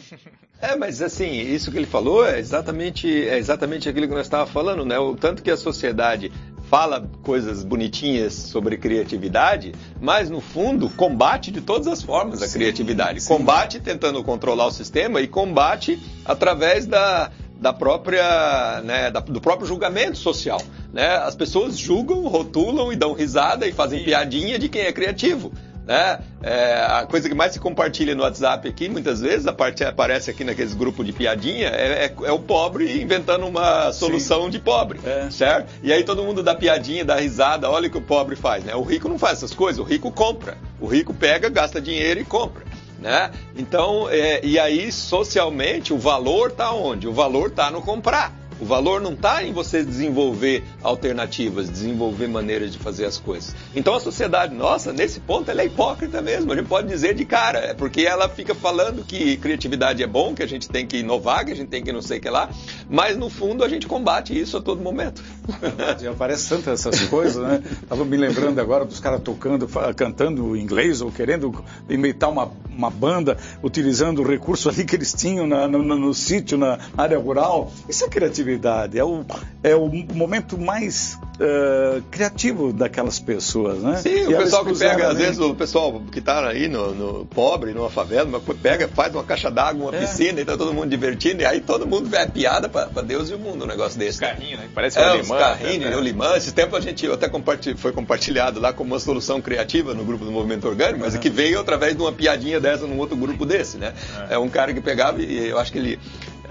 É, 0.61 0.77
mas 0.77 1.01
assim, 1.01 1.29
isso 1.29 1.69
que 1.69 1.77
ele 1.77 1.85
falou 1.85 2.25
é 2.25 2.39
exatamente, 2.39 3.05
é 3.27 3.37
exatamente 3.37 3.89
aquilo 3.89 4.07
que 4.07 4.13
nós 4.13 4.25
estávamos 4.25 4.53
falando, 4.53 4.85
né? 4.85 4.97
O 4.97 5.13
tanto 5.13 5.43
que 5.43 5.51
a 5.51 5.57
sociedade 5.57 6.31
fala 6.69 7.05
coisas 7.21 7.63
bonitinhas 7.63 8.33
sobre 8.33 8.77
criatividade, 8.77 9.73
mas 9.99 10.29
no 10.29 10.39
fundo 10.39 10.89
combate 10.89 11.51
de 11.51 11.59
todas 11.59 11.85
as 11.85 12.01
formas 12.01 12.41
a 12.41 12.47
sim, 12.47 12.59
criatividade. 12.59 13.19
Sim. 13.19 13.27
Combate 13.27 13.81
tentando 13.81 14.23
controlar 14.23 14.67
o 14.67 14.71
sistema 14.71 15.19
e 15.19 15.27
combate 15.27 16.01
através 16.23 16.85
da, 16.87 17.29
da 17.59 17.73
própria, 17.73 18.81
né, 18.85 19.11
da, 19.11 19.19
do 19.19 19.41
próprio 19.41 19.67
julgamento 19.67 20.17
social. 20.17 20.61
Né? 20.93 21.15
As 21.17 21.35
pessoas 21.35 21.77
julgam, 21.77 22.25
rotulam 22.27 22.91
e 22.91 22.95
dão 22.95 23.13
risada 23.13 23.67
e 23.67 23.73
fazem 23.73 23.99
sim. 23.99 24.05
piadinha 24.05 24.57
de 24.57 24.69
quem 24.69 24.83
é 24.83 24.93
criativo. 24.93 25.51
Né? 25.85 26.19
É, 26.41 26.75
a 26.75 27.05
coisa 27.05 27.27
que 27.27 27.35
mais 27.35 27.51
se 27.53 27.59
compartilha 27.59 28.15
no 28.15 28.23
WhatsApp 28.23 28.67
aqui, 28.67 28.87
muitas 28.87 29.19
vezes, 29.19 29.45
a 29.45 29.53
parte 29.53 29.83
aparece 29.83 30.31
aqui 30.31 30.43
naqueles 30.43 30.73
grupos 30.73 31.05
de 31.05 31.11
piadinha, 31.11 31.67
é, 31.67 32.05
é, 32.05 32.15
é 32.25 32.31
o 32.31 32.39
pobre 32.39 33.01
inventando 33.01 33.45
uma 33.45 33.91
solução 33.91 34.45
Sim. 34.45 34.49
de 34.51 34.59
pobre, 34.59 34.99
é. 35.05 35.29
certo? 35.29 35.73
E 35.83 35.91
aí 35.91 36.03
todo 36.03 36.23
mundo 36.23 36.41
dá 36.41 36.55
piadinha, 36.55 37.03
dá 37.03 37.15
risada, 37.17 37.69
olha 37.69 37.87
o 37.87 37.91
que 37.91 37.97
o 37.97 38.01
pobre 38.01 38.35
faz, 38.35 38.63
né? 38.63 38.75
O 38.75 38.81
rico 38.81 39.09
não 39.09 39.19
faz 39.19 39.39
essas 39.39 39.53
coisas, 39.53 39.79
o 39.79 39.83
rico 39.83 40.09
compra. 40.11 40.57
O 40.79 40.87
rico 40.87 41.13
pega, 41.13 41.49
gasta 41.49 41.81
dinheiro 41.81 42.19
e 42.19 42.25
compra. 42.25 42.63
Né? 42.99 43.31
Então, 43.57 44.07
é, 44.09 44.39
e 44.45 44.57
aí 44.57 44.89
socialmente 44.89 45.93
o 45.93 45.97
valor 45.97 46.51
está 46.51 46.71
onde? 46.71 47.05
O 47.05 47.11
valor 47.11 47.49
está 47.49 47.69
no 47.69 47.81
comprar. 47.81 48.33
O 48.59 48.65
valor 48.65 49.01
não 49.01 49.13
está 49.13 49.43
em 49.43 49.51
você 49.51 49.83
desenvolver 49.83 50.63
alternativas, 50.81 51.69
desenvolver 51.69 52.27
maneiras 52.27 52.71
de 52.71 52.77
fazer 52.77 53.05
as 53.05 53.17
coisas. 53.17 53.55
Então 53.75 53.95
a 53.95 53.99
sociedade 53.99 54.53
nossa, 54.53 54.93
nesse 54.93 55.19
ponto, 55.19 55.49
ela 55.49 55.61
é 55.61 55.65
hipócrita 55.65 56.21
mesmo. 56.21 56.51
A 56.51 56.55
gente 56.55 56.67
pode 56.67 56.87
dizer 56.87 57.13
de 57.13 57.25
cara, 57.25 57.59
é 57.59 57.73
porque 57.73 58.01
ela 58.01 58.29
fica 58.29 58.53
falando 58.53 59.03
que 59.03 59.37
criatividade 59.37 60.03
é 60.03 60.07
bom, 60.07 60.33
que 60.33 60.43
a 60.43 60.47
gente 60.47 60.69
tem 60.69 60.85
que 60.85 60.97
inovar, 60.97 61.45
que 61.45 61.51
a 61.51 61.55
gente 61.55 61.69
tem 61.69 61.83
que 61.83 61.91
não 61.91 62.01
sei 62.01 62.19
o 62.19 62.21
que 62.21 62.29
lá, 62.29 62.49
mas 62.89 63.17
no 63.17 63.29
fundo 63.29 63.63
a 63.63 63.69
gente 63.69 63.87
combate 63.87 64.37
isso 64.37 64.57
a 64.57 64.61
todo 64.61 64.81
momento. 64.81 65.23
Verdade, 65.59 66.07
aparece 66.07 66.49
tanto 66.49 66.69
essas 66.69 66.99
coisas, 67.05 67.43
né? 67.43 67.61
Estava 67.81 68.05
me 68.05 68.15
lembrando 68.15 68.59
agora 68.59 68.85
dos 68.85 68.99
caras 68.99 69.21
tocando, 69.21 69.67
cantando 69.95 70.55
inglês 70.55 71.01
ou 71.01 71.11
querendo 71.11 71.63
imitar 71.89 72.29
uma, 72.29 72.51
uma 72.69 72.89
banda, 72.89 73.37
utilizando 73.61 74.21
o 74.21 74.27
recurso 74.27 74.69
ali 74.69 74.85
que 74.85 74.95
eles 74.95 75.13
tinham 75.13 75.45
na, 75.45 75.67
no, 75.67 75.83
no, 75.83 75.97
no 75.97 76.13
sítio, 76.13 76.57
na 76.57 76.79
área 76.97 77.17
rural. 77.19 77.71
Isso 77.89 78.05
é 78.05 78.07
criatividade, 78.07 78.97
é 78.97 79.03
o, 79.03 79.25
é 79.61 79.75
o 79.75 79.87
momento 80.13 80.57
mais 80.57 81.19
uh, 81.39 82.01
criativo 82.11 82.73
daquelas 82.73 83.19
pessoas, 83.19 83.79
né? 83.79 83.97
Sim, 83.97 84.29
e 84.29 84.33
o 84.33 84.37
pessoal 84.37 84.65
que 84.65 84.77
pega, 84.77 85.09
às 85.09 85.17
vezes, 85.17 85.39
o 85.39 85.55
pessoal 85.55 86.01
que 86.11 86.19
está 86.19 86.47
aí 86.47 86.67
no, 86.67 86.93
no, 86.93 87.25
pobre, 87.25 87.73
numa 87.73 87.89
favela, 87.89 88.41
pega, 88.61 88.87
faz 88.87 89.13
uma 89.13 89.23
caixa 89.23 89.49
d'água, 89.49 89.89
uma 89.89 89.95
é. 89.95 90.01
piscina 90.01 90.41
e 90.41 90.45
tá 90.45 90.57
todo 90.57 90.73
mundo 90.73 90.89
divertindo, 90.89 91.41
e 91.41 91.45
aí 91.45 91.61
todo 91.61 91.87
mundo 91.87 92.09
vê 92.09 92.17
a 92.17 92.27
piada 92.27 92.69
para 92.69 93.01
Deus 93.01 93.29
e 93.29 93.33
o 93.33 93.39
mundo, 93.39 93.63
um 93.63 93.67
negócio 93.67 93.97
desse. 93.97 94.23
Os 94.23 94.29
carrinhos, 94.29 94.59
né? 94.59 94.69
Parece 94.73 94.99
é, 94.99 95.21
os 95.21 95.27
carrinhos, 95.27 95.89
né? 95.89 95.95
o 95.95 96.01
limão. 96.01 96.35
Esse 96.35 96.51
tempo 96.51 96.75
a 96.75 96.79
gente 96.79 97.05
até 97.07 97.27
compartilha, 97.27 97.75
foi 97.77 97.91
compartilhado 97.91 98.59
lá 98.59 98.73
como 98.73 98.93
uma 98.93 98.99
solução 98.99 99.41
criativa 99.41 99.93
no 99.93 100.03
grupo 100.03 100.25
do 100.25 100.31
Movimento 100.31 100.67
Orgânico, 100.67 100.99
mas 100.99 101.13
uhum. 101.13 101.19
que 101.19 101.29
veio 101.29 101.59
através 101.59 101.95
de 101.95 102.01
uma 102.01 102.11
piadinha 102.11 102.59
dessa 102.59 102.85
num 102.85 102.97
outro 102.97 103.15
grupo 103.15 103.45
desse, 103.45 103.77
né? 103.77 103.93
É, 104.29 104.35
é 104.35 104.39
um 104.39 104.49
cara 104.49 104.73
que 104.73 104.81
pegava 104.81 105.21
e 105.21 105.49
eu 105.49 105.57
acho 105.57 105.71
que 105.71 105.77
ele 105.77 105.99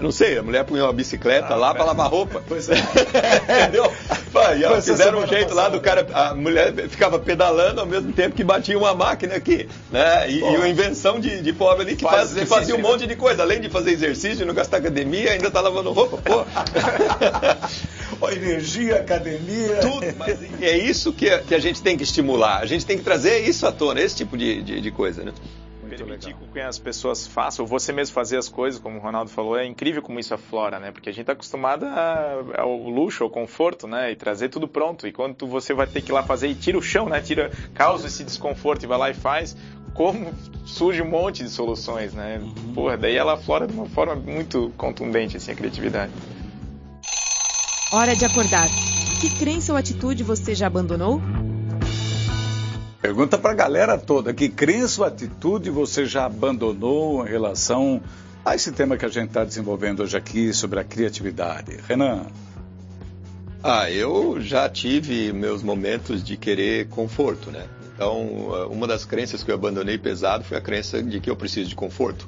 não 0.03 0.11
sei, 0.11 0.37
a 0.37 0.43
mulher 0.43 0.65
punha 0.65 0.83
uma 0.83 0.91
bicicleta 0.91 1.53
ah, 1.53 1.55
lá 1.55 1.73
para 1.73 1.85
lavar 1.85 2.09
roupa. 2.09 2.43
Pois 2.45 2.69
é. 2.69 2.75
Entendeu? 3.63 3.91
e 4.77 4.81
fizeram 4.81 5.19
um 5.19 5.27
jeito 5.27 5.53
lá 5.53 5.69
do 5.69 5.79
cara, 5.79 6.05
a 6.13 6.35
mulher 6.35 6.73
ficava 6.89 7.17
pedalando 7.17 7.79
ao 7.79 7.85
mesmo 7.85 8.11
tempo 8.11 8.35
que 8.35 8.43
batia 8.43 8.77
uma 8.77 8.93
máquina 8.93 9.35
aqui, 9.35 9.67
né? 9.89 10.29
E, 10.29 10.39
e 10.39 10.57
uma 10.57 10.67
invenção 10.67 11.19
de, 11.19 11.41
de 11.41 11.53
pobre 11.53 11.83
ali 11.83 11.95
que 11.95 12.03
faz, 12.03 12.37
fazia 12.47 12.75
um 12.75 12.79
monte 12.79 13.07
de 13.07 13.15
coisa. 13.15 13.43
Além 13.43 13.61
de 13.61 13.69
fazer 13.69 13.91
exercício, 13.91 14.45
não 14.45 14.53
gastar 14.53 14.77
academia, 14.77 15.31
ainda 15.31 15.49
tá 15.49 15.61
lavando 15.61 15.91
roupa, 15.91 16.17
pô. 16.17 16.43
energia, 18.31 18.97
academia. 18.97 19.77
Tudo, 19.77 20.05
mas 20.17 20.37
é 20.61 20.77
isso 20.77 21.13
que 21.13 21.29
a, 21.29 21.39
que 21.39 21.55
a 21.55 21.59
gente 21.59 21.81
tem 21.81 21.95
que 21.95 22.03
estimular. 22.03 22.59
A 22.59 22.65
gente 22.65 22.85
tem 22.85 22.97
que 22.97 23.03
trazer 23.03 23.39
isso 23.39 23.65
à 23.65 23.71
tona, 23.71 24.01
esse 24.01 24.15
tipo 24.15 24.37
de, 24.37 24.61
de, 24.61 24.81
de 24.81 24.91
coisa, 24.91 25.23
né? 25.23 25.31
Permitir 25.95 26.35
que 26.51 26.59
as 26.59 26.79
pessoas 26.79 27.27
façam, 27.27 27.63
ou 27.63 27.69
você 27.69 27.91
mesmo 27.91 28.13
fazer 28.13 28.37
as 28.37 28.49
coisas, 28.49 28.79
como 28.79 28.97
o 28.97 29.01
Ronaldo 29.01 29.29
falou, 29.29 29.57
é 29.57 29.65
incrível 29.65 30.01
como 30.01 30.19
isso 30.19 30.33
aflora, 30.33 30.79
né? 30.79 30.91
Porque 30.91 31.09
a 31.09 31.11
gente 31.11 31.21
está 31.21 31.33
acostumado 31.33 31.85
ao 32.57 32.75
luxo, 32.77 33.23
ao 33.23 33.29
conforto, 33.29 33.87
né? 33.87 34.11
E 34.11 34.15
trazer 34.15 34.49
tudo 34.49 34.67
pronto. 34.67 35.07
E 35.07 35.11
quando 35.11 35.47
você 35.47 35.73
vai 35.73 35.87
ter 35.87 36.01
que 36.01 36.11
ir 36.11 36.13
lá 36.13 36.23
fazer 36.23 36.47
e 36.47 36.55
tira 36.55 36.77
o 36.77 36.81
chão, 36.81 37.07
né? 37.07 37.21
Tira, 37.21 37.51
causa 37.73 38.07
esse 38.07 38.23
desconforto 38.23 38.83
e 38.83 38.87
vai 38.87 38.97
lá 38.97 39.09
e 39.09 39.13
faz, 39.13 39.55
como 39.93 40.33
surge 40.65 41.01
um 41.01 41.09
monte 41.09 41.43
de 41.43 41.49
soluções, 41.49 42.13
né? 42.13 42.39
Uhum. 42.41 42.73
Porra, 42.73 42.97
daí 42.97 43.15
ela 43.15 43.33
aflora 43.33 43.67
de 43.67 43.73
uma 43.73 43.85
forma 43.85 44.15
muito 44.15 44.73
contundente, 44.77 45.37
assim, 45.37 45.51
a 45.51 45.55
criatividade. 45.55 46.11
Hora 47.91 48.15
de 48.15 48.25
acordar. 48.25 48.67
Que 49.21 49.29
crença 49.37 49.71
ou 49.71 49.77
atitude 49.77 50.23
você 50.23 50.55
já 50.55 50.67
abandonou? 50.67 51.21
Pergunta 53.03 53.37
para 53.37 53.51
a 53.51 53.53
galera 53.53 53.97
toda, 53.97 54.33
que 54.33 54.47
crença 54.47 55.01
ou 55.01 55.05
atitude 55.05 55.69
você 55.69 56.05
já 56.05 56.23
abandonou 56.23 57.27
em 57.27 57.29
relação 57.29 58.01
a 58.45 58.55
esse 58.55 58.71
tema 58.71 58.95
que 58.95 59.03
a 59.03 59.09
gente 59.09 59.27
está 59.27 59.43
desenvolvendo 59.43 60.01
hoje 60.03 60.15
aqui 60.15 60.53
sobre 60.53 60.79
a 60.79 60.85
criatividade? 60.85 61.79
Renan? 61.85 62.27
Ah, 63.61 63.91
eu 63.91 64.39
já 64.39 64.69
tive 64.69 65.33
meus 65.33 65.61
momentos 65.61 66.23
de 66.23 66.37
querer 66.37 66.87
conforto, 66.87 67.51
né? 67.51 67.65
Então, 67.93 68.69
uma 68.71 68.87
das 68.87 69.03
crenças 69.03 69.43
que 69.43 69.51
eu 69.51 69.55
abandonei 69.55 69.97
pesado 69.97 70.45
foi 70.45 70.55
a 70.57 70.61
crença 70.61 71.03
de 71.03 71.19
que 71.19 71.29
eu 71.29 71.35
preciso 71.35 71.67
de 71.67 71.75
conforto. 71.75 72.25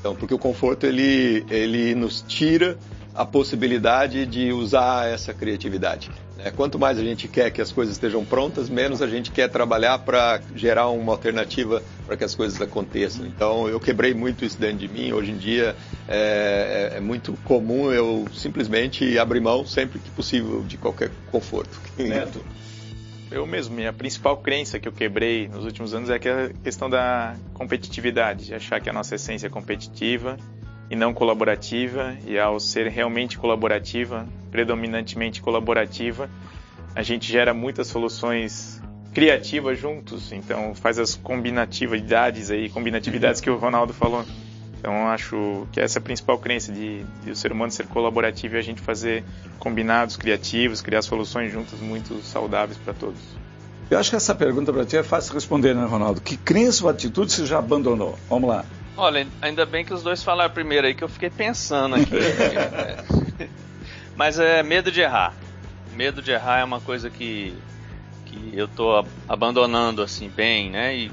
Então, 0.00 0.16
porque 0.16 0.34
o 0.34 0.38
conforto 0.38 0.84
ele, 0.84 1.46
ele 1.48 1.94
nos 1.94 2.24
tira 2.26 2.76
a 3.18 3.24
possibilidade 3.24 4.24
de 4.26 4.52
usar 4.52 5.08
essa 5.08 5.34
criatividade. 5.34 6.08
Né? 6.36 6.52
Quanto 6.54 6.78
mais 6.78 7.00
a 7.00 7.02
gente 7.02 7.26
quer 7.26 7.50
que 7.50 7.60
as 7.60 7.72
coisas 7.72 7.96
estejam 7.96 8.24
prontas, 8.24 8.70
menos 8.70 9.02
a 9.02 9.08
gente 9.08 9.32
quer 9.32 9.48
trabalhar 9.48 9.98
para 9.98 10.40
gerar 10.54 10.88
uma 10.90 11.14
alternativa 11.14 11.82
para 12.06 12.16
que 12.16 12.22
as 12.22 12.36
coisas 12.36 12.62
aconteçam. 12.62 13.26
Então 13.26 13.66
eu 13.68 13.80
quebrei 13.80 14.14
muito 14.14 14.44
isso 14.44 14.56
dentro 14.56 14.78
de 14.78 14.86
mim. 14.88 15.12
Hoje 15.12 15.32
em 15.32 15.36
dia 15.36 15.74
é, 16.06 16.92
é, 16.92 16.98
é 16.98 17.00
muito 17.00 17.32
comum 17.42 17.90
eu 17.90 18.24
simplesmente 18.32 19.18
abrir 19.18 19.40
mão 19.40 19.66
sempre 19.66 19.98
que 19.98 20.10
possível 20.10 20.62
de 20.62 20.76
qualquer 20.76 21.10
conforto. 21.32 21.76
Neto. 21.98 22.40
Eu 23.32 23.44
mesmo, 23.48 23.74
minha 23.74 23.92
principal 23.92 24.36
crença 24.36 24.78
que 24.78 24.86
eu 24.86 24.92
quebrei 24.92 25.48
nos 25.48 25.64
últimos 25.64 25.92
anos 25.92 26.08
é 26.08 26.14
a 26.14 26.50
questão 26.62 26.88
da 26.88 27.34
competitividade, 27.52 28.46
de 28.46 28.54
achar 28.54 28.80
que 28.80 28.88
a 28.88 28.92
nossa 28.92 29.16
essência 29.16 29.48
é 29.48 29.50
competitiva 29.50 30.36
e 30.90 30.96
não 30.96 31.12
colaborativa, 31.12 32.16
e 32.26 32.38
ao 32.38 32.58
ser 32.58 32.88
realmente 32.88 33.38
colaborativa, 33.38 34.26
predominantemente 34.50 35.42
colaborativa, 35.42 36.30
a 36.94 37.02
gente 37.02 37.30
gera 37.30 37.52
muitas 37.52 37.88
soluções 37.88 38.80
criativas 39.12 39.78
juntos, 39.78 40.32
então 40.32 40.74
faz 40.74 40.98
as 40.98 41.14
combinatividades 41.14 42.50
aí, 42.50 42.68
combinatividades 42.68 43.40
que 43.40 43.50
o 43.50 43.56
Ronaldo 43.56 43.92
falou. 43.92 44.24
Então 44.78 45.08
acho 45.08 45.66
que 45.72 45.80
essa 45.80 45.98
é 45.98 46.00
a 46.00 46.02
principal 46.02 46.38
crença 46.38 46.72
de, 46.72 47.02
de 47.24 47.32
o 47.32 47.36
ser 47.36 47.50
humano 47.50 47.70
ser 47.72 47.86
colaborativo 47.86 48.54
e 48.54 48.58
a 48.58 48.62
gente 48.62 48.80
fazer 48.80 49.24
combinados 49.58 50.16
criativos, 50.16 50.80
criar 50.80 51.02
soluções 51.02 51.52
juntas 51.52 51.80
muito 51.80 52.22
saudáveis 52.22 52.78
para 52.78 52.94
todos. 52.94 53.20
Eu 53.90 53.98
acho 53.98 54.10
que 54.10 54.16
essa 54.16 54.34
pergunta 54.34 54.72
para 54.72 54.84
ti 54.84 54.96
é 54.96 55.02
fácil 55.02 55.32
responder, 55.34 55.74
né, 55.74 55.84
Ronaldo? 55.84 56.20
Que 56.20 56.36
crença 56.36 56.84
ou 56.84 56.90
atitude 56.90 57.32
você 57.32 57.46
já 57.46 57.58
abandonou? 57.58 58.18
Vamos 58.28 58.48
lá. 58.48 58.64
Olha, 58.98 59.28
ainda 59.40 59.64
bem 59.64 59.84
que 59.84 59.94
os 59.94 60.02
dois 60.02 60.24
falaram 60.24 60.52
primeiro 60.52 60.84
aí, 60.84 60.92
que 60.92 61.04
eu 61.04 61.08
fiquei 61.08 61.30
pensando 61.30 61.94
aqui. 61.94 62.16
Mas 64.16 64.40
é 64.40 64.60
medo 64.60 64.90
de 64.90 65.00
errar. 65.00 65.36
Medo 65.92 66.20
de 66.20 66.32
errar 66.32 66.58
é 66.58 66.64
uma 66.64 66.80
coisa 66.80 67.08
que, 67.08 67.56
que 68.26 68.50
eu 68.52 68.66
tô 68.66 69.06
abandonando 69.28 70.02
assim 70.02 70.28
bem, 70.28 70.68
né? 70.68 70.96
E 70.96 71.12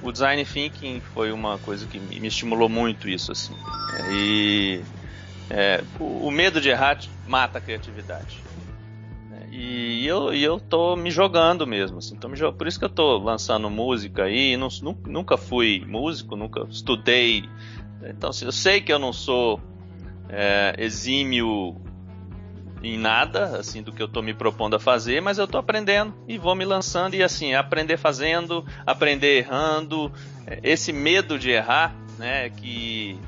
o 0.00 0.12
design 0.12 0.44
thinking 0.44 1.00
foi 1.12 1.32
uma 1.32 1.58
coisa 1.58 1.88
que 1.88 1.98
me 1.98 2.28
estimulou 2.28 2.68
muito 2.68 3.08
isso 3.08 3.32
assim. 3.32 3.56
E 4.12 4.80
é, 5.50 5.82
o, 5.98 6.28
o 6.28 6.30
medo 6.30 6.60
de 6.60 6.68
errar 6.68 7.00
mata 7.26 7.58
a 7.58 7.60
criatividade. 7.60 8.44
E 9.54 10.06
eu, 10.06 10.32
e 10.32 10.42
eu 10.42 10.58
tô 10.58 10.96
me 10.96 11.10
jogando 11.10 11.66
mesmo, 11.66 11.98
assim, 11.98 12.16
tô 12.16 12.26
me 12.26 12.36
jogando. 12.36 12.56
por 12.56 12.66
isso 12.66 12.78
que 12.78 12.86
eu 12.86 12.88
tô 12.88 13.18
lançando 13.18 13.68
música 13.68 14.24
aí, 14.24 14.56
não, 14.56 14.68
nunca 15.04 15.36
fui 15.36 15.84
músico, 15.86 16.34
nunca 16.34 16.66
estudei, 16.70 17.44
então 18.02 18.30
assim, 18.30 18.46
eu 18.46 18.52
sei 18.52 18.80
que 18.80 18.90
eu 18.90 18.98
não 18.98 19.12
sou 19.12 19.60
é, 20.30 20.74
exímio 20.78 21.76
em 22.82 22.96
nada, 22.96 23.58
assim, 23.58 23.82
do 23.82 23.92
que 23.92 24.02
eu 24.02 24.08
tô 24.08 24.22
me 24.22 24.32
propondo 24.32 24.74
a 24.74 24.80
fazer, 24.80 25.20
mas 25.20 25.36
eu 25.36 25.46
tô 25.46 25.58
aprendendo 25.58 26.14
e 26.26 26.38
vou 26.38 26.54
me 26.54 26.64
lançando 26.64 27.14
e 27.14 27.22
assim, 27.22 27.52
aprender 27.52 27.98
fazendo, 27.98 28.64
aprender 28.86 29.36
errando, 29.36 30.10
esse 30.62 30.94
medo 30.94 31.38
de 31.38 31.50
errar, 31.50 31.94
né, 32.18 32.48
que 32.48 33.20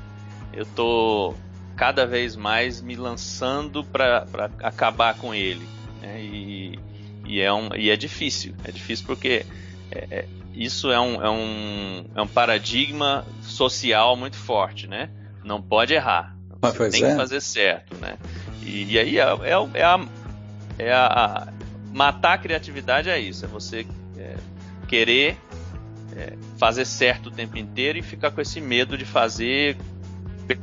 eu 0.51 0.65
tô 0.65 1.35
cada 1.75 2.07
vez 2.07 2.35
mais 2.35 2.81
me 2.81 2.95
lançando 2.95 3.83
para 3.83 4.25
acabar 4.63 5.13
com 5.13 5.31
ele. 5.31 5.74
Né? 6.05 6.21
E, 6.21 6.79
e, 7.25 7.41
é 7.41 7.51
um, 7.51 7.69
e 7.75 7.89
é 7.89 7.97
difícil. 7.97 8.53
É 8.63 8.71
difícil 8.71 9.05
porque 9.07 9.45
é, 9.91 10.07
é, 10.11 10.25
isso 10.53 10.91
é 10.91 10.99
um, 10.99 11.21
é, 11.21 11.29
um, 11.29 12.05
é 12.15 12.21
um 12.21 12.27
paradigma 12.27 13.25
social 13.41 14.15
muito 14.15 14.37
forte, 14.37 14.87
né? 14.87 15.09
Não 15.43 15.61
pode 15.61 15.93
errar. 15.93 16.35
Você 16.61 16.89
tem 16.89 17.03
é. 17.03 17.09
que 17.11 17.15
fazer 17.15 17.41
certo, 17.41 17.95
né? 17.97 18.17
E, 18.61 18.93
e 18.93 18.99
aí 18.99 19.19
é, 19.19 19.23
é, 19.23 19.79
é, 19.79 19.83
a, 19.83 20.05
é 20.77 20.93
a, 20.93 21.05
a, 21.05 21.47
matar 21.91 22.33
a 22.33 22.37
criatividade 22.37 23.09
é 23.09 23.19
isso, 23.19 23.45
é 23.45 23.47
você 23.47 23.85
é, 24.17 24.35
querer 24.87 25.37
é, 26.15 26.33
fazer 26.57 26.85
certo 26.85 27.27
o 27.27 27.31
tempo 27.31 27.57
inteiro 27.57 27.99
e 27.99 28.01
ficar 28.01 28.31
com 28.31 28.41
esse 28.41 28.61
medo 28.61 28.97
de 28.97 29.05
fazer 29.05 29.77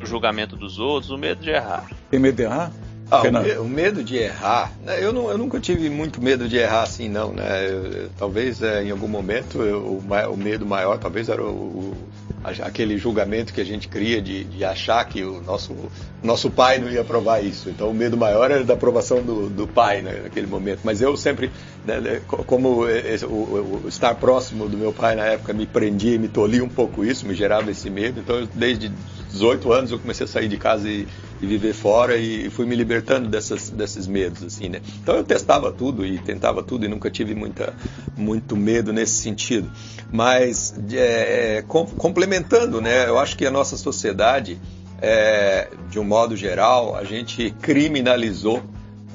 o 0.01 0.07
julgamento 0.07 0.57
dos 0.57 0.79
outros, 0.79 1.11
o 1.11 1.19
medo 1.19 1.43
de 1.43 1.51
errar. 1.51 1.89
Tem 2.11 2.19
medo 2.19 2.37
de 2.37 2.43
errar? 2.43 2.73
Ah, 3.13 3.61
o, 3.61 3.69
medo 3.69 4.03
de 4.03 4.17
errar, 4.17 4.73
né? 4.83 4.97
eu, 5.05 5.13
não, 5.13 5.31
eu, 5.31 5.37
nunca 5.37 5.61
tive 5.61 5.91
muito 5.91 6.19
medo 6.19 6.49
de 6.49 6.57
errar 6.57 6.85
assim, 6.85 7.11
não, 7.11 7.31
né? 7.31 7.69
Eu, 7.69 8.09
talvez 8.17 8.63
é, 8.63 8.83
em 8.83 8.91
algum 8.91 9.07
momento 9.07 9.61
eu, 9.61 9.81
o, 9.81 10.33
o, 10.33 10.37
medo 10.37 10.65
maior, 10.65 10.97
talvez 10.97 11.29
era 11.29 11.45
o, 11.45 11.95
aquele 12.43 12.97
julgamento 12.97 13.53
que 13.53 13.61
a 13.61 13.65
gente 13.65 13.87
cria 13.87 14.23
de, 14.23 14.45
de, 14.45 14.65
achar 14.65 15.05
que 15.05 15.23
o 15.23 15.43
nosso, 15.43 15.77
nosso 16.23 16.51
pai 16.51 16.79
não 16.79 16.91
ia 16.91 17.03
aprovar 17.03 17.45
isso. 17.45 17.69
Então 17.69 17.91
o 17.91 17.95
medo 17.95 18.17
maior 18.17 18.51
era 18.51 18.65
da 18.65 18.73
aprovação 18.73 19.23
do, 19.23 19.51
do 19.51 19.69
pai 19.69 20.01
né, 20.01 20.21
naquele 20.23 20.47
momento. 20.47 20.81
Mas 20.83 21.03
eu 21.03 21.15
sempre, 21.15 21.51
né, 21.85 22.01
né 22.01 22.23
como 22.27 22.89
esse, 22.89 23.27
o, 23.27 23.83
estar 23.89 24.15
próximo 24.15 24.71
do 24.71 24.79
meu 24.79 24.93
pai 24.93 25.17
na 25.17 25.27
época 25.27 25.53
me 25.53 25.67
prendia 25.67 26.15
e 26.15 26.19
me 26.19 26.29
tolhia 26.29 26.65
um 26.65 26.69
pouco 26.69 27.05
isso, 27.05 27.27
me 27.27 27.35
gerava 27.35 27.71
esse 27.71 27.91
medo. 27.91 28.21
Então 28.21 28.37
eu, 28.37 28.47
desde 28.47 28.91
18 29.31 29.71
anos 29.71 29.91
eu 29.91 29.99
comecei 29.99 30.25
a 30.25 30.29
sair 30.29 30.49
de 30.49 30.57
casa 30.57 30.89
e, 30.89 31.07
e 31.43 31.47
viver 31.47 31.75
fora 31.75 32.17
e 32.17 32.49
fui 32.49 32.65
me 32.65 32.77
libertando 32.77 33.29
dessas, 33.29 33.69
desses 33.69 34.07
medos, 34.07 34.45
assim, 34.45 34.69
né? 34.69 34.81
Então 35.03 35.17
eu 35.17 35.25
testava 35.25 35.73
tudo 35.73 36.07
e 36.07 36.17
tentava 36.19 36.63
tudo 36.63 36.85
e 36.85 36.89
nunca 36.89 37.11
tive 37.11 37.35
muita, 37.35 37.75
muito 38.17 38.57
medo 38.57 38.93
nesse 38.93 39.15
sentido. 39.15 39.69
Mas 40.11 40.73
é, 40.93 41.65
com, 41.67 41.85
complementando, 41.85 42.81
né? 42.81 43.09
Eu 43.09 43.19
acho 43.19 43.37
que 43.37 43.45
a 43.45 43.51
nossa 43.51 43.77
sociedade, 43.77 44.57
é, 45.01 45.69
de 45.91 45.99
um 45.99 46.05
modo 46.05 46.37
geral, 46.37 46.95
a 46.95 47.03
gente 47.03 47.51
criminalizou 47.61 48.63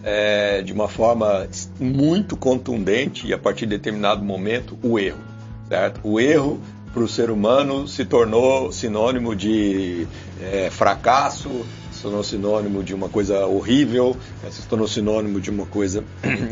é, 0.03 0.61
de 0.61 0.73
uma 0.73 0.89
forma 0.89 1.47
muito 1.80 2.36
contundente 2.36 3.25
e 3.25 3.34
a 3.34 3.38
partir 3.38 3.65
de 3.65 3.78
determinado 3.78 4.23
momento 4.23 4.78
o 4.84 4.99
erro, 4.99 5.19
certo? 5.69 6.01
O 6.03 6.19
erro 6.19 6.59
para 6.93 7.03
o 7.03 7.07
ser 7.07 7.30
humano 7.30 7.88
se 7.88 8.03
tornou 8.05 8.71
sinônimo 8.71 9.36
de 9.36 10.07
é, 10.41 10.69
fracasso, 10.69 11.65
se 11.97 12.03
tornou 12.03 12.23
sinônimo 12.23 12.83
de 12.83 12.93
uma 12.93 13.09
coisa 13.09 13.45
horrível, 13.47 14.15
se 14.51 14.67
tornou 14.67 14.87
sinônimo 14.87 15.41
de 15.41 15.49
uma 15.49 15.65
coisa. 15.65 16.03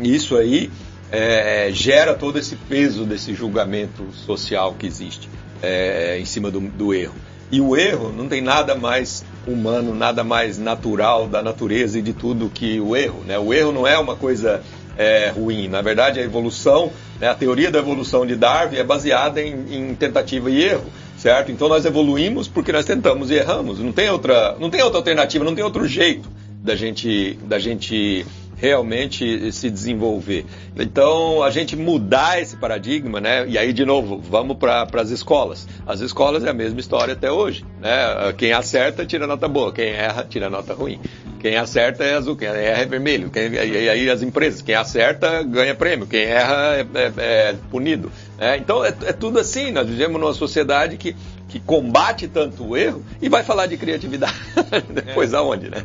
Isso 0.02 0.36
aí 0.36 0.70
é, 1.10 1.70
gera 1.72 2.14
todo 2.14 2.38
esse 2.38 2.56
peso 2.56 3.04
desse 3.04 3.32
julgamento 3.32 4.04
social 4.12 4.74
que 4.74 4.86
existe 4.86 5.28
é, 5.62 6.18
em 6.18 6.24
cima 6.24 6.50
do, 6.50 6.60
do 6.60 6.92
erro. 6.92 7.14
E 7.50 7.60
o 7.60 7.76
erro 7.76 8.12
não 8.12 8.26
tem 8.26 8.40
nada 8.40 8.74
mais 8.74 9.24
humano, 9.46 9.94
nada 9.94 10.24
mais 10.24 10.58
natural 10.58 11.28
da 11.28 11.40
natureza 11.40 12.00
e 12.00 12.02
de 12.02 12.12
tudo 12.12 12.50
que 12.52 12.80
o 12.80 12.96
erro. 12.96 13.22
Né? 13.24 13.38
O 13.38 13.54
erro 13.54 13.70
não 13.70 13.86
é 13.86 13.96
uma 13.96 14.16
coisa 14.16 14.60
é, 14.98 15.28
ruim. 15.28 15.68
Na 15.68 15.80
verdade, 15.80 16.18
a 16.18 16.24
evolução, 16.24 16.90
né, 17.20 17.28
a 17.28 17.34
teoria 17.36 17.70
da 17.70 17.78
evolução 17.78 18.26
de 18.26 18.34
Darwin 18.34 18.76
é 18.78 18.82
baseada 18.82 19.40
em, 19.40 19.54
em, 19.70 19.94
tentativa 19.94 20.50
e 20.50 20.60
erro, 20.60 20.86
certo? 21.16 21.50
Então 21.50 21.68
nós 21.68 21.84
evoluímos 21.84 22.48
porque 22.48 22.72
nós 22.72 22.84
tentamos 22.84 23.30
e 23.30 23.34
erramos. 23.34 23.78
Não 23.78 23.92
tem 23.92 24.10
outra, 24.10 24.56
não 24.58 24.70
tem 24.70 24.82
outra 24.82 24.98
alternativa, 24.98 25.44
não 25.44 25.54
tem 25.54 25.64
outro 25.64 25.86
jeito 25.86 26.28
da 26.62 26.74
gente, 26.74 27.38
da 27.44 27.58
gente 27.58 28.26
realmente 28.56 29.52
se 29.52 29.70
desenvolver. 29.70 30.46
Então, 30.76 31.42
a 31.42 31.50
gente 31.50 31.76
mudar 31.76 32.40
esse 32.40 32.56
paradigma, 32.56 33.20
né? 33.20 33.46
E 33.46 33.58
aí, 33.58 33.72
de 33.72 33.84
novo, 33.84 34.18
vamos 34.18 34.56
para 34.56 34.88
as 34.94 35.10
escolas. 35.10 35.68
As 35.86 36.00
escolas 36.00 36.44
é 36.44 36.50
a 36.50 36.54
mesma 36.54 36.80
história 36.80 37.12
até 37.12 37.30
hoje, 37.30 37.64
né? 37.80 38.32
Quem 38.36 38.52
acerta, 38.52 39.04
tira 39.04 39.26
nota 39.26 39.46
boa. 39.46 39.72
Quem 39.72 39.90
erra, 39.90 40.26
tira 40.28 40.48
nota 40.48 40.74
ruim. 40.74 40.98
Quem 41.46 41.56
acerta 41.56 42.02
é 42.02 42.14
azul, 42.14 42.34
quem 42.34 42.48
erra 42.48 42.82
é 42.82 42.86
vermelho. 42.86 43.30
Quem, 43.30 43.52
e 43.52 43.88
aí 43.88 44.10
as 44.10 44.22
empresas, 44.22 44.62
quem 44.62 44.74
acerta 44.74 45.42
ganha 45.42 45.74
prêmio, 45.74 46.06
quem 46.06 46.22
erra 46.22 46.76
é, 46.76 46.86
é, 46.94 47.12
é 47.18 47.54
punido. 47.70 48.10
É, 48.38 48.56
então 48.56 48.84
é, 48.84 48.88
é, 48.88 49.12
tudo 49.12 49.38
assim, 49.38 49.70
nós 49.70 49.88
vivemos 49.88 50.20
numa 50.20 50.34
sociedade 50.34 50.96
que, 50.96 51.14
que 51.48 51.60
combate 51.60 52.26
tanto 52.26 52.66
o 52.66 52.76
erro 52.76 53.04
e 53.20 53.28
vai 53.28 53.44
falar 53.44 53.66
de 53.66 53.76
criatividade 53.76 54.34
depois 54.92 55.32
é. 55.32 55.36
aonde, 55.36 55.70
né? 55.70 55.84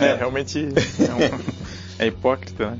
É, 0.00 0.14
realmente 0.14 0.58
é 0.58 1.12
um, 1.12 1.63
é 2.04 2.08
hipócrita, 2.08 2.70
né? 2.70 2.78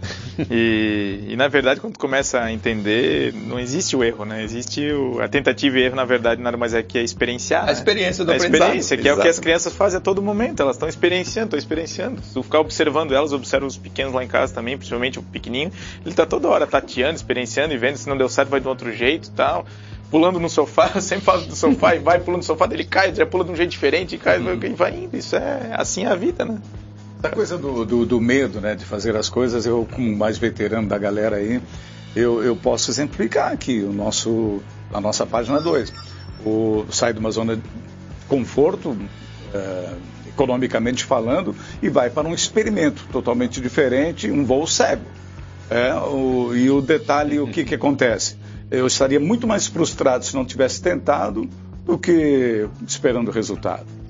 E, 0.50 1.26
e, 1.28 1.36
na 1.36 1.48
verdade, 1.48 1.80
quando 1.80 1.94
tu 1.94 1.98
começa 1.98 2.40
a 2.40 2.52
entender, 2.52 3.32
não 3.32 3.58
existe 3.58 3.96
o 3.96 4.02
erro, 4.02 4.24
né? 4.24 4.42
Existe 4.42 4.90
o, 4.92 5.20
a 5.20 5.28
tentativa 5.28 5.78
e 5.78 5.82
erro, 5.82 5.96
na 5.96 6.04
verdade, 6.04 6.40
nada 6.40 6.56
mais 6.56 6.74
é 6.74 6.82
que 6.82 6.98
é 6.98 7.02
experienciar. 7.02 7.68
A 7.68 7.72
experiência 7.72 8.24
do 8.24 8.32
a 8.32 8.36
experiência, 8.36 8.96
que 8.96 9.08
é 9.08 9.14
o 9.14 9.20
que 9.20 9.28
as 9.28 9.38
crianças 9.38 9.74
fazem 9.74 9.98
a 9.98 10.00
todo 10.00 10.22
momento. 10.22 10.60
Elas 10.60 10.76
estão 10.76 10.88
experienciando, 10.88 11.48
estão 11.48 11.58
experienciando. 11.58 12.22
Se 12.22 12.34
tu 12.34 12.42
ficar 12.42 12.60
observando 12.60 13.14
elas, 13.14 13.32
observa 13.32 13.66
os 13.66 13.76
pequenos 13.76 14.12
lá 14.12 14.24
em 14.24 14.28
casa 14.28 14.54
também, 14.54 14.76
principalmente 14.76 15.18
o 15.18 15.22
pequenininho, 15.22 15.72
ele 16.02 16.10
está 16.10 16.26
toda 16.26 16.48
hora 16.48 16.66
tateando, 16.66 17.16
experienciando 17.16 17.74
e 17.74 17.78
vendo 17.78 17.96
se 17.96 18.08
não 18.08 18.16
deu 18.16 18.28
certo, 18.28 18.48
vai 18.48 18.60
de 18.60 18.66
um 18.66 18.70
outro 18.70 18.92
jeito 18.92 19.28
e 19.28 19.30
tal 19.32 19.66
pulando 20.10 20.38
no 20.38 20.48
sofá, 20.48 20.92
eu 20.94 21.00
sempre 21.00 21.24
falo 21.24 21.44
do 21.44 21.56
sofá 21.56 21.96
e 21.96 21.98
vai 21.98 22.20
pulando 22.20 22.38
no 22.38 22.44
sofá, 22.44 22.68
ele 22.70 22.84
cai, 22.84 23.12
já 23.12 23.26
pula 23.26 23.44
de 23.44 23.50
um 23.50 23.56
jeito 23.56 23.70
diferente 23.70 24.14
e 24.14 24.18
cai, 24.18 24.38
e 24.38 24.68
vai 24.68 24.94
indo. 24.94 25.16
Isso 25.16 25.34
é 25.34 25.70
assim 25.72 26.04
é 26.04 26.08
a 26.08 26.14
vida, 26.14 26.44
né? 26.44 26.60
A 27.24 27.30
coisa 27.30 27.56
do, 27.56 27.86
do, 27.86 28.04
do, 28.04 28.20
medo, 28.20 28.60
né, 28.60 28.74
de 28.74 28.84
fazer 28.84 29.16
as 29.16 29.30
coisas, 29.30 29.64
eu, 29.64 29.88
como 29.90 30.14
mais 30.14 30.36
veterano 30.36 30.86
da 30.86 30.98
galera 30.98 31.36
aí, 31.36 31.58
eu, 32.14 32.44
eu 32.44 32.54
posso 32.54 32.90
exemplificar 32.90 33.50
aqui 33.50 33.80
o 33.80 33.90
nosso, 33.90 34.60
a 34.92 35.00
nossa 35.00 35.24
página 35.24 35.58
2. 35.58 35.90
O, 36.44 36.84
sai 36.90 37.14
de 37.14 37.18
uma 37.18 37.30
zona 37.30 37.56
de 37.56 37.62
conforto, 38.28 38.94
é, 39.54 39.94
economicamente 40.28 41.02
falando, 41.02 41.56
e 41.82 41.88
vai 41.88 42.10
para 42.10 42.28
um 42.28 42.34
experimento 42.34 43.06
totalmente 43.10 43.58
diferente, 43.58 44.30
um 44.30 44.44
voo 44.44 44.66
cego. 44.66 45.06
É, 45.70 45.94
o, 45.94 46.54
e 46.54 46.68
o 46.68 46.82
detalhe, 46.82 47.40
o 47.40 47.46
que, 47.46 47.64
que 47.64 47.74
acontece? 47.74 48.36
Eu 48.70 48.86
estaria 48.86 49.18
muito 49.18 49.46
mais 49.46 49.66
frustrado 49.66 50.26
se 50.26 50.34
não 50.34 50.44
tivesse 50.44 50.82
tentado 50.82 51.48
do 51.86 51.96
que 51.96 52.68
esperando 52.86 53.28
o 53.28 53.32
resultado. 53.32 54.03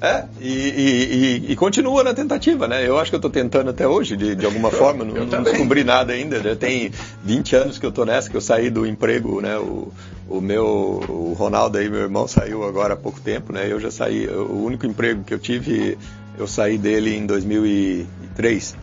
É, 0.00 0.24
e, 0.40 0.48
e, 0.48 1.52
e, 1.52 1.56
continua 1.56 2.02
na 2.02 2.12
tentativa, 2.12 2.68
né? 2.68 2.86
Eu 2.86 2.98
acho 2.98 3.10
que 3.10 3.14
eu 3.14 3.18
estou 3.18 3.30
tentando 3.30 3.70
até 3.70 3.86
hoje, 3.86 4.16
de, 4.16 4.34
de 4.34 4.44
alguma 4.44 4.70
forma, 4.70 5.04
não, 5.04 5.24
não 5.24 5.42
descobri 5.42 5.82
nada 5.82 6.12
ainda. 6.12 6.42
Já 6.42 6.54
tem 6.54 6.90
20 7.22 7.56
anos 7.56 7.78
que 7.78 7.86
eu 7.86 7.90
estou 7.90 8.04
nessa, 8.04 8.28
que 8.28 8.36
eu 8.36 8.40
saí 8.40 8.68
do 8.68 8.86
emprego, 8.86 9.40
né? 9.40 9.56
O, 9.56 9.92
o 10.28 10.40
meu, 10.40 10.66
o 11.08 11.34
Ronaldo 11.38 11.78
aí, 11.78 11.88
meu 11.88 12.00
irmão, 12.00 12.28
saiu 12.28 12.64
agora 12.64 12.94
há 12.94 12.96
pouco 12.96 13.20
tempo, 13.20 13.52
né? 13.52 13.66
Eu 13.70 13.80
já 13.80 13.90
saí, 13.90 14.26
o 14.26 14.64
único 14.64 14.84
emprego 14.84 15.22
que 15.24 15.32
eu 15.32 15.38
tive, 15.38 15.96
eu 16.36 16.46
saí 16.46 16.76
dele 16.76 17.14
em 17.14 17.24
2003. 17.24 18.76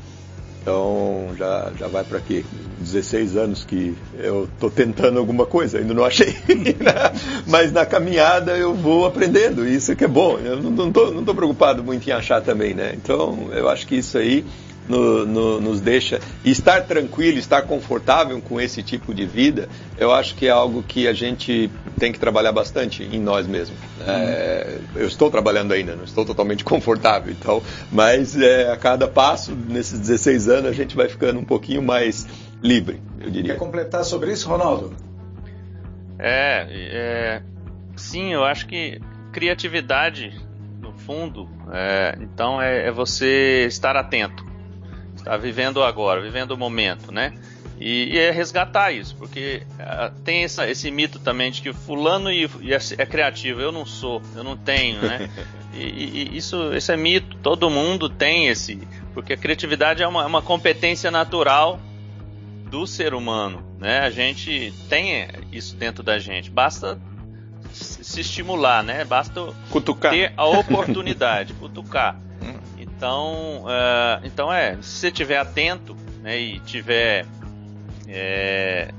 Então 0.62 1.30
já, 1.38 1.72
já 1.78 1.88
vai 1.88 2.04
para 2.04 2.20
quê? 2.20 2.46
16 2.80 3.36
anos 3.36 3.64
que 3.64 3.96
eu 4.18 4.46
estou 4.46 4.70
tentando 4.70 5.18
alguma 5.18 5.46
coisa, 5.46 5.80
ainda 5.80 5.94
não 5.94 6.06
achei. 6.06 6.36
Né? 6.82 6.94
Mas 7.48 7.72
na 7.72 7.86
caminhada 7.86 8.56
eu 8.56 8.74
vou 8.74 9.06
aprendendo, 9.06 9.68
isso 9.68 9.96
que 9.96 10.06
é 10.06 10.08
bom. 10.08 10.38
Eu 10.40 10.62
não 10.62 10.88
estou 10.88 11.12
não 11.12 11.24
tô 11.24 11.34
preocupado 11.34 11.84
muito 11.84 12.08
em 12.08 12.12
achar 12.12 12.42
também, 12.42 12.74
né? 12.74 12.94
Então 12.96 13.50
eu 13.52 13.68
acho 13.68 13.88
que 13.88 13.96
isso 13.96 14.18
aí 14.18 14.46
no, 14.92 15.26
no, 15.26 15.62
nos 15.62 15.80
deixa. 15.80 16.20
E 16.44 16.52
estar 16.52 16.82
tranquilo, 16.84 17.38
estar 17.38 17.62
confortável 17.62 18.42
com 18.42 18.60
esse 18.60 18.84
tipo 18.84 19.14
de 19.14 19.26
vida, 19.26 19.70
eu 19.98 20.12
acho 20.12 20.36
que 20.36 20.48
é 20.48 20.50
algo 20.50 20.84
que 20.84 21.08
a 21.08 21.14
gente 21.14 21.72
tem 21.98 22.12
que 22.12 22.20
trabalhar 22.20 22.52
bastante 22.52 23.04
em 23.04 23.20
nós 23.20 23.48
mesmos. 23.48 23.78
É, 24.06 24.80
eu 24.96 25.08
estou 25.08 25.32
trabalhando 25.32 25.72
ainda, 25.72 25.96
não 25.96 26.04
estou 26.04 26.26
totalmente 26.26 26.64
confortável, 26.66 27.32
então, 27.32 27.64
mas 27.92 28.38
é, 28.38 28.70
a 28.70 28.76
cada 28.76 29.08
passo, 29.08 29.54
nesses 29.56 30.00
16 30.00 30.50
anos, 30.50 30.70
a 30.70 30.74
gente 30.74 30.96
vai 30.96 31.08
ficando 31.08 31.40
um 31.40 31.46
pouquinho 31.46 31.82
mais 31.82 32.28
livre, 32.62 33.02
eu 33.20 33.30
diria. 33.30 33.54
Quer 33.54 33.60
completar 33.60 34.04
sobre 34.04 34.32
isso, 34.34 34.50
Ronaldo? 34.50 34.94
É, 36.20 36.68
é 36.70 37.42
sim, 37.96 38.34
eu 38.34 38.44
acho 38.44 38.68
que 38.68 39.00
criatividade, 39.32 40.36
no 40.80 40.92
fundo, 40.92 41.48
é, 41.72 42.18
então 42.20 42.62
é, 42.62 42.88
é 42.88 42.92
você 42.92 43.66
estar 43.68 43.96
atento 43.96 44.51
está 45.22 45.38
vivendo 45.38 45.84
agora, 45.84 46.22
vivendo 46.22 46.52
o 46.52 46.58
momento, 46.58 47.12
né? 47.12 47.34
E, 47.80 48.14
e 48.14 48.20
é 48.20 48.30
resgatar 48.30 48.92
isso, 48.92 49.16
porque 49.16 49.64
uh, 49.80 50.14
tem 50.22 50.44
essa, 50.44 50.70
esse 50.70 50.92
mito 50.92 51.18
também 51.18 51.50
de 51.52 51.62
que 51.64 51.74
fulano 51.74 52.32
e, 52.32 52.48
e 52.60 52.74
é, 52.74 52.78
é, 52.98 53.06
criativo, 53.08 53.60
eu 53.60 53.72
não 53.72 53.88
sou, 53.88 54.22
eu 54.36 54.44
não 54.44 54.56
tenho, 54.56 55.02
né? 55.02 55.30
E, 55.74 55.84
e, 55.84 56.38
isso, 56.38 56.74
esse 56.74 56.92
é 56.92 56.98
mito, 56.98 57.38
todo 57.38 57.70
mundo 57.70 58.10
tem 58.10 58.50
esse, 58.50 58.86
porque 59.14 59.32
a 59.32 59.38
criatividade 59.38 60.04
é 60.04 60.08
uma, 60.08 60.24
é 60.24 60.26
uma 60.26 60.42
competência 60.42 61.10
natural 61.10 61.80
do 62.70 62.86
ser 62.86 63.14
humano, 63.14 63.64
né? 63.80 64.00
A 64.00 64.10
gente 64.10 64.74
tem 64.90 65.30
isso 65.50 65.78
dentro 65.78 66.04
da 66.04 66.20
gente, 66.20 66.52
basta 66.52 67.00
se 67.72 68.20
estimular, 68.20 68.84
né? 68.84 69.06
Basta 69.06 69.54
cutucar. 69.70 70.12
ter 70.12 70.34
a 70.36 70.46
oportunidade, 70.46 71.54
cutucar. 71.54 72.20
Então, 73.02 73.64
uh, 73.64 74.24
então 74.24 74.54
é, 74.54 74.76
se 74.80 75.00
você 75.00 75.08
estiver 75.08 75.40
atento 75.40 75.98
né, 76.22 76.40
e 76.40 76.60
tiver 76.60 77.26
é, 78.08 78.94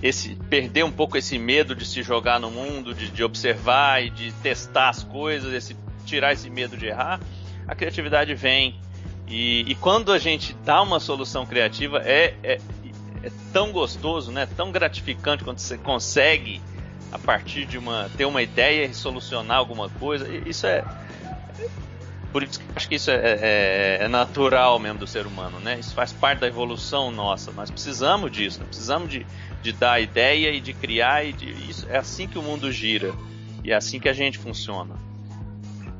esse 0.00 0.36
perder 0.48 0.84
um 0.84 0.92
pouco 0.92 1.18
esse 1.18 1.36
medo 1.36 1.74
de 1.74 1.84
se 1.84 2.04
jogar 2.04 2.38
no 2.38 2.52
mundo, 2.52 2.94
de, 2.94 3.10
de 3.10 3.24
observar 3.24 4.00
e 4.00 4.10
de 4.10 4.30
testar 4.30 4.90
as 4.90 5.02
coisas, 5.02 5.52
esse, 5.52 5.76
tirar 6.04 6.34
esse 6.34 6.48
medo 6.48 6.76
de 6.76 6.86
errar, 6.86 7.18
a 7.66 7.74
criatividade 7.74 8.32
vem. 8.36 8.78
E, 9.26 9.62
e 9.62 9.74
quando 9.74 10.12
a 10.12 10.20
gente 10.20 10.54
dá 10.64 10.80
uma 10.80 11.00
solução 11.00 11.44
criativa, 11.44 12.00
é, 12.04 12.32
é, 12.44 12.60
é, 13.24 13.32
tão 13.52 13.72
gostoso, 13.72 14.30
né? 14.30 14.46
tão 14.56 14.70
gratificante 14.70 15.42
quando 15.42 15.58
você 15.58 15.76
consegue, 15.76 16.62
a 17.10 17.18
partir 17.18 17.66
de 17.66 17.76
uma. 17.76 18.08
ter 18.16 18.24
uma 18.24 18.40
ideia 18.40 18.86
e 18.86 18.94
solucionar 18.94 19.56
alguma 19.56 19.88
coisa. 19.88 20.28
Isso 20.46 20.64
é. 20.64 20.84
Por 22.36 22.42
isso 22.42 22.60
que 22.60 22.66
acho 22.76 22.88
que 22.90 22.94
isso 22.96 23.10
é, 23.10 23.14
é, 23.14 23.98
é, 24.02 24.08
natural 24.08 24.78
mesmo 24.78 24.98
do 24.98 25.06
ser 25.06 25.26
humano, 25.26 25.58
né? 25.58 25.80
Isso 25.80 25.94
faz 25.94 26.12
parte 26.12 26.40
da 26.40 26.46
evolução 26.46 27.10
nossa. 27.10 27.50
Nós 27.50 27.70
precisamos 27.70 28.30
disso, 28.30 28.60
né? 28.60 28.66
precisamos 28.66 29.08
de, 29.08 29.26
de 29.62 29.72
dar 29.72 30.02
ideia 30.02 30.50
e 30.50 30.60
de 30.60 30.74
criar 30.74 31.24
e 31.24 31.32
de, 31.32 31.50
isso 31.66 31.86
é 31.88 31.96
assim 31.96 32.28
que 32.28 32.38
o 32.38 32.42
mundo 32.42 32.70
gira 32.70 33.14
e 33.64 33.72
é 33.72 33.74
assim 33.74 33.98
que 33.98 34.06
a 34.06 34.12
gente 34.12 34.36
funciona. 34.36 34.96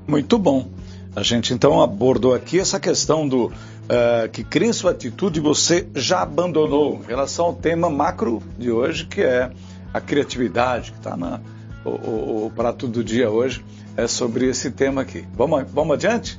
Muito 0.07 0.37
bom. 0.37 0.69
A 1.17 1.23
gente 1.23 1.55
então 1.55 1.81
abordou 1.81 2.35
aqui 2.35 2.61
essa 2.61 2.79
questão 2.79 3.27
do 3.27 3.47
uh, 3.47 4.29
que 4.31 4.47
em 4.63 4.73
sua 4.75 4.91
atitude 4.91 5.41
você 5.41 5.89
já 5.95 6.21
abandonou 6.21 7.01
em 7.03 7.07
relação 7.07 7.47
ao 7.47 7.55
tema 7.55 7.89
macro 7.89 8.43
de 8.59 8.71
hoje, 8.71 9.07
que 9.07 9.23
é 9.23 9.51
a 9.91 10.03
criatividade, 10.03 10.93
que 10.93 10.99
está 10.99 11.17
na 11.17 11.41
o, 11.83 11.89
o, 11.89 12.47
o, 12.47 12.51
prato 12.51 12.87
do 12.87 13.03
dia 13.03 13.31
hoje, 13.31 13.65
é 13.97 14.07
sobre 14.07 14.47
esse 14.47 14.71
tema 14.71 15.03
aqui. 15.03 15.25
Vamos, 15.35 15.65
vamos 15.73 15.95
adiante? 15.95 16.39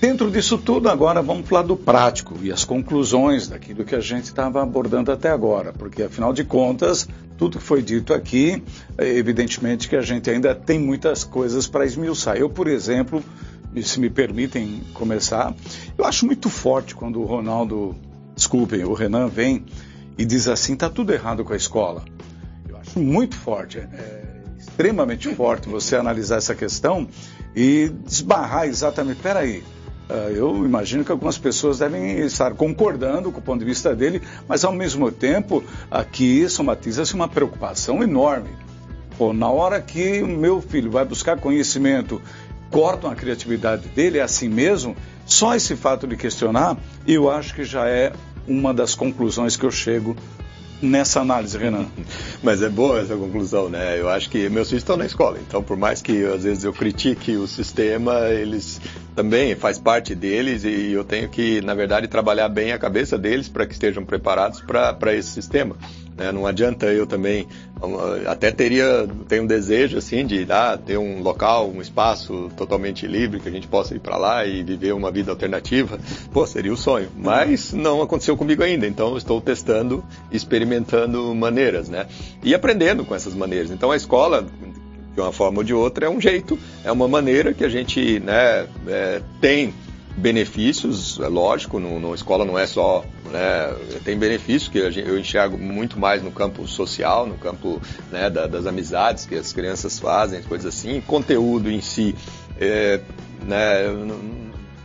Dentro 0.00 0.30
disso 0.30 0.58
tudo, 0.58 0.88
agora 0.90 1.22
vamos 1.22 1.48
falar 1.48 1.62
do 1.62 1.76
prático 1.76 2.34
e 2.42 2.52
as 2.52 2.64
conclusões 2.64 3.48
daquilo 3.48 3.84
que 3.84 3.94
a 3.94 4.00
gente 4.00 4.24
estava 4.24 4.62
abordando 4.62 5.10
até 5.10 5.30
agora, 5.30 5.72
porque 5.72 6.02
afinal 6.02 6.32
de 6.32 6.44
contas, 6.44 7.08
tudo 7.38 7.58
que 7.58 7.64
foi 7.64 7.80
dito 7.80 8.12
aqui, 8.12 8.62
é 8.98 9.08
evidentemente 9.16 9.88
que 9.88 9.96
a 9.96 10.02
gente 10.02 10.28
ainda 10.28 10.54
tem 10.54 10.78
muitas 10.78 11.24
coisas 11.24 11.66
para 11.66 11.86
esmiuçar. 11.86 12.36
Eu, 12.36 12.50
por 12.50 12.66
exemplo, 12.68 13.24
se 13.82 13.98
me 13.98 14.10
permitem 14.10 14.82
começar, 14.92 15.54
eu 15.96 16.04
acho 16.04 16.26
muito 16.26 16.50
forte 16.50 16.94
quando 16.94 17.20
o 17.20 17.24
Ronaldo, 17.24 17.96
desculpem, 18.36 18.84
o 18.84 18.92
Renan 18.92 19.28
vem 19.28 19.64
e 20.18 20.24
diz 20.24 20.48
assim: 20.48 20.74
está 20.74 20.90
tudo 20.90 21.14
errado 21.14 21.44
com 21.44 21.54
a 21.54 21.56
escola. 21.56 22.04
Eu 22.68 22.76
acho 22.76 23.00
muito 23.00 23.36
forte, 23.36 23.78
é 23.78 24.33
extremamente 24.68 25.32
forte 25.34 25.68
você 25.68 25.96
analisar 25.96 26.36
essa 26.36 26.54
questão 26.54 27.06
e 27.54 27.90
desbarrar 28.04 28.66
exatamente. 28.66 29.20
Peraí, 29.20 29.62
ah, 30.08 30.30
eu 30.30 30.64
imagino 30.64 31.04
que 31.04 31.12
algumas 31.12 31.38
pessoas 31.38 31.78
devem 31.78 32.18
estar 32.20 32.54
concordando 32.54 33.30
com 33.30 33.38
o 33.38 33.42
ponto 33.42 33.60
de 33.60 33.64
vista 33.64 33.94
dele, 33.94 34.20
mas 34.48 34.64
ao 34.64 34.72
mesmo 34.72 35.10
tempo 35.12 35.62
aqui 35.90 36.48
somatiza-se 36.48 37.14
uma 37.14 37.28
preocupação 37.28 38.02
enorme. 38.02 38.50
Pô, 39.16 39.32
na 39.32 39.48
hora 39.48 39.80
que 39.80 40.22
o 40.22 40.28
meu 40.28 40.60
filho 40.60 40.90
vai 40.90 41.04
buscar 41.04 41.38
conhecimento 41.38 42.20
cortam 42.70 43.08
a 43.08 43.14
criatividade 43.14 43.88
dele, 43.88 44.18
é 44.18 44.22
assim 44.22 44.48
mesmo, 44.48 44.96
só 45.24 45.54
esse 45.54 45.76
fato 45.76 46.08
de 46.08 46.16
questionar, 46.16 46.76
eu 47.06 47.30
acho 47.30 47.54
que 47.54 47.62
já 47.62 47.88
é 47.88 48.12
uma 48.48 48.74
das 48.74 48.96
conclusões 48.96 49.56
que 49.56 49.64
eu 49.64 49.70
chego 49.70 50.16
nessa 50.84 51.20
análise, 51.20 51.56
Renan. 51.56 51.86
Mas 52.42 52.62
é 52.62 52.68
boa 52.68 53.00
essa 53.00 53.16
conclusão, 53.16 53.68
né? 53.68 53.98
Eu 53.98 54.08
acho 54.08 54.28
que 54.30 54.48
meus 54.48 54.68
filhos 54.68 54.82
estão 54.82 54.96
na 54.96 55.06
escola, 55.06 55.38
então 55.40 55.62
por 55.62 55.76
mais 55.76 56.02
que 56.02 56.24
às 56.24 56.44
vezes 56.44 56.64
eu 56.64 56.72
critique 56.72 57.36
o 57.36 57.46
sistema, 57.46 58.28
eles 58.28 58.80
também 59.14 59.54
faz 59.54 59.78
parte 59.78 60.14
deles 60.14 60.64
e 60.64 60.92
eu 60.92 61.04
tenho 61.04 61.28
que, 61.28 61.60
na 61.60 61.74
verdade, 61.74 62.08
trabalhar 62.08 62.48
bem 62.48 62.72
a 62.72 62.78
cabeça 62.78 63.16
deles 63.16 63.48
para 63.48 63.66
que 63.66 63.72
estejam 63.72 64.04
preparados 64.04 64.60
para 64.60 65.14
esse 65.14 65.30
sistema. 65.30 65.76
Né? 66.16 66.30
Não 66.30 66.46
adianta 66.46 66.86
eu 66.86 67.06
também, 67.06 67.46
até 68.26 68.50
teria, 68.50 69.08
tenho 69.28 69.44
um 69.44 69.46
desejo 69.46 69.98
assim 69.98 70.24
de 70.24 70.46
ah, 70.48 70.78
ter 70.78 70.96
um 70.96 71.22
local, 71.22 71.68
um 71.68 71.80
espaço 71.80 72.50
totalmente 72.56 73.06
livre 73.06 73.40
que 73.40 73.48
a 73.48 73.52
gente 73.52 73.66
possa 73.66 73.94
ir 73.94 74.00
para 74.00 74.16
lá 74.16 74.46
e 74.46 74.62
viver 74.62 74.92
uma 74.92 75.10
vida 75.10 75.30
alternativa. 75.30 75.98
Pô, 76.32 76.46
seria 76.46 76.72
o 76.72 76.76
sonho. 76.76 77.08
Mas 77.16 77.72
não 77.72 78.00
aconteceu 78.00 78.36
comigo 78.36 78.62
ainda, 78.62 78.86
então 78.86 79.16
estou 79.16 79.40
testando, 79.40 80.04
experimentando 80.30 81.34
maneiras, 81.34 81.88
né? 81.88 82.06
E 82.42 82.54
aprendendo 82.54 83.04
com 83.04 83.14
essas 83.14 83.34
maneiras. 83.34 83.70
Então 83.70 83.90
a 83.90 83.96
escola, 83.96 84.46
de 85.14 85.20
uma 85.20 85.32
forma 85.32 85.58
ou 85.58 85.64
de 85.64 85.74
outra, 85.74 86.06
é 86.06 86.10
um 86.10 86.20
jeito, 86.20 86.58
é 86.84 86.92
uma 86.92 87.08
maneira 87.08 87.52
que 87.52 87.64
a 87.64 87.68
gente 87.68 88.20
né, 88.20 88.66
é, 88.86 89.20
tem 89.40 89.74
benefícios, 90.16 91.18
é 91.20 91.26
lógico, 91.26 91.80
no, 91.80 91.98
no 91.98 92.14
escola 92.14 92.44
não 92.44 92.58
é 92.58 92.66
só, 92.66 93.04
né, 93.30 93.74
tem 94.04 94.16
benefícios 94.16 94.68
que 94.68 94.78
eu 94.78 95.18
enxergo 95.18 95.58
muito 95.58 95.98
mais 95.98 96.22
no 96.22 96.30
campo 96.30 96.66
social, 96.68 97.26
no 97.26 97.34
campo 97.34 97.80
né, 98.12 98.30
da, 98.30 98.46
das 98.46 98.66
amizades 98.66 99.26
que 99.26 99.34
as 99.34 99.52
crianças 99.52 99.98
fazem, 99.98 100.42
coisas 100.42 100.74
assim, 100.74 101.00
conteúdo 101.00 101.70
em 101.70 101.80
si, 101.80 102.14
é, 102.60 103.00
né, 103.42 103.82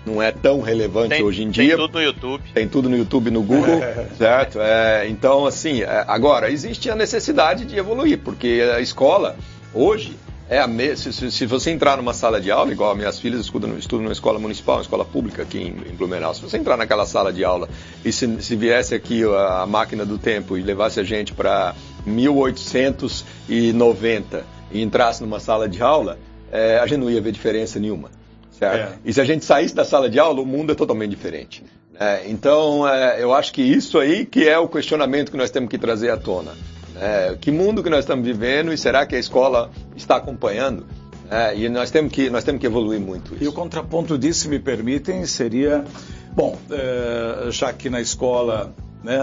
não 0.05 0.21
é 0.21 0.31
tão 0.31 0.61
relevante 0.61 1.09
tem, 1.09 1.23
hoje 1.23 1.43
em 1.43 1.49
dia. 1.49 1.75
Tem 1.75 1.77
tudo 1.77 1.93
no 1.93 2.01
YouTube. 2.01 2.43
Tem 2.53 2.67
tudo 2.67 2.89
no 2.89 2.97
YouTube, 2.97 3.31
no 3.31 3.43
Google, 3.43 3.79
certo? 4.17 4.59
É, 4.59 5.07
então, 5.07 5.45
assim, 5.45 5.81
é, 5.83 6.05
agora, 6.07 6.49
existe 6.49 6.89
a 6.89 6.95
necessidade 6.95 7.65
de 7.65 7.77
evoluir, 7.77 8.17
porque 8.19 8.67
a 8.75 8.79
escola, 8.79 9.37
hoje, 9.73 10.17
é 10.49 10.59
a 10.59 10.67
me... 10.67 10.95
se, 10.95 11.31
se, 11.31 11.45
você 11.45 11.69
entrar 11.69 11.97
numa 11.97 12.13
sala 12.13 12.41
de 12.41 12.49
aula, 12.49 12.71
igual 12.71 12.95
minhas 12.95 13.19
filhas 13.19 13.41
estudam, 13.41 13.77
estudam 13.77 14.01
numa 14.03 14.13
escola 14.13 14.39
municipal, 14.39 14.77
uma 14.77 14.81
escola 14.81 15.05
pública 15.05 15.43
aqui 15.43 15.59
em, 15.59 15.75
em 15.89 15.95
Blumenau, 15.95 16.33
se 16.33 16.41
você 16.41 16.57
entrar 16.57 16.75
naquela 16.75 17.05
sala 17.05 17.31
de 17.31 17.45
aula 17.45 17.69
e 18.03 18.11
se, 18.11 18.41
se 18.41 18.55
viesse 18.55 18.95
aqui 18.95 19.23
a, 19.23 19.61
a 19.61 19.67
máquina 19.67 20.03
do 20.03 20.17
tempo 20.17 20.57
e 20.57 20.63
levasse 20.63 20.99
a 20.99 21.03
gente 21.03 21.33
para 21.33 21.75
1890 22.05 24.43
e 24.71 24.81
entrasse 24.81 25.21
numa 25.21 25.39
sala 25.39 25.69
de 25.69 25.83
aula, 25.83 26.17
é, 26.51 26.79
a 26.79 26.87
gente 26.87 26.99
não 26.99 27.11
ia 27.11 27.21
ver 27.21 27.31
diferença 27.31 27.79
nenhuma. 27.79 28.09
Certo? 28.51 28.93
É. 28.93 28.95
E 29.05 29.13
se 29.13 29.21
a 29.21 29.23
gente 29.23 29.45
saísse 29.45 29.75
da 29.75 29.85
sala 29.85 30.09
de 30.09 30.19
aula, 30.19 30.41
o 30.41 30.45
mundo 30.45 30.73
é 30.73 30.75
totalmente 30.75 31.11
diferente. 31.11 31.63
É, 31.97 32.23
então, 32.27 32.85
é, 32.87 33.21
eu 33.21 33.33
acho 33.33 33.53
que 33.53 33.61
isso 33.61 33.99
aí 33.99 34.25
que 34.25 34.47
é 34.47 34.57
o 34.57 34.67
questionamento 34.67 35.29
que 35.31 35.37
nós 35.37 35.51
temos 35.51 35.69
que 35.69 35.77
trazer 35.77 36.09
à 36.09 36.17
tona. 36.17 36.53
É, 36.99 37.37
que 37.39 37.51
mundo 37.51 37.81
que 37.81 37.89
nós 37.89 37.99
estamos 37.99 38.25
vivendo 38.25 38.73
e 38.73 38.77
será 38.77 39.05
que 39.05 39.15
a 39.15 39.19
escola 39.19 39.71
está 39.95 40.17
acompanhando? 40.17 40.85
É, 41.31 41.55
e 41.55 41.69
nós 41.69 41.91
temos, 41.91 42.11
que, 42.11 42.29
nós 42.29 42.43
temos 42.43 42.59
que 42.59 42.65
evoluir 42.65 42.99
muito 42.99 43.35
isso. 43.35 43.43
E 43.43 43.47
o 43.47 43.53
contraponto 43.53 44.17
disso, 44.17 44.41
se 44.41 44.47
me 44.47 44.59
permitem, 44.59 45.25
seria, 45.25 45.85
bom, 46.33 46.57
é, 46.71 47.51
já 47.51 47.71
que 47.71 47.89
na 47.89 48.01
escola 48.01 48.73
né, 49.03 49.17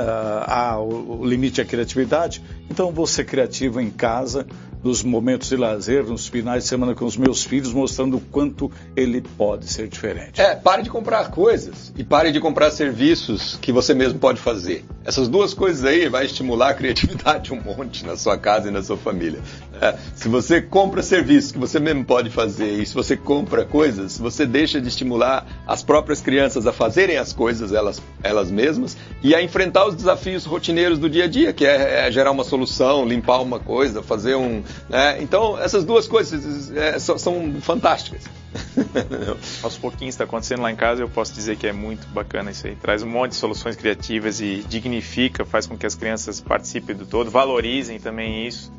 há 0.46 0.78
o, 0.78 1.20
o 1.20 1.26
limite 1.26 1.60
à 1.60 1.64
criatividade, 1.64 2.42
então 2.70 2.92
vou 2.92 3.06
ser 3.06 3.24
criativo 3.24 3.80
em 3.80 3.90
casa, 3.90 4.46
nos 4.86 5.02
momentos 5.02 5.48
de 5.48 5.56
lazer, 5.56 6.04
nos 6.04 6.28
finais 6.28 6.62
de 6.62 6.68
semana 6.68 6.94
com 6.94 7.04
os 7.04 7.16
meus 7.16 7.42
filhos, 7.42 7.72
mostrando 7.72 8.18
o 8.18 8.20
quanto 8.20 8.70
ele 8.94 9.20
pode 9.20 9.66
ser 9.66 9.88
diferente. 9.88 10.40
É, 10.40 10.54
pare 10.54 10.82
de 10.82 10.90
comprar 10.90 11.28
coisas 11.30 11.92
e 11.96 12.04
pare 12.04 12.30
de 12.30 12.38
comprar 12.38 12.70
serviços 12.70 13.58
que 13.60 13.72
você 13.72 13.92
mesmo 13.92 14.20
pode 14.20 14.40
fazer. 14.40 14.84
Essas 15.04 15.28
duas 15.28 15.52
coisas 15.52 15.84
aí 15.84 16.08
vai 16.08 16.26
estimular 16.26 16.70
a 16.70 16.74
criatividade 16.74 17.52
um 17.54 17.60
monte 17.60 18.06
na 18.06 18.16
sua 18.16 18.38
casa 18.38 18.68
e 18.68 18.70
na 18.70 18.82
sua 18.82 18.96
família. 18.96 19.40
É, 19.80 19.94
se 20.14 20.28
você 20.28 20.62
compra 20.62 21.02
serviços 21.02 21.52
que 21.52 21.58
você 21.58 21.80
mesmo 21.80 22.04
pode 22.04 22.30
fazer 22.30 22.80
e 22.80 22.86
se 22.86 22.94
você 22.94 23.16
compra 23.16 23.64
coisas, 23.64 24.18
você 24.18 24.46
deixa 24.46 24.80
de 24.80 24.88
estimular 24.88 25.46
as 25.66 25.82
próprias 25.82 26.20
crianças 26.20 26.66
a 26.66 26.72
fazerem 26.72 27.18
as 27.18 27.32
coisas 27.32 27.72
elas, 27.72 28.00
elas 28.22 28.50
mesmas 28.50 28.96
e 29.22 29.34
a 29.34 29.42
enfrentar 29.42 29.86
os 29.86 29.94
desafios 29.94 30.44
rotineiros 30.44 30.98
do 30.98 31.10
dia 31.10 31.24
a 31.24 31.28
dia, 31.28 31.52
que 31.52 31.66
é, 31.66 32.06
é 32.06 32.10
gerar 32.10 32.30
uma 32.30 32.44
solução, 32.44 33.04
limpar 33.04 33.42
uma 33.42 33.58
coisa, 33.58 34.02
fazer 34.02 34.36
um, 34.36 34.62
né? 34.88 35.22
Então, 35.22 35.58
essas 35.58 35.84
duas 35.84 36.06
coisas 36.06 36.70
é, 36.72 36.98
são, 36.98 37.18
são, 37.18 37.60
fantásticas. 37.60 38.24
Aos 39.62 39.76
pouquinhos 39.76 40.14
está 40.14 40.24
acontecendo 40.24 40.62
lá 40.62 40.70
em 40.70 40.76
casa, 40.76 41.02
eu 41.02 41.08
posso 41.08 41.32
dizer 41.34 41.56
que 41.56 41.66
é 41.66 41.72
muito 41.72 42.06
bacana 42.08 42.50
isso 42.50 42.66
aí. 42.66 42.76
Traz 42.76 43.02
um 43.02 43.08
monte 43.08 43.32
de 43.32 43.36
soluções 43.36 43.76
criativas 43.76 44.40
e 44.40 44.64
dignifica, 44.68 45.44
faz 45.44 45.66
com 45.66 45.76
que 45.76 45.86
as 45.86 45.94
crianças 45.94 46.40
participem 46.40 46.94
do 46.96 47.06
todo, 47.06 47.30
valorizem 47.30 47.98
também 47.98 48.46
isso. 48.46 48.72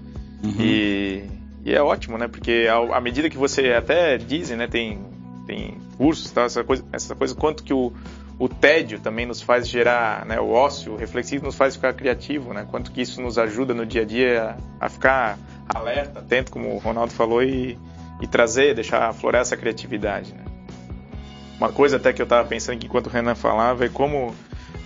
Uhum. 0.43 0.55
E, 0.59 1.23
e, 1.65 1.73
é 1.73 1.81
ótimo, 1.81 2.17
né? 2.17 2.27
Porque 2.27 2.67
à 2.69 3.01
medida 3.01 3.29
que 3.29 3.37
você 3.37 3.73
até 3.73 4.17
dizem, 4.17 4.57
né? 4.57 4.67
Tem, 4.67 4.99
tem 5.45 5.77
cursos, 5.97 6.29
tá? 6.31 6.43
essa, 6.43 6.63
coisa, 6.63 6.83
essa 6.91 7.15
coisa, 7.15 7.35
quanto 7.35 7.63
que 7.63 7.73
o, 7.73 7.91
o 8.39 8.47
tédio 8.47 8.99
também 8.99 9.25
nos 9.25 9.41
faz 9.41 9.67
gerar, 9.67 10.25
né, 10.25 10.39
o 10.39 10.51
ócio 10.51 10.95
reflexivo 10.95 11.45
nos 11.45 11.55
faz 11.55 11.75
ficar 11.75 11.93
criativo, 11.93 12.53
né? 12.53 12.67
Quanto 12.69 12.91
que 12.91 13.01
isso 13.01 13.19
nos 13.21 13.37
ajuda 13.37 13.73
no 13.73 13.85
dia 13.85 14.03
a 14.03 14.05
dia 14.05 14.57
a 14.79 14.89
ficar 14.89 15.39
alerta, 15.67 16.19
atento, 16.19 16.51
como 16.51 16.73
o 16.73 16.77
Ronaldo 16.77 17.11
falou, 17.13 17.41
e, 17.41 17.77
e 18.21 18.27
trazer, 18.27 18.75
deixar 18.75 19.09
aflorar 19.09 19.41
essa 19.41 19.57
criatividade. 19.57 20.33
Né? 20.33 20.43
Uma 21.57 21.71
coisa 21.71 21.97
até 21.97 22.13
que 22.13 22.21
eu 22.21 22.25
estava 22.25 22.47
pensando 22.47 22.75
aqui 22.75 22.85
enquanto 22.85 23.07
o 23.07 23.09
Renan 23.09 23.33
falava 23.33 23.85
é 23.85 23.89
como 23.89 24.35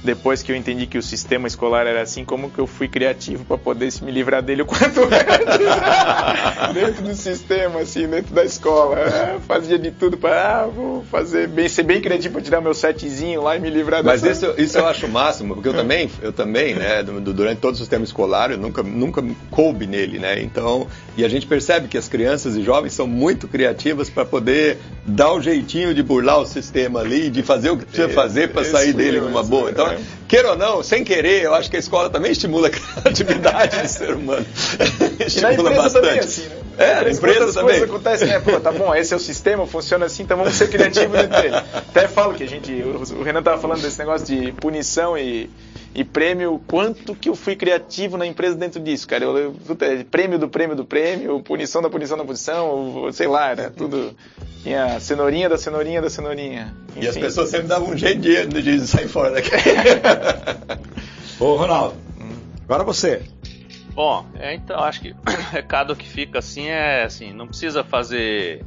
depois 0.04 0.42
que 0.42 0.52
eu 0.52 0.56
entendi 0.56 0.88
que 0.88 0.98
o 0.98 1.02
sistema 1.02 1.48
escolar 1.48 1.86
era 1.86 2.02
assim, 2.02 2.26
como 2.26 2.50
que 2.50 2.60
eu 2.60 2.66
fui 2.66 2.88
criativo 2.88 3.46
para 3.46 3.58
poder 3.58 3.92
me 4.02 4.12
livrar 4.12 4.42
dele 4.42 4.64
o 4.64 4.66
quanto 4.66 5.02
antes. 5.06 6.74
dentro 6.74 7.04
do 7.04 7.16
sistema, 7.16 7.82
assim, 7.82 8.08
dentro 8.08 8.34
da 8.34 8.44
escola. 8.44 9.00
É, 9.00 9.40
fazia 9.48 9.78
de 9.78 9.92
tudo 9.92 10.18
para, 10.18 10.62
ah, 10.62 10.68
vou 10.68 11.04
fazer 11.12 11.48
bem, 11.48 11.70
ser 11.70 11.84
bem 11.84 12.02
criativo 12.02 12.34
para 12.34 12.42
tirar 12.42 12.62
meu 12.62 12.74
setzinho 12.74 13.44
lá 13.44 13.56
e 13.56 13.60
me 13.60 13.70
livrar 13.70 14.04
Mas 14.04 14.22
dessa... 14.22 14.48
isso, 14.48 14.62
isso 14.62 14.78
eu 14.78 14.88
acho 14.88 15.06
o 15.06 15.10
máximo, 15.10 15.54
porque 15.54 15.70
eu 15.70 15.74
também, 15.74 16.10
eu 16.22 16.34
também, 16.34 16.74
né, 16.74 17.04
durante 17.04 17.60
todo 17.60 17.76
o 17.76 17.78
sistema 17.78 18.04
escolar, 18.04 18.52
eu 18.52 18.58
nunca, 18.58 18.82
nunca 18.82 19.24
coube 19.52 19.86
nele, 19.86 20.18
né? 20.18 20.42
Então, 20.42 20.88
e 21.16 21.24
a 21.24 21.30
gente 21.30 21.46
percebe 21.46 21.88
que 21.88 21.98
as 21.98 22.08
crianças 22.08 22.56
e 22.56 22.64
jovens 22.64 22.94
são 22.94 23.06
muito 23.06 23.48
criativas 23.48 24.10
para 24.10 24.26
poder 24.26 24.78
dar 25.06 25.34
o 25.34 25.42
jeitinho 25.42 25.94
de 25.94 26.02
burlar 26.02 26.40
o 26.40 26.46
sistema 26.46 27.02
ali, 27.02 27.30
de 27.30 27.44
fazer 27.44 27.70
o 27.70 27.78
que 27.78 27.86
precisa 27.86 28.10
fazer 28.10 28.50
para 28.50 28.64
sair 28.64 28.94
dele 28.94 29.20
numa 29.20 29.44
boa. 29.44 29.70
Então, 29.70 29.91
é. 29.94 30.00
queira 30.28 30.52
ou 30.52 30.58
não, 30.58 30.84
sem 30.84 31.04
querer, 31.04 31.44
eu 31.44 31.54
acho 31.54 31.70
que 31.70 31.76
a 31.76 31.80
escola 31.80 32.10
também 32.10 32.32
estimula 32.32 32.68
a 32.68 32.72
criatividade 32.72 33.82
do 33.82 33.88
ser 33.88 34.14
humano. 34.16 34.46
estimula 35.26 35.72
bastante. 35.72 36.06
Também, 36.06 36.20
assim, 36.20 36.48
né? 36.48 36.56
É, 36.78 36.94
a 36.94 37.10
empresa 37.10 37.54
também. 37.54 37.80
coisas 37.80 37.84
acontecem, 37.84 38.28
né? 38.28 38.40
Pô, 38.40 38.60
tá 38.60 38.72
bom, 38.72 38.94
esse 38.96 39.14
é 39.14 39.18
o 39.18 39.20
sistema, 39.20 39.68
funciona 39.68 40.06
assim, 40.06 40.24
então 40.24 40.38
vamos 40.38 40.54
ser 40.56 40.70
criativos 40.70 41.12
dentro 41.12 41.42
dele. 41.42 41.56
Até 41.56 42.08
falo 42.08 42.34
que 42.34 42.44
a 42.44 42.48
gente, 42.48 42.72
o 42.74 43.22
Renan 43.22 43.44
tava 43.44 43.62
falando 43.62 43.82
desse 43.82 44.00
negócio 44.00 44.26
de 44.26 44.52
punição 44.54 45.18
e 45.18 45.50
e 45.94 46.06
prêmio, 46.06 46.62
quanto 46.68 47.14
que 47.14 47.28
eu 47.28 47.36
fui 47.36 47.56
criativo 47.56 48.18
na 48.18 48.26
empresa 48.26 48.56
dentro 48.56 48.80
disso, 48.80 49.06
cara. 49.08 49.26
Eu, 49.26 49.38
eu, 49.38 49.56
prêmio 50.10 50.40
do 50.40 50.48
prêmio 50.48 50.76
do 50.76 50.86
prêmio, 50.86 51.42
punição 51.42 51.82
da 51.82 51.90
punição 51.90 52.18
da 52.18 52.24
punição, 52.24 53.10
sei 53.12 53.28
lá, 53.28 53.50
era 53.50 53.70
tudo. 53.70 54.16
Tinha 54.64 55.00
cenourinha 55.00 55.50
da 55.50 55.58
cenourinha 55.58 56.02
da 56.02 56.10
cenourinha. 56.10 56.74
Enfim. 56.92 57.06
E 57.06 57.08
as 57.08 57.18
pessoas 57.18 57.50
sempre 57.50 57.68
davam 57.68 57.90
um 57.90 57.98
jeito 57.98 58.22
de, 58.22 58.62
de 58.62 58.88
sair 58.88 59.08
fora 59.08 59.32
daqui. 59.32 59.50
Ô, 61.40 61.56
Ronaldo, 61.56 61.96
agora 62.64 62.84
você. 62.84 63.24
Bom, 63.94 64.26
é, 64.40 64.56
então 64.56 64.80
acho 64.80 65.02
que 65.02 65.12
o 65.12 65.16
recado 65.52 65.96
que 65.96 66.08
fica 66.08 66.40
assim 66.40 66.68
é 66.68 67.04
assim, 67.04 67.34
não 67.34 67.48
precisa 67.48 67.84
fazer 67.84 68.64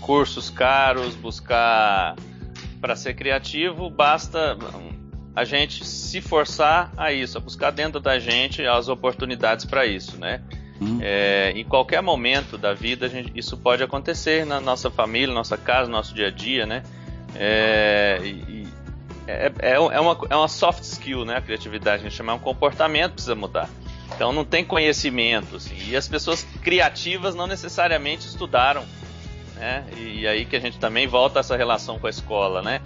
cursos 0.00 0.48
caros, 0.48 1.16
buscar 1.16 2.14
para 2.80 2.94
ser 2.94 3.14
criativo, 3.14 3.90
basta 3.90 4.56
a 5.38 5.44
gente 5.44 5.86
se 5.86 6.20
forçar 6.20 6.92
a 6.96 7.12
isso, 7.12 7.38
a 7.38 7.40
buscar 7.40 7.70
dentro 7.70 8.00
da 8.00 8.18
gente 8.18 8.66
as 8.66 8.88
oportunidades 8.88 9.64
para 9.64 9.86
isso, 9.86 10.18
né? 10.18 10.42
Hum. 10.80 10.98
É, 11.00 11.52
em 11.54 11.64
qualquer 11.64 12.02
momento 12.02 12.58
da 12.58 12.74
vida 12.74 13.08
gente, 13.08 13.30
isso 13.36 13.56
pode 13.56 13.80
acontecer 13.80 14.44
na 14.44 14.60
nossa 14.60 14.90
família, 14.90 15.32
nossa 15.32 15.56
casa, 15.56 15.88
no 15.88 15.96
nosso 15.96 16.12
dia 16.12 16.26
a 16.26 16.30
dia, 16.32 16.66
né? 16.66 16.82
É, 17.36 18.18
e, 18.24 18.66
é, 19.28 19.52
é, 19.60 19.72
é, 19.74 19.78
uma, 19.78 20.18
é 20.28 20.34
uma 20.34 20.48
soft 20.48 20.82
skill, 20.82 21.24
né? 21.24 21.36
A 21.36 21.40
criatividade, 21.40 22.00
a 22.00 22.08
gente 22.08 22.16
chama 22.16 22.34
um 22.34 22.38
comportamento 22.40 23.12
precisa 23.12 23.36
mudar. 23.36 23.70
Então 24.16 24.32
não 24.32 24.44
tem 24.44 24.64
conhecimento, 24.64 25.54
assim, 25.54 25.76
e 25.86 25.94
as 25.94 26.08
pessoas 26.08 26.42
criativas 26.62 27.36
não 27.36 27.46
necessariamente 27.46 28.26
estudaram, 28.26 28.84
né? 29.54 29.84
E, 29.96 30.22
e 30.22 30.26
aí 30.26 30.44
que 30.44 30.56
a 30.56 30.60
gente 30.60 30.80
também 30.80 31.06
volta 31.06 31.38
a 31.38 31.40
essa 31.40 31.56
relação 31.56 31.96
com 31.96 32.08
a 32.08 32.10
escola, 32.10 32.60
né? 32.60 32.80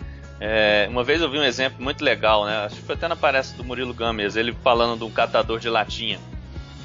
É, 0.44 0.88
uma 0.90 1.04
vez 1.04 1.22
eu 1.22 1.30
vi 1.30 1.38
um 1.38 1.44
exemplo 1.44 1.80
muito 1.80 2.04
legal, 2.04 2.44
né? 2.44 2.64
Acho 2.64 2.74
que 2.74 2.82
foi 2.82 2.96
até 2.96 3.06
na 3.06 3.14
palestra 3.14 3.56
do 3.56 3.62
Murilo 3.62 3.94
Games, 3.94 4.34
ele 4.34 4.52
falando 4.52 4.98
de 4.98 5.04
um 5.04 5.10
catador 5.10 5.60
de 5.60 5.68
latinha 5.68 6.18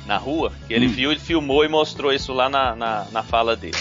na 0.06 0.16
rua, 0.16 0.54
que 0.68 0.76
ele 0.76 0.86
hum. 0.86 0.90
viu, 0.92 1.12
ele 1.12 1.20
filmou 1.20 1.66
e 1.66 1.68
mostrou 1.68 2.14
isso 2.14 2.32
lá 2.34 2.48
na, 2.50 2.76
na, 2.76 3.08
na 3.12 3.24
fala 3.24 3.56
dele. 3.56 3.76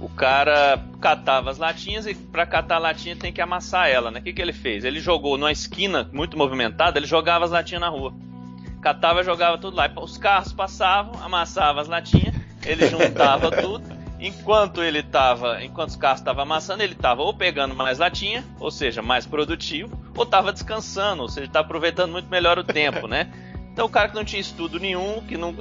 O 0.00 0.08
cara 0.08 0.84
catava 1.00 1.52
as 1.52 1.58
latinhas 1.58 2.04
e 2.04 2.16
para 2.16 2.44
catar 2.44 2.74
a 2.74 2.78
latinha 2.80 3.14
tem 3.14 3.32
que 3.32 3.40
amassar 3.40 3.88
ela, 3.88 4.10
né? 4.10 4.18
O 4.18 4.22
que, 4.24 4.32
que 4.32 4.42
ele 4.42 4.52
fez? 4.52 4.82
Ele 4.82 4.98
jogou 4.98 5.38
numa 5.38 5.52
esquina 5.52 6.10
muito 6.12 6.36
movimentada, 6.36 6.98
ele 6.98 7.06
jogava 7.06 7.44
as 7.44 7.52
latinhas 7.52 7.80
na 7.80 7.88
rua. 7.90 8.12
Catava, 8.80 9.22
jogava 9.22 9.56
tudo 9.56 9.76
lá. 9.76 9.88
Os 10.00 10.18
carros 10.18 10.52
passavam, 10.52 11.22
amassava 11.22 11.80
as 11.80 11.86
latinhas, 11.86 12.34
ele 12.66 12.88
juntava 12.88 13.52
tudo 13.62 14.01
enquanto 14.22 14.82
ele 14.82 15.00
estava, 15.00 15.62
enquanto 15.64 15.90
os 15.90 15.96
carros 15.96 16.20
estavam 16.20 16.44
amassando, 16.44 16.82
ele 16.82 16.92
estava 16.92 17.22
ou 17.22 17.34
pegando 17.34 17.74
mais 17.74 17.98
latinha, 17.98 18.44
ou 18.60 18.70
seja, 18.70 19.02
mais 19.02 19.26
produtivo, 19.26 20.00
ou 20.16 20.22
estava 20.22 20.52
descansando, 20.52 21.22
ou 21.22 21.28
seja, 21.28 21.46
está 21.46 21.60
aproveitando 21.60 22.12
muito 22.12 22.28
melhor 22.28 22.58
o 22.58 22.64
tempo, 22.64 23.06
né? 23.06 23.30
Então 23.72 23.86
o 23.86 23.88
cara 23.88 24.10
que 24.10 24.14
não 24.14 24.22
tinha 24.22 24.38
estudo 24.38 24.78
nenhum, 24.78 25.22
que 25.22 25.34
não 25.34 25.56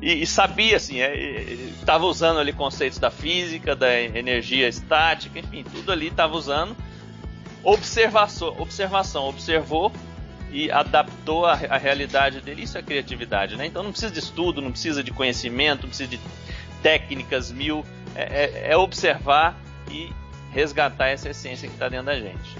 e, 0.00 0.22
e 0.22 0.26
sabia 0.28 0.76
assim, 0.76 0.98
estava 1.80 2.04
é, 2.04 2.08
usando 2.08 2.38
ali 2.38 2.52
conceitos 2.52 3.00
da 3.00 3.10
física, 3.10 3.74
da 3.74 4.00
energia 4.00 4.68
estática, 4.68 5.40
enfim, 5.40 5.64
tudo 5.64 5.90
ali 5.90 6.06
estava 6.06 6.36
usando 6.36 6.76
observação, 7.66 8.54
observação, 8.58 9.28
observou 9.28 9.90
e 10.52 10.70
adaptou 10.70 11.44
a, 11.44 11.54
a, 11.54 11.76
realidade 11.76 12.40
dele. 12.40 12.62
Isso 12.62 12.78
é 12.78 12.82
criatividade, 12.82 13.56
né? 13.56 13.66
Então 13.66 13.82
não 13.82 13.90
precisa 13.90 14.12
de 14.12 14.20
estudo, 14.20 14.62
não 14.62 14.70
precisa 14.70 15.02
de 15.02 15.10
conhecimento, 15.10 15.82
não 15.82 15.88
precisa 15.88 16.08
de 16.08 16.20
técnicas 16.82 17.50
mil, 17.50 17.84
é, 18.14 18.22
é, 18.22 18.72
é 18.72 18.76
observar 18.76 19.58
e 19.90 20.10
resgatar 20.52 21.08
essa 21.08 21.28
essência 21.28 21.68
que 21.68 21.74
está 21.74 21.88
dentro 21.88 22.06
da 22.06 22.16
gente. 22.18 22.56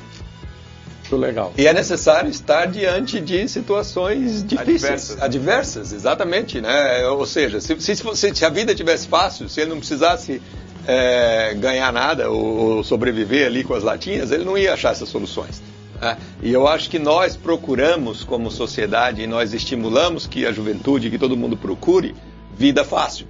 Muito 1.00 1.16
legal. 1.16 1.52
E 1.56 1.66
é 1.66 1.72
necessário 1.72 2.28
estar 2.28 2.66
diante 2.66 3.20
de 3.20 3.48
situações 3.48 4.44
difíceis, 4.44 4.84
adversas, 4.84 5.22
adversas 5.22 5.92
exatamente, 5.92 6.60
né? 6.60 7.06
Ou 7.06 7.24
seja, 7.24 7.60
se, 7.60 7.80
se, 7.80 8.34
se, 8.34 8.44
a 8.44 8.48
vida 8.48 8.74
tivesse 8.74 9.06
fácil, 9.06 9.48
se 9.48 9.60
ele 9.60 9.70
não 9.70 9.78
precisasse 9.78 10.42
é, 10.86 11.54
ganhar 11.54 11.92
nada 11.92 12.28
ou, 12.28 12.76
ou, 12.76 12.84
sobreviver 12.84 13.46
ali 13.46 13.62
com 13.62 13.74
as 13.74 13.84
latinhas, 13.84 14.32
ele 14.32 14.44
não 14.44 14.58
ia 14.58 14.74
achar 14.74 14.92
essas 14.92 15.08
soluções. 15.08 15.62
Né? 16.00 16.16
E 16.42 16.52
eu 16.52 16.66
acho 16.66 16.90
que 16.90 16.98
nós 16.98 17.36
procuramos 17.36 18.24
como 18.24 18.50
sociedade 18.50 19.22
e 19.22 19.26
nós 19.28 19.54
estimulamos 19.54 20.26
que 20.26 20.44
a 20.44 20.50
juventude, 20.50 21.08
que 21.08 21.18
todo 21.18 21.36
mundo 21.36 21.56
procure 21.56 22.16
vida 22.58 22.84
fácil 22.84 23.28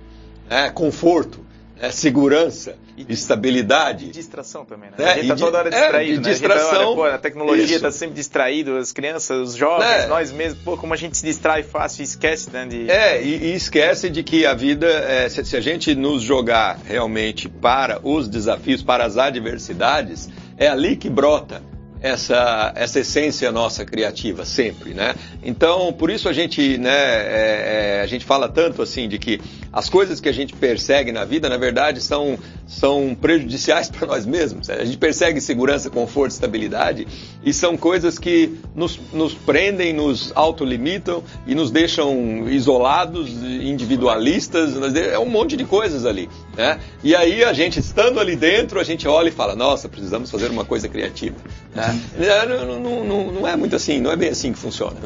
é, 0.48 0.70
conforto, 0.70 1.44
é, 1.78 1.90
segurança, 1.90 2.76
e, 2.96 3.12
estabilidade. 3.12 4.06
E 4.06 4.10
distração 4.10 4.64
também, 4.64 4.90
né? 4.90 4.96
É, 4.98 5.04
a 5.04 5.14
gente 5.14 5.22
está 5.24 5.36
toda 5.36 5.58
hora 5.58 5.68
é, 5.68 5.70
distraído, 5.70 6.12
é, 6.12 6.24
né? 6.24 6.30
Distração, 6.30 6.80
a, 6.80 6.86
olha, 6.86 6.96
pô, 6.96 7.04
a 7.04 7.18
tecnologia 7.18 7.76
está 7.76 7.90
sempre 7.90 8.14
distraído, 8.14 8.76
as 8.76 8.92
crianças, 8.92 9.48
os 9.48 9.54
jovens, 9.54 9.86
é. 9.86 10.06
nós 10.06 10.32
mesmos, 10.32 10.62
pô, 10.62 10.76
como 10.76 10.94
a 10.94 10.96
gente 10.96 11.16
se 11.18 11.26
distrai 11.26 11.62
fácil 11.62 12.00
e 12.00 12.04
esquece, 12.04 12.50
né? 12.50 12.64
De... 12.66 12.90
É, 12.90 13.22
e, 13.22 13.48
e 13.48 13.54
esquece 13.54 14.08
de 14.08 14.22
que 14.22 14.46
a 14.46 14.54
vida, 14.54 14.86
é, 14.86 15.28
se, 15.28 15.44
se 15.44 15.56
a 15.56 15.60
gente 15.60 15.94
nos 15.94 16.22
jogar 16.22 16.78
realmente 16.84 17.48
para 17.48 18.00
os 18.02 18.28
desafios, 18.28 18.82
para 18.82 19.04
as 19.04 19.18
adversidades, 19.18 20.28
é 20.56 20.68
ali 20.68 20.96
que 20.96 21.10
brota 21.10 21.62
essa, 22.00 22.72
essa 22.74 23.00
essência 23.00 23.50
nossa 23.50 23.84
criativa 23.84 24.44
sempre, 24.44 24.92
né? 24.92 25.14
Então, 25.42 25.92
por 25.92 26.10
isso 26.10 26.28
a 26.28 26.32
gente, 26.32 26.78
né, 26.78 26.90
é, 26.90 27.98
é, 27.98 28.00
a 28.02 28.06
gente 28.06 28.24
fala 28.24 28.48
tanto 28.48 28.82
assim 28.82 29.08
de 29.08 29.18
que 29.18 29.40
as 29.72 29.88
coisas 29.88 30.20
que 30.20 30.28
a 30.28 30.32
gente 30.32 30.54
persegue 30.54 31.12
na 31.12 31.24
vida, 31.24 31.48
na 31.48 31.56
verdade, 31.56 32.00
são, 32.00 32.38
são 32.66 33.16
prejudiciais 33.18 33.88
para 33.90 34.06
nós 34.06 34.26
mesmos. 34.26 34.68
A 34.68 34.84
gente 34.84 34.98
persegue 34.98 35.40
segurança, 35.40 35.88
conforto, 35.88 36.32
estabilidade 36.32 37.06
e 37.44 37.52
são 37.52 37.76
coisas 37.76 38.18
que 38.18 38.58
nos, 38.74 38.98
nos 39.12 39.34
prendem, 39.34 39.92
nos 39.92 40.32
autolimitam 40.34 41.22
e 41.46 41.54
nos 41.54 41.70
deixam 41.70 42.48
isolados, 42.48 43.30
individualistas, 43.30 44.74
é 44.96 45.18
um 45.18 45.28
monte 45.28 45.56
de 45.56 45.64
coisas 45.64 46.04
ali, 46.04 46.28
né? 46.56 46.78
E 47.02 47.14
aí 47.14 47.44
a 47.44 47.52
gente 47.52 47.78
estando 47.78 48.18
ali 48.18 48.36
dentro, 48.36 48.80
a 48.80 48.84
gente 48.84 49.06
olha 49.06 49.28
e 49.28 49.32
fala, 49.32 49.54
nossa, 49.54 49.88
precisamos 49.88 50.30
fazer 50.30 50.50
uma 50.50 50.64
coisa 50.64 50.88
criativa. 50.88 51.36
Né? 51.74 52.00
É, 52.18 52.46
não, 52.46 52.80
não, 52.80 53.04
não, 53.04 53.32
não, 53.32 53.48
é 53.48 53.54
muito 53.56 53.76
assim, 53.76 54.00
não 54.00 54.10
é 54.10 54.16
bem 54.16 54.30
assim 54.30 54.52
que 54.52 54.58
funciona. 54.58 54.96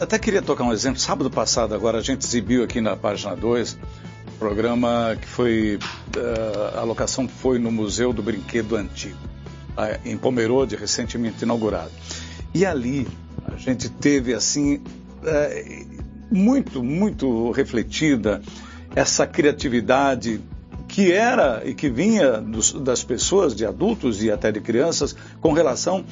Até 0.00 0.18
queria 0.18 0.40
tocar 0.40 0.64
um 0.64 0.72
exemplo. 0.72 0.98
Sábado 0.98 1.30
passado, 1.30 1.74
agora, 1.74 1.98
a 1.98 2.02
gente 2.02 2.22
exibiu 2.22 2.64
aqui 2.64 2.80
na 2.80 2.96
página 2.96 3.36
2 3.36 3.74
um 3.74 4.13
programa 4.34 5.16
que 5.20 5.26
foi. 5.26 5.78
Uh, 6.16 6.78
a 6.78 6.82
locação 6.82 7.28
foi 7.28 7.58
no 7.58 7.70
Museu 7.70 8.12
do 8.12 8.22
Brinquedo 8.22 8.76
Antigo, 8.76 9.18
em 10.04 10.16
Pomerode, 10.16 10.76
recentemente 10.76 11.44
inaugurado. 11.44 11.90
E 12.54 12.64
ali 12.64 13.06
a 13.46 13.56
gente 13.56 13.88
teve, 13.88 14.34
assim, 14.34 14.76
uh, 14.76 16.04
muito, 16.30 16.82
muito 16.82 17.50
refletida 17.50 18.42
essa 18.94 19.26
criatividade 19.26 20.40
que 20.94 21.12
era 21.12 21.62
e 21.64 21.74
que 21.74 21.88
vinha 21.88 22.40
dos, 22.40 22.72
das 22.72 23.02
pessoas, 23.02 23.54
de 23.54 23.66
adultos 23.66 24.22
e 24.22 24.30
até 24.30 24.52
de 24.52 24.60
crianças, 24.60 25.16
com 25.40 25.52
relação 25.52 26.04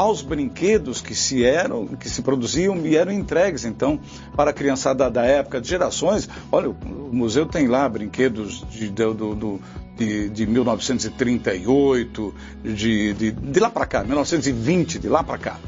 aos 0.00 0.22
brinquedos 0.22 1.02
que 1.02 1.14
se 1.14 1.44
eram, 1.44 1.86
que 1.88 2.08
se 2.08 2.22
produziam 2.22 2.74
e 2.86 2.96
eram 2.96 3.12
entregues 3.12 3.66
então 3.66 4.00
para 4.34 4.48
a 4.48 4.52
criançada 4.54 5.10
da 5.10 5.26
época, 5.26 5.60
de 5.60 5.68
gerações. 5.68 6.26
Olha, 6.50 6.70
o 6.70 7.10
museu 7.12 7.44
tem 7.44 7.66
lá 7.66 7.86
brinquedos 7.86 8.64
de, 8.70 8.88
do, 8.88 9.12
do, 9.12 9.60
de, 9.98 10.30
de 10.30 10.46
1938, 10.46 12.34
de, 12.64 13.12
de, 13.12 13.30
de 13.30 13.60
lá 13.60 13.68
para 13.68 13.84
cá, 13.84 14.02
1920, 14.02 14.98
de 14.98 15.06
lá 15.06 15.22
para 15.22 15.36
cá. 15.36 15.58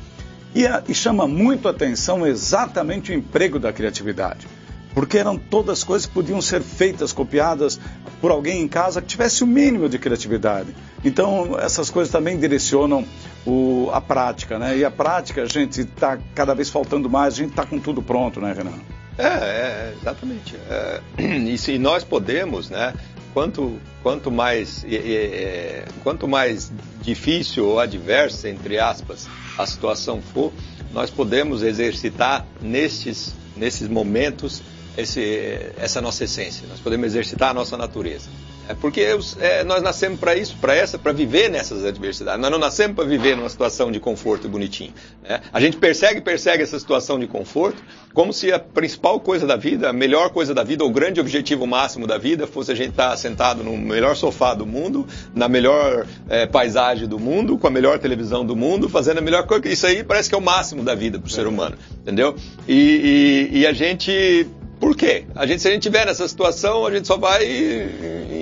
E, 0.54 0.66
a, 0.66 0.82
e 0.88 0.94
chama 0.94 1.28
muito 1.28 1.68
atenção 1.68 2.26
exatamente 2.26 3.12
o 3.12 3.14
emprego 3.14 3.58
da 3.58 3.70
criatividade 3.70 4.48
porque 4.95 5.18
eram 5.18 5.36
todas 5.36 5.82
coisas 5.82 6.07
que 6.07 6.12
podiam 6.12 6.40
ser 6.40 6.62
feitas, 6.62 7.12
copiadas 7.12 7.80
por 8.20 8.30
alguém 8.30 8.62
em 8.62 8.68
casa 8.68 9.01
que 9.01 9.09
tivesse 9.09 9.43
o 9.43 9.47
mínimo 9.47 9.88
de 9.88 9.99
criatividade. 9.99 10.74
Então, 11.05 11.59
essas 11.59 11.90
coisas 11.90 12.12
também 12.12 12.38
direcionam 12.38 13.05
o, 13.47 13.90
a 13.93 14.01
prática, 14.01 14.59
né? 14.59 14.76
E 14.76 14.84
a 14.84 14.90
prática, 14.90 15.43
a 15.43 15.47
gente 15.47 15.80
está 15.80 16.18
cada 16.34 16.55
vez 16.55 16.70
faltando 16.70 17.11
mais, 17.11 17.34
a 17.34 17.36
gente 17.38 17.51
está 17.51 17.66
com 17.66 17.78
tudo 17.78 18.03
pronto, 18.03 18.40
né, 18.40 18.53
Renan? 18.53 18.78
É, 19.18 19.26
é 19.26 19.95
exatamente. 20.01 20.55
É, 20.68 21.01
e 21.22 21.59
se 21.59 21.78
nós 21.78 22.05
podemos, 22.05 22.70
né? 22.70 22.95
Quanto, 23.34 23.78
quanto, 24.03 24.30
mais, 24.30 24.84
é, 24.86 25.86
quanto 26.03 26.28
mais 26.28 26.70
difícil 27.01 27.66
ou 27.66 27.80
adversa, 27.80 28.47
entre 28.51 28.78
aspas, 28.78 29.26
a 29.57 29.66
situação 29.66 30.20
for, 30.20 30.53
nós 30.93 31.09
podemos 31.09 31.62
exercitar 31.62 32.47
nesses, 32.61 33.34
nesses 33.57 33.88
momentos 33.88 34.62
esse, 34.97 35.72
essa 35.78 36.01
nossa 36.01 36.24
essência. 36.24 36.66
Nós 36.68 36.80
podemos 36.80 37.07
exercitar 37.07 37.51
a 37.51 37.55
nossa 37.55 37.76
natureza. 37.76 38.28
É 38.68 38.74
porque 38.74 39.07
é, 39.40 39.64
nós 39.64 39.82
nascemos 39.82 40.20
para 40.20 40.36
isso, 40.36 40.57
para 40.61 40.74
essa, 40.74 40.97
para 40.97 41.12
viver 41.12 41.51
nessas 41.51 41.84
adversidades. 41.84 42.40
Nós 42.40 42.51
não 42.51 42.59
nascemos 42.59 42.95
para 42.95 43.05
viver 43.05 43.36
numa 43.36 43.49
situação 43.49 43.90
de 43.90 43.99
conforto 43.99 44.49
bonitinho. 44.49 44.93
Né? 45.22 45.40
A 45.53 45.61
gente 45.61 45.76
persegue, 45.76 46.20
persegue 46.20 46.62
essa 46.62 46.78
situação 46.78 47.18
de 47.18 47.26
conforto, 47.26 47.82
como 48.14 48.32
se 48.32 48.53
a 48.53 48.61
principal 48.61 49.18
coisa 49.18 49.47
da 49.47 49.57
vida, 49.57 49.90
a 49.90 49.93
melhor 49.93 50.30
coisa 50.30 50.55
da 50.55 50.62
vida, 50.62 50.84
o 50.84 50.90
grande 50.90 51.20
objetivo 51.20 51.66
máximo 51.66 52.07
da 52.07 52.18
vida 52.18 52.47
fosse 52.47 52.70
a 52.70 52.74
gente 52.74 52.90
estar 52.90 53.11
tá 53.11 53.16
sentado 53.16 53.64
no 53.64 53.76
melhor 53.76 54.14
sofá 54.14 54.55
do 54.55 54.64
mundo, 54.64 55.07
na 55.34 55.49
melhor 55.49 56.07
é, 56.28 56.47
paisagem 56.47 57.09
do 57.09 57.18
mundo, 57.18 57.59
com 57.59 57.66
a 57.66 57.70
melhor 57.70 57.99
televisão 57.99 58.45
do 58.45 58.55
mundo, 58.55 58.88
fazendo 58.88 59.18
a 59.18 59.22
melhor 59.22 59.45
coisa. 59.45 59.68
Isso 59.68 59.86
aí 59.86 60.05
parece 60.05 60.28
que 60.28 60.34
é 60.36 60.38
o 60.38 60.43
máximo 60.43 60.84
da 60.84 60.95
vida 60.95 61.18
para 61.18 61.26
o 61.26 61.30
ser 61.30 61.49
humano, 61.49 61.76
entendeu? 62.01 62.36
e, 62.68 63.51
e, 63.53 63.59
e 63.59 63.66
a 63.66 63.72
gente 63.72 64.47
por 64.82 64.96
quê? 64.96 65.26
A 65.36 65.46
gente, 65.46 65.62
se 65.62 65.68
a 65.68 65.70
gente 65.70 65.84
tiver 65.84 66.04
nessa 66.04 66.26
situação, 66.26 66.84
a 66.84 66.90
gente 66.90 67.06
só 67.06 67.16
vai 67.16 67.46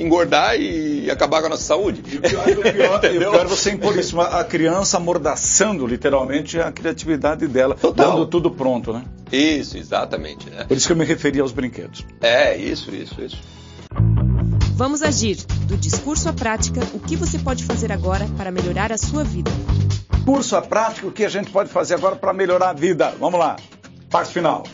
engordar 0.01 0.59
e 0.59 1.11
acabar 1.11 1.41
com 1.41 1.49
a 1.49 1.51
nossa 1.51 1.65
saúde. 1.65 2.03
E 2.11 2.17
o 2.17 2.23
pior, 2.23 2.49
o 2.49 2.63
pior, 2.63 2.97
o 2.97 3.01
pior 3.01 3.41
é 3.43 3.45
você 3.45 3.73
impor 3.73 3.95
isso, 3.99 4.19
a 4.19 4.43
criança 4.43 4.97
amordaçando 4.97 5.87
literalmente 5.87 6.59
a 6.59 6.73
criatividade 6.73 7.47
dela, 7.47 7.75
Total. 7.75 8.13
dando 8.13 8.27
tudo 8.27 8.51
pronto, 8.51 8.91
né? 8.91 9.05
Isso, 9.31 9.77
exatamente. 9.77 10.49
Né? 10.49 10.65
Por 10.65 10.79
isso 10.79 10.87
que 10.87 10.95
eu 10.95 10.97
me 10.97 11.05
referi 11.05 11.41
aos 11.41 11.53
brinquedos. 11.53 12.07
É, 12.23 12.57
isso, 12.57 12.91
isso, 12.91 13.21
isso. 13.21 13.37
Vamos 14.77 15.03
agir. 15.03 15.45
Do 15.67 15.77
discurso 15.77 16.27
à 16.31 16.33
prática, 16.33 16.81
o 16.95 17.01
que 17.01 17.17
você 17.17 17.39
pode 17.39 17.65
fazer 17.65 17.93
agora 17.93 18.27
para 18.39 18.51
melhorar 18.51 18.91
a 18.91 18.97
sua 18.97 19.23
vida? 19.23 19.51
Curso 20.25 20.57
à 20.57 20.63
prática, 20.63 21.07
o 21.07 21.13
que 21.13 21.23
a 21.23 21.29
gente 21.29 21.51
pode 21.51 21.69
fazer 21.69 21.97
agora 21.97 22.17
para 22.17 22.33
melhorar 22.33 22.71
a 22.71 22.73
vida? 22.73 23.15
Vamos 23.21 23.39
lá. 23.39 23.57
Parte 24.09 24.33
final. 24.33 24.65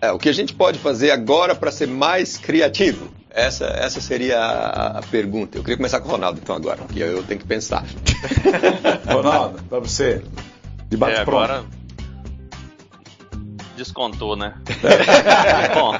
É, 0.00 0.12
o 0.12 0.18
que 0.18 0.28
a 0.28 0.32
gente 0.32 0.54
pode 0.54 0.78
fazer 0.78 1.10
agora 1.10 1.54
para 1.54 1.70
ser 1.70 1.88
mais 1.88 2.36
criativo? 2.36 3.12
Essa, 3.30 3.66
essa 3.66 4.00
seria 4.00 4.38
a, 4.38 4.98
a, 4.98 5.02
pergunta. 5.02 5.58
Eu 5.58 5.62
queria 5.62 5.76
começar 5.76 6.00
com 6.00 6.08
o 6.08 6.12
Ronaldo, 6.12 6.40
então, 6.42 6.56
agora, 6.56 6.82
que 6.84 7.00
eu, 7.00 7.08
eu 7.08 7.22
tenho 7.22 7.40
que 7.40 7.46
pensar. 7.46 7.84
Ronaldo, 9.06 9.62
para 9.64 9.80
você, 9.80 10.22
de 10.88 10.96
bate 10.96 11.18
é, 11.18 11.20
agora 11.20 11.64
descontou, 13.78 14.36
né? 14.36 14.54
Bom. 15.72 15.94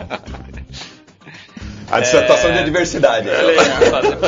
A 1.90 2.00
dissertação 2.00 2.50
é... 2.50 2.54
de 2.54 2.58
adversidade. 2.58 3.28
É, 3.28 3.90
fazer 3.90 4.18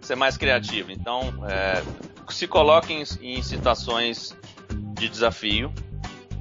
ser 0.00 0.16
mais 0.16 0.36
criativo. 0.36 0.90
Então, 0.90 1.32
é, 1.48 1.82
se 2.30 2.46
coloque 2.46 2.92
em, 2.92 3.04
em 3.20 3.42
situações 3.42 4.36
de 4.94 5.08
desafio, 5.08 5.72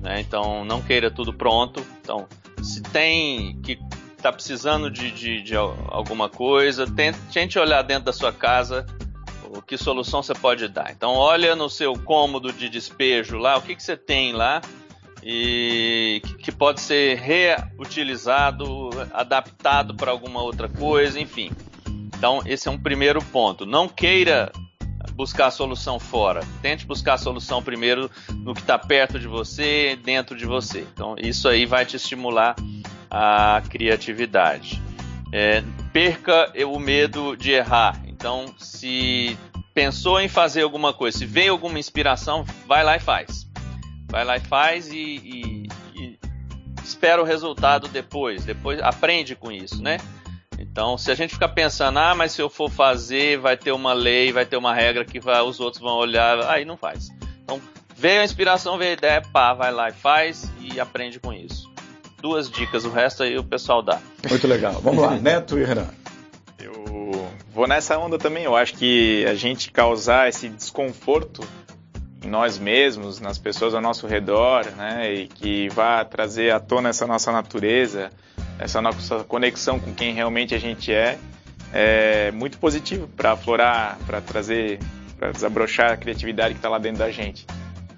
né? 0.01 0.21
Então 0.21 0.63
não 0.63 0.81
queira 0.81 1.11
tudo 1.11 1.33
pronto. 1.33 1.85
Então, 2.09 2.27
se 2.63 2.81
tem 2.81 3.61
que 3.61 3.77
está 4.17 4.33
precisando 4.33 4.89
de, 4.89 5.11
de, 5.11 5.43
de, 5.43 5.55
alguma 5.55 6.27
coisa, 6.27 6.85
tente, 7.31 7.59
olhar 7.59 7.83
dentro 7.83 8.05
da 8.05 8.11
sua 8.11 8.33
casa 8.33 8.83
o 9.55 9.61
que 9.61 9.77
solução 9.77 10.21
você 10.21 10.33
pode 10.33 10.67
dar. 10.67 10.91
Então 10.91 11.11
olha 11.11 11.55
no 11.55 11.69
seu 11.69 11.93
cômodo 11.93 12.51
de 12.51 12.67
despejo 12.67 13.37
lá, 13.37 13.57
o 13.57 13.61
que, 13.61 13.75
que 13.75 13.83
você 13.83 13.95
tem 13.95 14.33
lá 14.33 14.59
e 15.23 16.21
que 16.39 16.51
pode 16.51 16.81
ser 16.81 17.17
reutilizado, 17.19 18.89
adaptado 19.13 19.95
para 19.95 20.11
alguma 20.11 20.41
outra 20.41 20.67
coisa, 20.67 21.19
enfim. 21.19 21.51
Então 21.87 22.41
esse 22.45 22.67
é 22.67 22.71
um 22.71 22.77
primeiro 22.77 23.23
ponto. 23.23 23.65
Não 23.67 23.87
queira 23.87 24.51
buscar 25.19 25.47
a 25.47 25.51
solução 25.51 25.99
fora. 25.99 26.39
Tente 26.61 26.85
buscar 26.85 27.15
a 27.15 27.17
solução 27.17 27.61
primeiro 27.61 28.09
no 28.29 28.53
que 28.53 28.61
está 28.61 28.79
perto 28.79 29.19
de 29.19 29.27
você, 29.27 29.99
dentro 30.01 30.33
de 30.37 30.45
você. 30.45 30.87
Então, 30.93 31.13
isso 31.17 31.49
aí 31.49 31.65
vai 31.65 31.85
te 31.85 31.97
estimular 31.97 32.55
a 33.11 33.61
criatividade. 33.69 34.81
É, 35.33 35.61
perca 35.91 36.49
o 36.65 36.79
medo 36.79 37.35
de 37.35 37.51
errar. 37.51 38.01
Então, 38.07 38.45
se 38.57 39.37
pensou 39.73 40.21
em 40.21 40.29
fazer 40.29 40.61
alguma 40.61 40.93
coisa, 40.93 41.17
se 41.17 41.25
veio 41.25 41.51
alguma 41.51 41.77
inspiração, 41.77 42.45
vai 42.65 42.81
lá 42.81 42.95
e 42.95 42.99
faz. 43.01 43.45
Vai 44.09 44.23
lá 44.23 44.37
e 44.37 44.39
faz 44.39 44.87
e, 44.87 44.95
e, 44.95 45.67
e 45.95 46.19
espera 46.81 47.21
o 47.21 47.25
resultado 47.25 47.89
depois. 47.89 48.45
Depois 48.45 48.81
aprende 48.81 49.35
com 49.35 49.51
isso, 49.51 49.83
né? 49.83 49.97
Então, 50.71 50.97
se 50.97 51.11
a 51.11 51.15
gente 51.15 51.33
ficar 51.33 51.49
pensando, 51.49 51.99
ah, 51.99 52.15
mas 52.15 52.31
se 52.31 52.41
eu 52.41 52.49
for 52.49 52.69
fazer, 52.69 53.39
vai 53.39 53.57
ter 53.57 53.71
uma 53.71 53.91
lei, 53.93 54.31
vai 54.31 54.45
ter 54.45 54.55
uma 54.55 54.73
regra 54.73 55.03
que 55.03 55.19
vai, 55.19 55.41
os 55.41 55.59
outros 55.59 55.81
vão 55.81 55.95
olhar, 55.95 56.39
aí 56.49 56.63
não 56.63 56.77
faz. 56.77 57.09
Então, 57.43 57.59
veio 57.95 58.21
a 58.21 58.23
inspiração, 58.23 58.77
veio 58.77 58.91
a 58.91 58.93
ideia, 58.93 59.21
pá, 59.33 59.53
vai 59.53 59.71
lá 59.71 59.89
e 59.89 59.93
faz 59.93 60.49
e 60.59 60.79
aprende 60.79 61.19
com 61.19 61.33
isso. 61.33 61.69
Duas 62.21 62.49
dicas, 62.49 62.85
o 62.85 62.89
resto 62.89 63.23
aí 63.23 63.37
o 63.37 63.43
pessoal 63.43 63.81
dá. 63.81 63.99
Muito 64.29 64.47
legal. 64.47 64.73
Vamos 64.81 65.01
lá, 65.01 65.11
Neto 65.15 65.57
e 65.57 65.63
Renan. 65.63 65.89
Eu 66.59 67.29
vou 67.53 67.67
nessa 67.67 67.97
onda 67.97 68.17
também. 68.17 68.43
Eu 68.43 68.55
acho 68.55 68.73
que 68.75 69.25
a 69.25 69.33
gente 69.33 69.71
causar 69.71 70.29
esse 70.29 70.49
desconforto 70.49 71.41
em 72.23 72.29
nós 72.29 72.59
mesmos, 72.59 73.19
nas 73.19 73.37
pessoas 73.37 73.73
ao 73.73 73.81
nosso 73.81 74.05
redor, 74.05 74.65
né, 74.75 75.13
e 75.13 75.27
que 75.27 75.69
vá 75.69 76.03
trazer 76.03 76.53
à 76.53 76.59
tona 76.59 76.89
essa 76.89 77.07
nossa 77.07 77.31
natureza, 77.31 78.09
essa 78.59 78.81
nossa 78.81 79.23
conexão 79.23 79.79
com 79.79 79.93
quem 79.93 80.13
realmente 80.13 80.53
a 80.53 80.59
gente 80.59 80.91
é, 80.91 81.17
é 81.73 82.31
muito 82.31 82.57
positivo 82.57 83.07
para 83.07 83.31
aflorar, 83.31 83.97
para 84.05 84.19
trazer, 84.21 84.79
para 85.17 85.31
desabrochar 85.31 85.93
a 85.93 85.97
criatividade 85.97 86.53
que 86.53 86.59
está 86.59 86.69
lá 86.69 86.77
dentro 86.77 86.99
da 86.99 87.09
gente. 87.09 87.47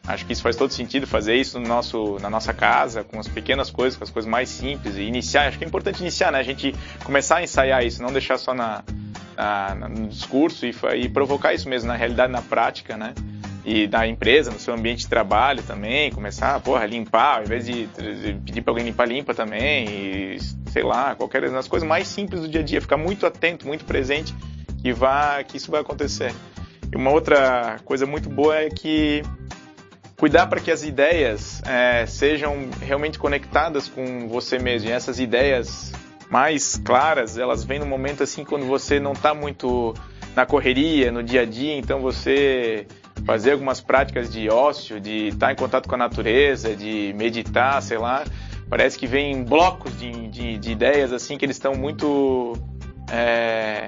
Acho 0.06 0.26
que 0.26 0.34
isso 0.34 0.42
faz 0.42 0.56
todo 0.56 0.72
sentido 0.72 1.06
fazer 1.06 1.36
isso 1.36 1.60
no 1.60 1.68
nosso, 1.68 2.18
na 2.20 2.30
nossa 2.30 2.54
casa, 2.54 3.04
com 3.04 3.20
as 3.20 3.28
pequenas 3.28 3.70
coisas, 3.70 3.98
com 3.98 4.04
as 4.04 4.10
coisas 4.10 4.30
mais 4.30 4.50
simples 4.50 4.96
e 4.96 5.02
iniciar. 5.02 5.48
Acho 5.48 5.58
que 5.58 5.64
é 5.64 5.68
importante 5.68 6.02
iniciar, 6.02 6.32
né? 6.32 6.40
A 6.40 6.44
gente 6.44 6.76
começar 7.04 7.38
a 7.38 7.44
ensaiar 7.44 7.86
isso, 7.86 8.02
não 8.02 8.12
deixar 8.12 8.38
só 8.38 8.54
na, 8.54 8.84
na 9.38 9.88
no 9.88 10.08
discurso 10.08 10.66
e, 10.66 10.76
e 10.98 11.10
provocar 11.10 11.54
isso 11.54 11.70
mesmo 11.70 11.88
na 11.88 11.96
realidade, 11.96 12.32
na 12.32 12.42
prática, 12.42 12.98
né? 12.98 13.14
E 13.64 13.88
da 13.88 14.08
empresa, 14.08 14.50
no 14.50 14.60
seu 14.60 14.74
ambiente 14.74 15.02
de 15.02 15.08
trabalho 15.08 15.62
também, 15.64 16.12
começar, 16.12 16.60
porra, 16.62 16.86
limpar, 16.86 17.38
ao 17.38 17.44
invés 17.44 17.66
de, 17.66 17.88
pedir 18.44 18.62
para 18.62 18.72
alguém 18.72 18.86
limpar, 18.86 19.08
limpa 19.08 19.34
também, 19.34 19.88
e 19.88 20.40
sei 20.72 20.84
lá, 20.84 21.16
qualquer 21.16 21.48
das 21.50 21.68
coisas 21.68 21.88
mais 21.88 22.08
simples 22.08 22.42
do 22.42 22.48
dia 22.48 22.62
a 22.62 22.64
dia, 22.64 22.82
ficar 22.82 22.98
muito 22.98 23.26
atento, 23.26 23.68
muito 23.68 23.86
presente, 23.86 24.34
que 24.82 24.92
vá, 24.92 25.44
que 25.44 25.58
isso 25.58 25.70
vai 25.70 25.82
acontecer. 25.82 26.34
E 26.92 26.96
uma 26.96 27.12
outra 27.12 27.80
coisa 27.86 28.06
muito 28.06 28.30
boa 28.30 28.56
é 28.56 28.70
que 28.70 29.22
cuidar 30.18 30.48
para 30.48 30.60
que 30.60 30.72
as 30.72 30.84
ideias 30.84 31.62
é, 31.64 32.06
sejam 32.06 32.70
realmente 32.82 33.18
conectadas 33.18 33.88
com 33.88 34.28
você 34.28 34.60
mesmo. 34.60 34.90
E 34.90 34.92
essas 34.92 35.20
ideias 35.20 35.92
mais 36.30 36.78
claras, 36.78 37.38
elas 37.38 37.64
vêm 37.64 37.80
no 37.80 37.86
momento 37.86 38.24
assim 38.24 38.44
quando 38.44 38.66
você 38.66 39.00
não 39.00 39.14
está 39.14 39.34
muito 39.34 39.94
na 40.36 40.46
correria, 40.46 41.12
no 41.12 41.22
dia 41.22 41.42
a 41.42 41.46
dia, 41.46 41.76
então 41.76 42.00
você 42.00 42.88
fazer 43.26 43.52
algumas 43.52 43.82
práticas 43.82 44.32
de 44.32 44.50
ócio, 44.50 45.00
de 45.00 45.28
estar 45.28 45.52
em 45.52 45.56
contato 45.56 45.88
com 45.88 45.96
a 45.96 45.98
natureza, 45.98 46.76
de 46.76 47.14
meditar, 47.18 47.82
sei 47.82 47.98
lá. 47.98 48.24
Parece 48.70 48.98
que 48.98 49.06
vem 49.06 49.44
blocos 49.44 49.98
de, 50.00 50.28
de, 50.30 50.58
de 50.58 50.72
ideias 50.72 51.12
assim 51.12 51.38
que 51.38 51.46
eles 51.46 51.58
estão 51.58 51.76
muito 51.76 52.54
é, 53.12 53.86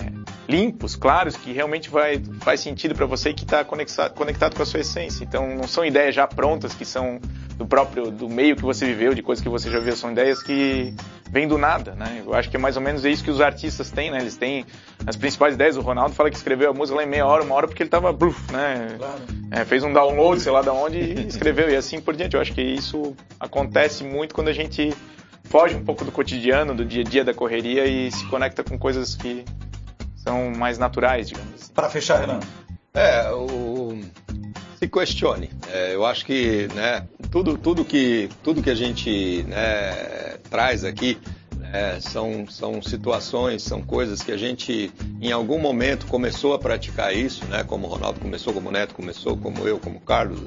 limpos, 0.47 0.95
claros, 0.95 1.35
que 1.35 1.51
realmente 1.51 1.89
vai, 1.89 2.21
faz 2.41 2.59
sentido 2.59 2.93
para 2.95 3.05
você 3.05 3.29
e 3.29 3.33
que 3.33 3.43
está 3.43 3.63
conectado, 3.63 4.13
conectado 4.13 4.55
com 4.55 4.63
a 4.63 4.65
sua 4.65 4.81
essência. 4.81 5.23
Então 5.23 5.55
não 5.55 5.67
são 5.67 5.85
ideias 5.85 6.13
já 6.13 6.27
prontas 6.27 6.73
que 6.73 6.85
são 6.85 7.19
do 7.57 7.65
próprio 7.65 8.09
do 8.09 8.27
meio 8.27 8.55
que 8.55 8.63
você 8.63 8.85
viveu, 8.85 9.13
de 9.13 9.21
coisas 9.21 9.41
que 9.41 9.49
você 9.49 9.69
já 9.69 9.79
viu, 9.79 9.95
são 9.95 10.11
ideias 10.11 10.41
que 10.41 10.93
vêm 11.29 11.47
do 11.47 11.57
nada, 11.57 11.93
né? 11.93 12.21
Eu 12.25 12.33
acho 12.33 12.49
que 12.49 12.57
é 12.57 12.59
mais 12.59 12.75
ou 12.75 12.81
menos 12.81 13.05
isso 13.05 13.23
que 13.23 13.31
os 13.31 13.41
artistas 13.41 13.89
têm, 13.89 14.11
né? 14.11 14.19
Eles 14.19 14.35
têm 14.35 14.65
as 15.05 15.15
principais 15.15 15.55
ideias. 15.55 15.77
O 15.77 15.81
Ronaldo 15.81 16.13
fala 16.13 16.29
que 16.29 16.35
escreveu 16.35 16.69
a 16.69 16.73
música 16.73 16.97
lá 16.97 17.03
em 17.03 17.07
meia 17.07 17.25
hora, 17.25 17.43
uma 17.43 17.55
hora 17.55 17.67
porque 17.67 17.83
ele 17.83 17.89
tava, 17.89 18.11
né? 18.11 18.95
Claro. 18.97 19.21
É, 19.51 19.65
fez 19.65 19.83
um 19.83 19.93
download, 19.93 20.41
sei 20.41 20.51
lá 20.51 20.61
de 20.61 20.69
onde 20.69 20.97
e 20.97 21.27
escreveu 21.27 21.69
e 21.69 21.75
assim 21.75 21.99
por 22.01 22.15
diante. 22.15 22.35
Eu 22.35 22.41
acho 22.41 22.53
que 22.53 22.61
isso 22.61 23.15
acontece 23.39 24.03
muito 24.03 24.35
quando 24.35 24.49
a 24.49 24.53
gente 24.53 24.93
foge 25.45 25.75
um 25.75 25.83
pouco 25.83 26.03
do 26.03 26.11
cotidiano, 26.11 26.73
do 26.73 26.85
dia 26.85 27.01
a 27.01 27.03
dia 27.03 27.23
da 27.23 27.33
correria 27.33 27.85
e 27.85 28.11
se 28.11 28.25
conecta 28.27 28.63
com 28.63 28.77
coisas 28.77 29.15
que 29.15 29.43
são 30.23 30.51
mais 30.51 30.77
naturais, 30.77 31.27
digamos. 31.27 31.53
Assim. 31.55 31.73
Para 31.73 31.89
fechar, 31.89 32.21
Renan. 32.21 32.39
É, 32.93 33.29
o 33.31 33.99
se 34.83 34.87
questione. 34.87 35.49
É, 35.71 35.95
eu 35.95 36.05
acho 36.05 36.25
que 36.25 36.67
né, 36.73 37.07
tudo, 37.31 37.57
tudo, 37.57 37.85
que, 37.85 38.29
tudo 38.43 38.61
que 38.61 38.69
a 38.69 38.75
gente 38.75 39.43
né, 39.43 40.37
traz 40.49 40.83
aqui, 40.83 41.17
É, 41.73 41.99
são, 41.99 42.45
são 42.47 42.83
situações, 42.83 43.63
são 43.63 43.81
coisas 43.81 44.21
que 44.21 44.31
a 44.31 44.37
gente, 44.37 44.91
em 45.19 45.31
algum 45.31 45.57
momento, 45.57 46.05
começou 46.05 46.53
a 46.53 46.59
praticar 46.59 47.15
isso, 47.15 47.43
né? 47.45 47.63
Como 47.63 47.87
o 47.87 47.89
Ronaldo 47.89 48.19
começou, 48.19 48.53
como 48.53 48.69
o 48.69 48.71
Neto 48.71 48.93
começou, 48.93 49.35
como 49.35 49.67
eu, 49.67 49.79
como 49.79 49.97
o 49.97 50.01
Carlos, 50.01 50.39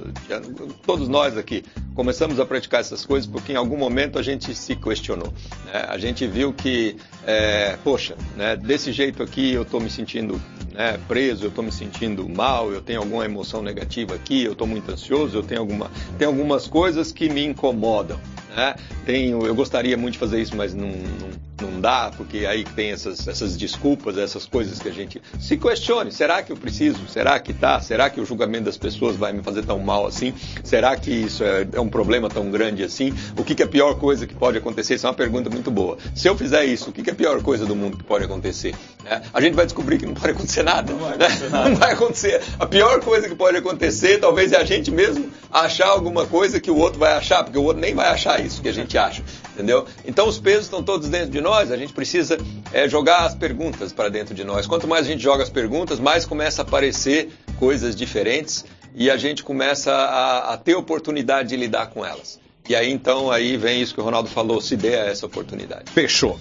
todos 0.87 1.09
nós 1.09 1.37
aqui 1.37 1.65
começamos 1.97 2.39
a 2.39 2.47
praticar 2.47 2.81
essas 2.81 3.05
coisas 3.05 3.29
porque 3.29 3.53
em 3.53 3.57
algum 3.57 3.77
momento 3.77 4.21
a 4.21 4.23
gente 4.23 4.55
se 4.55 4.77
questionou. 4.77 5.33
Né? 5.65 5.85
A 5.89 5.99
gente 5.99 6.25
viu 6.29 6.53
que, 6.53 6.97
é, 7.27 7.77
poxa, 7.83 8.15
né, 8.37 8.55
desse 8.55 8.93
jeito 8.93 9.21
aqui 9.21 9.53
eu 9.53 9.63
estou 9.63 9.81
me 9.81 9.91
sentindo 9.91 10.41
né, 10.73 10.97
preso, 11.09 11.47
eu 11.47 11.49
estou 11.49 11.65
me 11.65 11.73
sentindo 11.73 12.29
mal, 12.29 12.71
eu 12.71 12.81
tenho 12.81 13.01
alguma 13.01 13.25
emoção 13.25 13.63
negativa 13.63 14.15
aqui, 14.15 14.45
eu 14.45 14.53
estou 14.53 14.67
muito 14.67 14.93
ansioso, 14.93 15.39
eu 15.39 15.43
tenho, 15.43 15.63
alguma, 15.63 15.91
tenho 16.19 16.31
algumas 16.31 16.69
coisas 16.69 17.11
que 17.11 17.29
me 17.29 17.45
incomodam. 17.45 18.21
Né? 18.57 18.75
Tenho, 19.05 19.47
eu 19.47 19.55
gostaria 19.55 19.97
muito 19.99 20.15
de 20.15 20.19
fazer 20.19 20.41
isso, 20.41 20.57
mas 20.57 20.73
não, 20.73 20.89
não, 20.89 21.71
não 21.71 21.81
dá, 21.81 22.11
porque 22.17 22.47
aí 22.47 22.65
tem 22.65 22.91
essas, 22.91 23.29
essas 23.29 23.55
desculpas, 23.55 24.17
essas 24.17 24.47
coisas 24.47 24.79
que 24.79 24.89
a 24.89 24.93
gente 24.93 25.21
se 25.39 25.59
questione. 25.59 26.11
Será 26.11 26.43
que 26.43 26.51
eu 26.51 26.57
preciso? 26.57 27.07
Será 27.07 27.39
que 27.39 27.53
tá? 27.53 27.79
Será 27.81 28.09
que 28.09 28.19
o 28.19 28.25
julgamento 28.25 28.65
das 28.65 28.79
pessoas 28.79 29.15
vai 29.15 29.35
me 29.35 29.43
fazer 29.43 29.63
tão 29.63 29.79
mal 29.79 30.07
assim? 30.07 30.33
Será 30.65 30.97
que 30.97 31.11
isso 31.11 31.45
é, 31.45 31.69
é 31.71 31.81
um 31.81 31.89
problema 31.89 32.31
tão 32.31 32.51
grande 32.51 32.83
assim? 32.83 33.13
O 33.37 33.45
que, 33.45 33.55
que, 33.55 33.63
é 33.63 33.67
a 33.67 33.69
pior 33.69 33.99
coisa 33.99 34.27
que 34.27 34.35
pode 34.35 34.57
acontecer? 34.57 34.95
Isso 34.95 35.07
é 35.07 35.11
uma 35.11 35.15
pergunta 35.15 35.51
muito 35.51 35.71
boa. 35.71 35.99
Se 36.15 36.27
eu 36.27 36.37
fizer 36.37 36.65
isso, 36.65 36.89
o 36.89 36.93
que, 36.93 37.03
que 37.03 37.11
é 37.11 37.13
a 37.13 37.17
pior 37.17 37.43
coisa 37.43 37.67
do 37.67 37.77
mundo 37.77 37.99
que 37.99 38.05
pode 38.05 38.25
acontecer? 38.25 38.75
Né? 39.05 39.21
A 39.35 39.41
gente 39.43 39.55
vai 39.55 39.67
descobrir 39.67 39.99
que 39.99 40.07
não 40.07 40.15
pode 40.15 40.31
acontecer 40.31 40.63
nada. 40.63 40.93
Não 40.93 41.01
vai 41.01 41.13
acontecer, 41.15 41.45
né? 41.45 41.51
nada. 41.51 41.69
Não 41.69 41.77
vai 41.77 41.93
acontecer. 41.93 42.43
A 42.59 42.67
pior 42.67 43.01
coisa 43.01 43.29
que 43.29 43.35
pode 43.35 43.59
acontecer, 43.59 44.19
talvez 44.19 44.53
é 44.53 44.57
a 44.57 44.65
gente 44.65 44.91
mesmo 44.91 45.31
achar 45.53 45.89
alguma 45.89 46.25
coisa 46.27 46.59
que 46.59 46.71
o 46.71 46.77
outro 46.77 46.99
vai 46.99 47.13
achar, 47.13 47.45
porque 47.45 47.59
o 47.59 47.63
outro 47.63 47.83
nem 47.83 47.95
vai 47.95 48.09
achar 48.09 48.41
isso 48.41 48.46
que 48.49 48.69
a 48.69 48.73
gente 48.73 48.97
acha, 48.97 49.23
entendeu? 49.53 49.87
Então 50.05 50.29
os 50.29 50.39
pesos 50.39 50.65
estão 50.65 50.83
todos 50.83 51.09
dentro 51.09 51.31
de 51.31 51.41
nós, 51.41 51.71
a 51.71 51.77
gente 51.77 51.93
precisa 51.93 52.39
é, 52.73 52.89
jogar 52.89 53.27
as 53.27 53.35
perguntas 53.35 53.93
para 53.93 54.09
dentro 54.09 54.35
de 54.35 54.45
nós. 54.45 54.67
Quanto 54.67 54.87
mais 54.87 55.07
a 55.07 55.09
gente 55.09 55.23
joga 55.23 55.43
as 55.43 55.51
perguntas, 55.51 55.99
mais 55.99 56.25
começa 56.25 56.63
a 56.63 56.65
aparecer 56.65 57.31
coisas 57.59 57.95
diferentes 57.95 58.65
e 58.95 59.11
a 59.11 59.17
gente 59.17 59.43
começa 59.43 59.93
a, 59.93 60.55
a 60.55 60.57
ter 60.57 60.75
oportunidade 60.75 61.51
de 61.51 61.57
lidar 61.57 61.89
com 61.89 62.05
elas. 62.05 62.41
E 62.69 62.75
aí 62.75 62.91
então 62.91 63.31
aí 63.31 63.57
vem 63.57 63.81
isso 63.81 63.95
que 63.95 64.01
o 64.01 64.05
Ronaldo 64.05 64.29
falou, 64.29 64.61
se 64.61 64.77
dê 64.77 64.97
a 64.97 65.05
essa 65.07 65.27
oportunidade. 65.27 65.91
Fechou. 65.93 66.39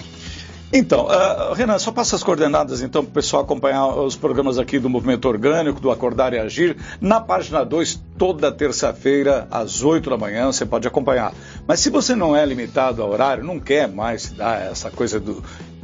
Então, 0.78 1.05
uh, 1.05 1.53
Renan, 1.53 1.80
só 1.80 1.89
passa 1.89 2.17
as 2.17 2.21
coordenadas 2.21 2.82
então 2.82 3.01
para 3.01 3.09
o 3.09 3.13
pessoal 3.13 3.43
acompanhar 3.43 3.88
os 3.88 4.17
programas 4.17 4.59
aqui 4.59 4.78
do 4.78 4.89
Movimento 4.89 5.26
Orgânico, 5.26 5.80
do 5.80 5.89
Acordar 5.89 6.34
e 6.34 6.38
Agir. 6.38 6.76
Na 6.99 7.21
página 7.21 7.63
2, 7.63 8.03
toda 8.17 8.51
terça-feira, 8.51 9.47
às 9.49 9.82
8 9.82 10.09
da 10.09 10.17
manhã, 10.17 10.47
você 10.47 10.65
pode 10.65 10.86
acompanhar. 10.86 11.34
Mas 11.65 11.80
se 11.80 11.89
você 11.89 12.13
não 12.13 12.36
é 12.36 12.45
limitado 12.45 13.01
a 13.01 13.05
horário, 13.05 13.41
não 13.41 13.57
quer 13.57 13.88
mais 13.88 14.34
dar 14.34 14.69
essa 14.69 14.91
coisa 14.91 15.17
do, 15.17 15.41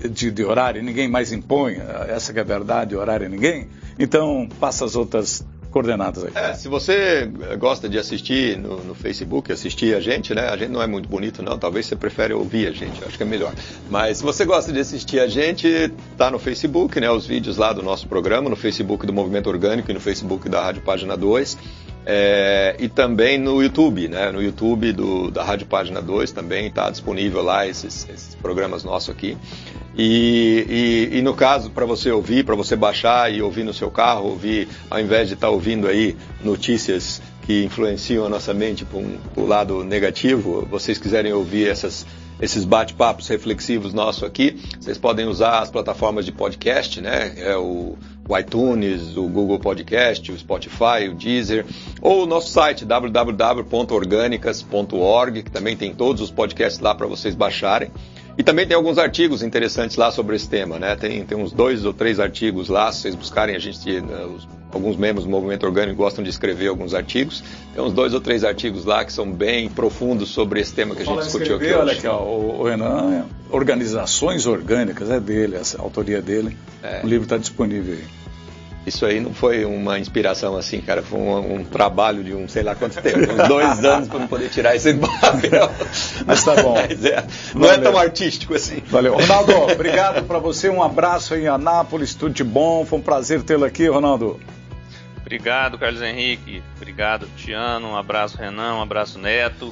de, 0.09 0.29
de 0.29 0.43
horário, 0.43 0.83
ninguém 0.83 1.07
mais 1.07 1.31
impõe, 1.31 1.77
essa 2.09 2.33
que 2.33 2.39
é 2.39 2.41
a 2.41 2.45
verdade, 2.45 2.93
horário 2.93 3.29
ninguém, 3.29 3.69
então 3.97 4.49
passa 4.59 4.83
as 4.83 4.97
outras 4.97 5.41
coordenadas 5.71 6.25
aí. 6.25 6.31
É, 6.35 6.53
se 6.53 6.67
você 6.67 7.29
gosta 7.57 7.89
de 7.89 7.97
assistir 7.97 8.57
no, 8.57 8.83
no, 8.83 8.93
Facebook, 8.93 9.51
assistir 9.51 9.95
a 9.95 9.99
gente, 9.99 10.35
né? 10.35 10.49
A 10.49 10.57
gente 10.57 10.69
não 10.69 10.81
é 10.81 10.87
muito 10.87 11.09
bonito, 11.09 11.41
não. 11.41 11.57
Talvez 11.57 11.85
você 11.85 11.95
prefere 11.95 12.33
ouvir 12.33 12.67
a 12.67 12.71
gente, 12.71 13.03
acho 13.03 13.17
que 13.17 13.23
é 13.23 13.25
melhor. 13.25 13.53
Mas 13.89 14.17
se 14.17 14.23
você 14.23 14.45
gosta 14.45 14.71
de 14.71 14.79
assistir 14.79 15.19
a 15.19 15.27
gente, 15.27 15.91
tá 16.17 16.29
no 16.29 16.37
Facebook, 16.37 16.99
né? 16.99 17.09
Os 17.09 17.25
vídeos 17.25 17.57
lá 17.57 17.73
do 17.73 17.81
nosso 17.81 18.07
programa, 18.07 18.49
no 18.49 18.55
Facebook 18.55 19.05
do 19.07 19.13
Movimento 19.13 19.49
Orgânico 19.49 19.89
e 19.89 19.93
no 19.93 19.99
Facebook 19.99 20.47
da 20.47 20.61
Rádio 20.61 20.81
Página 20.81 21.17
2. 21.17 21.57
É, 22.03 22.75
e 22.79 22.89
também 22.89 23.37
no 23.37 23.61
YouTube, 23.61 24.07
né? 24.07 24.31
No 24.31 24.41
YouTube 24.41 24.91
do, 24.91 25.29
da 25.29 25.43
Rádio 25.43 25.67
Página 25.67 26.01
2 26.01 26.31
também 26.31 26.67
está 26.67 26.89
disponível 26.89 27.43
lá 27.43 27.67
esses, 27.67 28.07
esses, 28.09 28.35
programas 28.35 28.83
nossos 28.83 29.09
aqui. 29.09 29.37
E, 29.97 31.09
e, 31.11 31.17
e 31.17 31.21
no 31.21 31.33
caso, 31.33 31.69
para 31.69 31.85
você 31.85 32.11
ouvir, 32.11 32.45
para 32.45 32.55
você 32.55 32.75
baixar 32.75 33.33
e 33.33 33.41
ouvir 33.41 33.63
no 33.63 33.73
seu 33.73 33.91
carro, 33.91 34.29
ouvir, 34.29 34.67
ao 34.89 34.99
invés 34.99 35.27
de 35.27 35.33
estar 35.33 35.47
tá 35.47 35.51
ouvindo 35.51 35.87
aí 35.87 36.15
notícias 36.43 37.21
que 37.41 37.63
influenciam 37.63 38.25
a 38.25 38.29
nossa 38.29 38.53
mente 38.53 38.85
para 38.85 39.43
o 39.43 39.45
lado 39.45 39.83
negativo, 39.83 40.65
vocês 40.69 40.97
quiserem 40.97 41.33
ouvir 41.33 41.67
essas, 41.67 42.05
esses 42.39 42.63
bate-papos 42.63 43.27
reflexivos 43.27 43.93
nossos 43.93 44.23
aqui, 44.23 44.61
vocês 44.79 44.97
podem 44.97 45.27
usar 45.27 45.59
as 45.59 45.69
plataformas 45.69 46.25
de 46.25 46.31
podcast, 46.31 47.01
né? 47.01 47.33
É 47.37 47.57
o 47.57 47.97
o 48.31 48.37
iTunes, 48.37 49.17
o 49.17 49.27
Google 49.27 49.59
Podcast, 49.59 50.31
o 50.31 50.39
Spotify, 50.39 51.09
o 51.09 51.13
Deezer, 51.13 51.65
ou 52.01 52.23
o 52.23 52.25
nosso 52.25 52.49
site 52.49 52.85
www.organicas.org, 52.85 55.43
que 55.43 55.51
também 55.51 55.75
tem 55.75 55.93
todos 55.93 56.21
os 56.21 56.31
podcasts 56.31 56.79
lá 56.79 56.95
para 56.95 57.07
vocês 57.07 57.35
baixarem. 57.35 57.91
E 58.41 58.43
também 58.43 58.65
tem 58.65 58.75
alguns 58.75 58.97
artigos 58.97 59.43
interessantes 59.43 59.95
lá 59.97 60.09
sobre 60.09 60.35
esse 60.35 60.49
tema, 60.49 60.79
né? 60.79 60.95
Tem, 60.95 61.23
tem 61.23 61.37
uns 61.37 61.51
dois 61.51 61.85
ou 61.85 61.93
três 61.93 62.19
artigos 62.19 62.69
lá, 62.69 62.91
se 62.91 63.01
vocês 63.01 63.13
buscarem, 63.13 63.55
a 63.55 63.59
gente, 63.59 64.01
né, 64.01 64.25
os, 64.25 64.47
alguns 64.73 64.97
membros 64.97 65.25
do 65.25 65.29
movimento 65.29 65.63
orgânico 65.63 65.95
gostam 65.95 66.23
de 66.23 66.31
escrever 66.31 66.67
alguns 66.67 66.95
artigos. 66.95 67.43
Tem 67.71 67.83
uns 67.83 67.93
dois 67.93 68.15
ou 68.15 68.19
três 68.19 68.43
artigos 68.43 68.83
lá 68.83 69.05
que 69.05 69.13
são 69.13 69.31
bem 69.31 69.69
profundos 69.69 70.29
sobre 70.29 70.59
esse 70.59 70.73
tema 70.73 70.95
que 70.95 71.03
a 71.03 71.05
gente 71.05 71.19
discutiu 71.19 71.57
escrever, 71.57 71.75
aqui. 71.75 71.81
Olha 71.83 71.91
aqui, 71.93 72.07
ó, 72.07 72.17
o, 72.17 72.61
o 72.61 72.63
Renan, 72.63 73.25
Organizações 73.51 74.47
Orgânicas, 74.47 75.11
é 75.11 75.19
dele, 75.19 75.57
essa 75.57 75.77
a 75.77 75.83
autoria 75.83 76.19
dele. 76.19 76.57
É. 76.81 77.01
O 77.03 77.07
livro 77.07 77.25
está 77.25 77.37
disponível 77.37 77.93
aí. 77.93 78.20
Isso 78.85 79.05
aí 79.05 79.19
não 79.19 79.31
foi 79.31 79.63
uma 79.63 79.99
inspiração 79.99 80.57
assim, 80.57 80.81
cara. 80.81 81.03
Foi 81.03 81.19
um, 81.19 81.55
um 81.55 81.63
trabalho 81.63 82.23
de 82.23 82.33
um 82.33 82.47
sei 82.47 82.63
lá 82.63 82.73
quanto 82.73 82.99
tempo, 82.99 83.31
uns 83.31 83.47
dois 83.47 83.83
anos 83.85 84.07
para 84.07 84.27
poder 84.27 84.49
tirar 84.49 84.75
isso 84.75 84.91
do 84.93 85.07
papel. 85.19 85.71
Mas 86.25 86.43
tá 86.43 86.55
bom. 86.55 86.73
Mas 86.89 87.05
é, 87.05 87.23
não 87.53 87.61
Valeu. 87.61 87.75
é 87.75 87.77
tão 87.77 87.97
artístico 87.97 88.55
assim. 88.55 88.81
Valeu. 88.87 89.13
Ronaldo, 89.13 89.53
obrigado 89.71 90.23
para 90.25 90.39
você. 90.39 90.67
Um 90.69 90.81
abraço 90.81 91.35
em 91.35 91.47
Anápolis, 91.47 92.15
tudo 92.15 92.33
de 92.33 92.43
bom. 92.43 92.83
Foi 92.85 92.97
um 92.97 93.01
prazer 93.01 93.43
tê-lo 93.43 93.65
aqui, 93.65 93.87
Ronaldo. 93.87 94.39
Obrigado, 95.19 95.77
Carlos 95.77 96.01
Henrique. 96.01 96.63
Obrigado, 96.75 97.27
Tiano. 97.37 97.89
Um 97.89 97.95
abraço, 97.95 98.37
Renan. 98.37 98.75
Um 98.75 98.81
abraço, 98.81 99.19
Neto. 99.19 99.71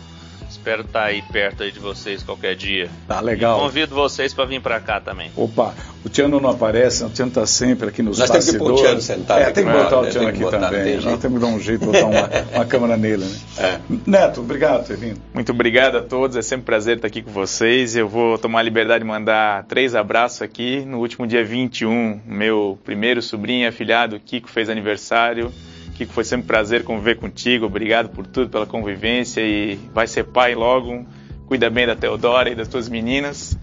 Espero 0.50 0.82
estar 0.82 1.02
tá 1.02 1.06
aí 1.06 1.22
perto 1.22 1.64
aí 1.64 1.72
de 1.72 1.80
vocês 1.80 2.24
qualquer 2.24 2.56
dia. 2.56 2.90
Tá 3.08 3.20
legal. 3.20 3.58
E 3.58 3.62
convido 3.62 3.94
vocês 3.94 4.34
para 4.34 4.46
vir 4.46 4.62
para 4.62 4.80
cá 4.80 5.00
também. 5.00 5.32
Opa, 5.36 5.74
o 6.04 6.08
Tiano 6.08 6.40
não 6.40 6.50
aparece, 6.50 7.04
o 7.04 7.10
Tiano 7.10 7.30
está 7.30 7.46
sempre 7.46 7.90
aqui 7.90 8.02
nos 8.02 8.18
Nós 8.18 8.30
bastidores. 8.30 8.60
Nós 8.60 8.70
temos 8.70 8.76
que 8.76 8.82
pôr 8.82 8.82
o 8.82 8.84
Tiano 8.84 9.02
sentado. 9.02 9.42
É, 9.42 9.52
tem 9.52 9.66
que 9.66 9.72
botar 9.72 10.00
o 10.00 10.10
Tiano 10.10 10.28
aqui 10.30 10.40
também. 10.40 10.96
Nós 11.02 11.20
temos 11.20 11.40
que 11.40 11.46
dar 11.46 11.52
um 11.52 11.60
jeito, 11.60 11.86
botar 11.86 12.06
uma, 12.06 12.30
uma 12.56 12.66
câmera 12.66 12.96
nele. 12.96 13.26
Né? 13.26 13.40
É. 13.58 13.80
Neto, 14.06 14.40
obrigado 14.40 14.80
por 14.80 14.88
ter 14.88 14.98
vindo. 14.98 15.22
Muito 15.34 15.52
obrigado 15.52 15.98
a 15.98 16.02
todos, 16.02 16.38
é 16.38 16.42
sempre 16.42 16.62
um 16.62 16.66
prazer 16.66 16.96
estar 16.96 17.08
aqui 17.08 17.22
com 17.22 17.32
vocês. 17.32 17.98
Eu 17.98 18.08
vou 18.08 18.38
tomar 18.38 18.60
a 18.60 18.64
liberdade 18.64 19.04
de 19.04 19.08
mandar 19.08 19.66
três 19.66 19.94
abraços 19.94 20.42
aqui. 20.42 20.86
No 20.86 21.00
último 21.00 21.28
dia 21.28 21.44
21, 21.44 22.22
meu 22.26 22.80
primeiro 22.86 23.22
sobrinho 23.22 23.68
afilhado, 23.68 24.20
Kiko, 24.20 24.50
fez 24.50 24.70
aniversário. 24.70 25.52
Kiko, 25.96 26.14
foi 26.14 26.24
sempre 26.24 26.46
um 26.46 26.48
prazer 26.48 26.86
conviver 26.86 27.18
contigo. 27.18 27.66
Obrigado 27.66 28.08
por 28.08 28.26
tudo, 28.26 28.50
pela 28.50 28.66
convivência 28.66 29.42
e 29.42 29.78
vai 29.94 30.08
ser 30.08 30.24
pai 30.24 30.56
logo. 30.56 31.06
Cuida 31.46 31.70
bem 31.70 31.86
da 31.86 31.96
Teodora 31.96 32.50
e 32.50 32.56
das 32.56 32.70
tuas 32.70 32.88
meninas. 32.88 33.58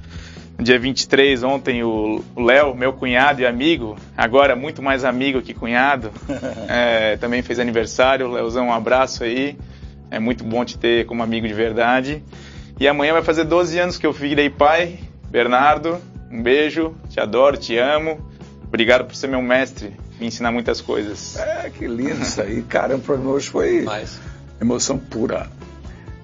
No 0.59 0.65
dia 0.65 0.79
23, 0.79 1.43
ontem, 1.43 1.85
o 1.85 2.23
Léo, 2.37 2.75
meu 2.75 2.93
cunhado 2.93 3.43
e 3.43 3.47
amigo, 3.47 3.97
agora 4.17 4.57
muito 4.57 4.83
mais 4.83 5.05
amigo 5.05 5.43
que 5.43 5.53
cunhado, 5.53 6.11
é, 6.69 7.17
também 7.19 7.43
fez 7.43 7.59
aniversário. 7.59 8.31
Léozão, 8.31 8.69
um 8.69 8.73
abraço 8.73 9.23
aí. 9.23 9.59
É 10.11 10.19
muito 10.19 10.45
bom 10.45 10.65
te 10.65 10.79
ter 10.79 11.05
como 11.07 11.23
amigo 11.23 11.47
de 11.47 11.55
verdade. 11.55 12.23
E 12.81 12.89
amanhã 12.89 13.13
vai 13.13 13.23
fazer 13.23 13.45
12 13.45 13.79
anos 13.79 13.99
que 13.99 14.07
eu 14.07 14.13
virei 14.13 14.49
pai. 14.49 14.99
Bernardo, 15.31 15.99
um 16.31 16.43
beijo, 16.43 16.95
te 17.11 17.21
adoro, 17.21 17.57
te 17.57 17.77
amo. 17.77 18.19
Obrigado 18.67 19.05
por 19.05 19.15
ser 19.15 19.27
meu 19.27 19.43
mestre 19.43 19.95
me 20.19 20.27
ensinar 20.27 20.51
muitas 20.51 20.81
coisas. 20.81 21.37
É, 21.37 21.71
que 21.71 21.87
lindo 21.87 22.23
isso 22.23 22.41
aí. 22.41 22.63
Cara, 22.63 22.97
o 22.97 23.01
programa 23.01 23.33
hoje 23.33 23.49
foi 23.49 23.83
Mais. 23.83 24.19
emoção 24.61 24.99
pura. 24.99 25.49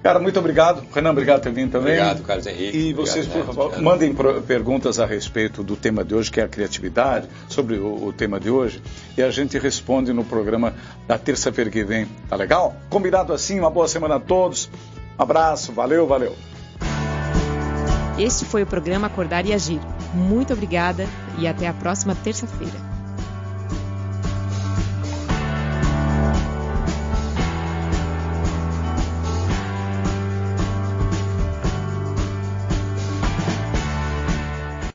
Cara, 0.03 0.19
muito 0.19 0.37
obrigado. 0.37 0.83
Renan, 0.93 1.11
obrigado 1.11 1.37
por 1.37 1.43
ter 1.43 1.53
vindo 1.53 1.71
também. 1.71 1.93
Obrigado, 1.93 2.23
Carlos 2.23 2.45
Henrique. 2.45 2.77
E 2.77 2.93
vocês, 2.93 3.25
obrigado, 3.25 3.55
por 3.55 3.55
favor, 3.55 3.81
mandem 3.81 4.13
perguntas 4.45 4.99
a 4.99 5.05
respeito 5.05 5.63
do 5.63 5.77
tema 5.77 6.03
de 6.03 6.13
hoje, 6.13 6.29
que 6.29 6.41
é 6.41 6.43
a 6.43 6.47
criatividade, 6.47 7.29
sobre 7.47 7.77
o, 7.77 8.07
o 8.07 8.11
tema 8.11 8.37
de 8.37 8.49
hoje, 8.49 8.83
e 9.17 9.23
a 9.23 9.31
gente 9.31 9.57
responde 9.57 10.11
no 10.11 10.25
programa 10.25 10.73
da 11.07 11.17
terça-feira 11.17 11.71
que 11.71 11.85
vem. 11.85 12.05
Tá 12.29 12.35
legal? 12.35 12.75
Combinado 12.89 13.31
assim, 13.31 13.57
uma 13.61 13.69
boa 13.69 13.87
semana 13.87 14.15
a 14.15 14.19
todos. 14.19 14.69
Um 15.17 15.23
abraço, 15.23 15.71
valeu, 15.71 16.05
valeu. 16.05 16.35
Este 18.19 18.43
foi 18.43 18.63
o 18.63 18.67
programa 18.67 19.07
Acordar 19.07 19.45
e 19.45 19.53
Agir. 19.53 19.79
Muito 20.13 20.51
obrigada 20.51 21.07
e 21.39 21.47
até 21.47 21.65
a 21.65 21.73
próxima 21.73 22.13
terça-feira. 22.13 22.92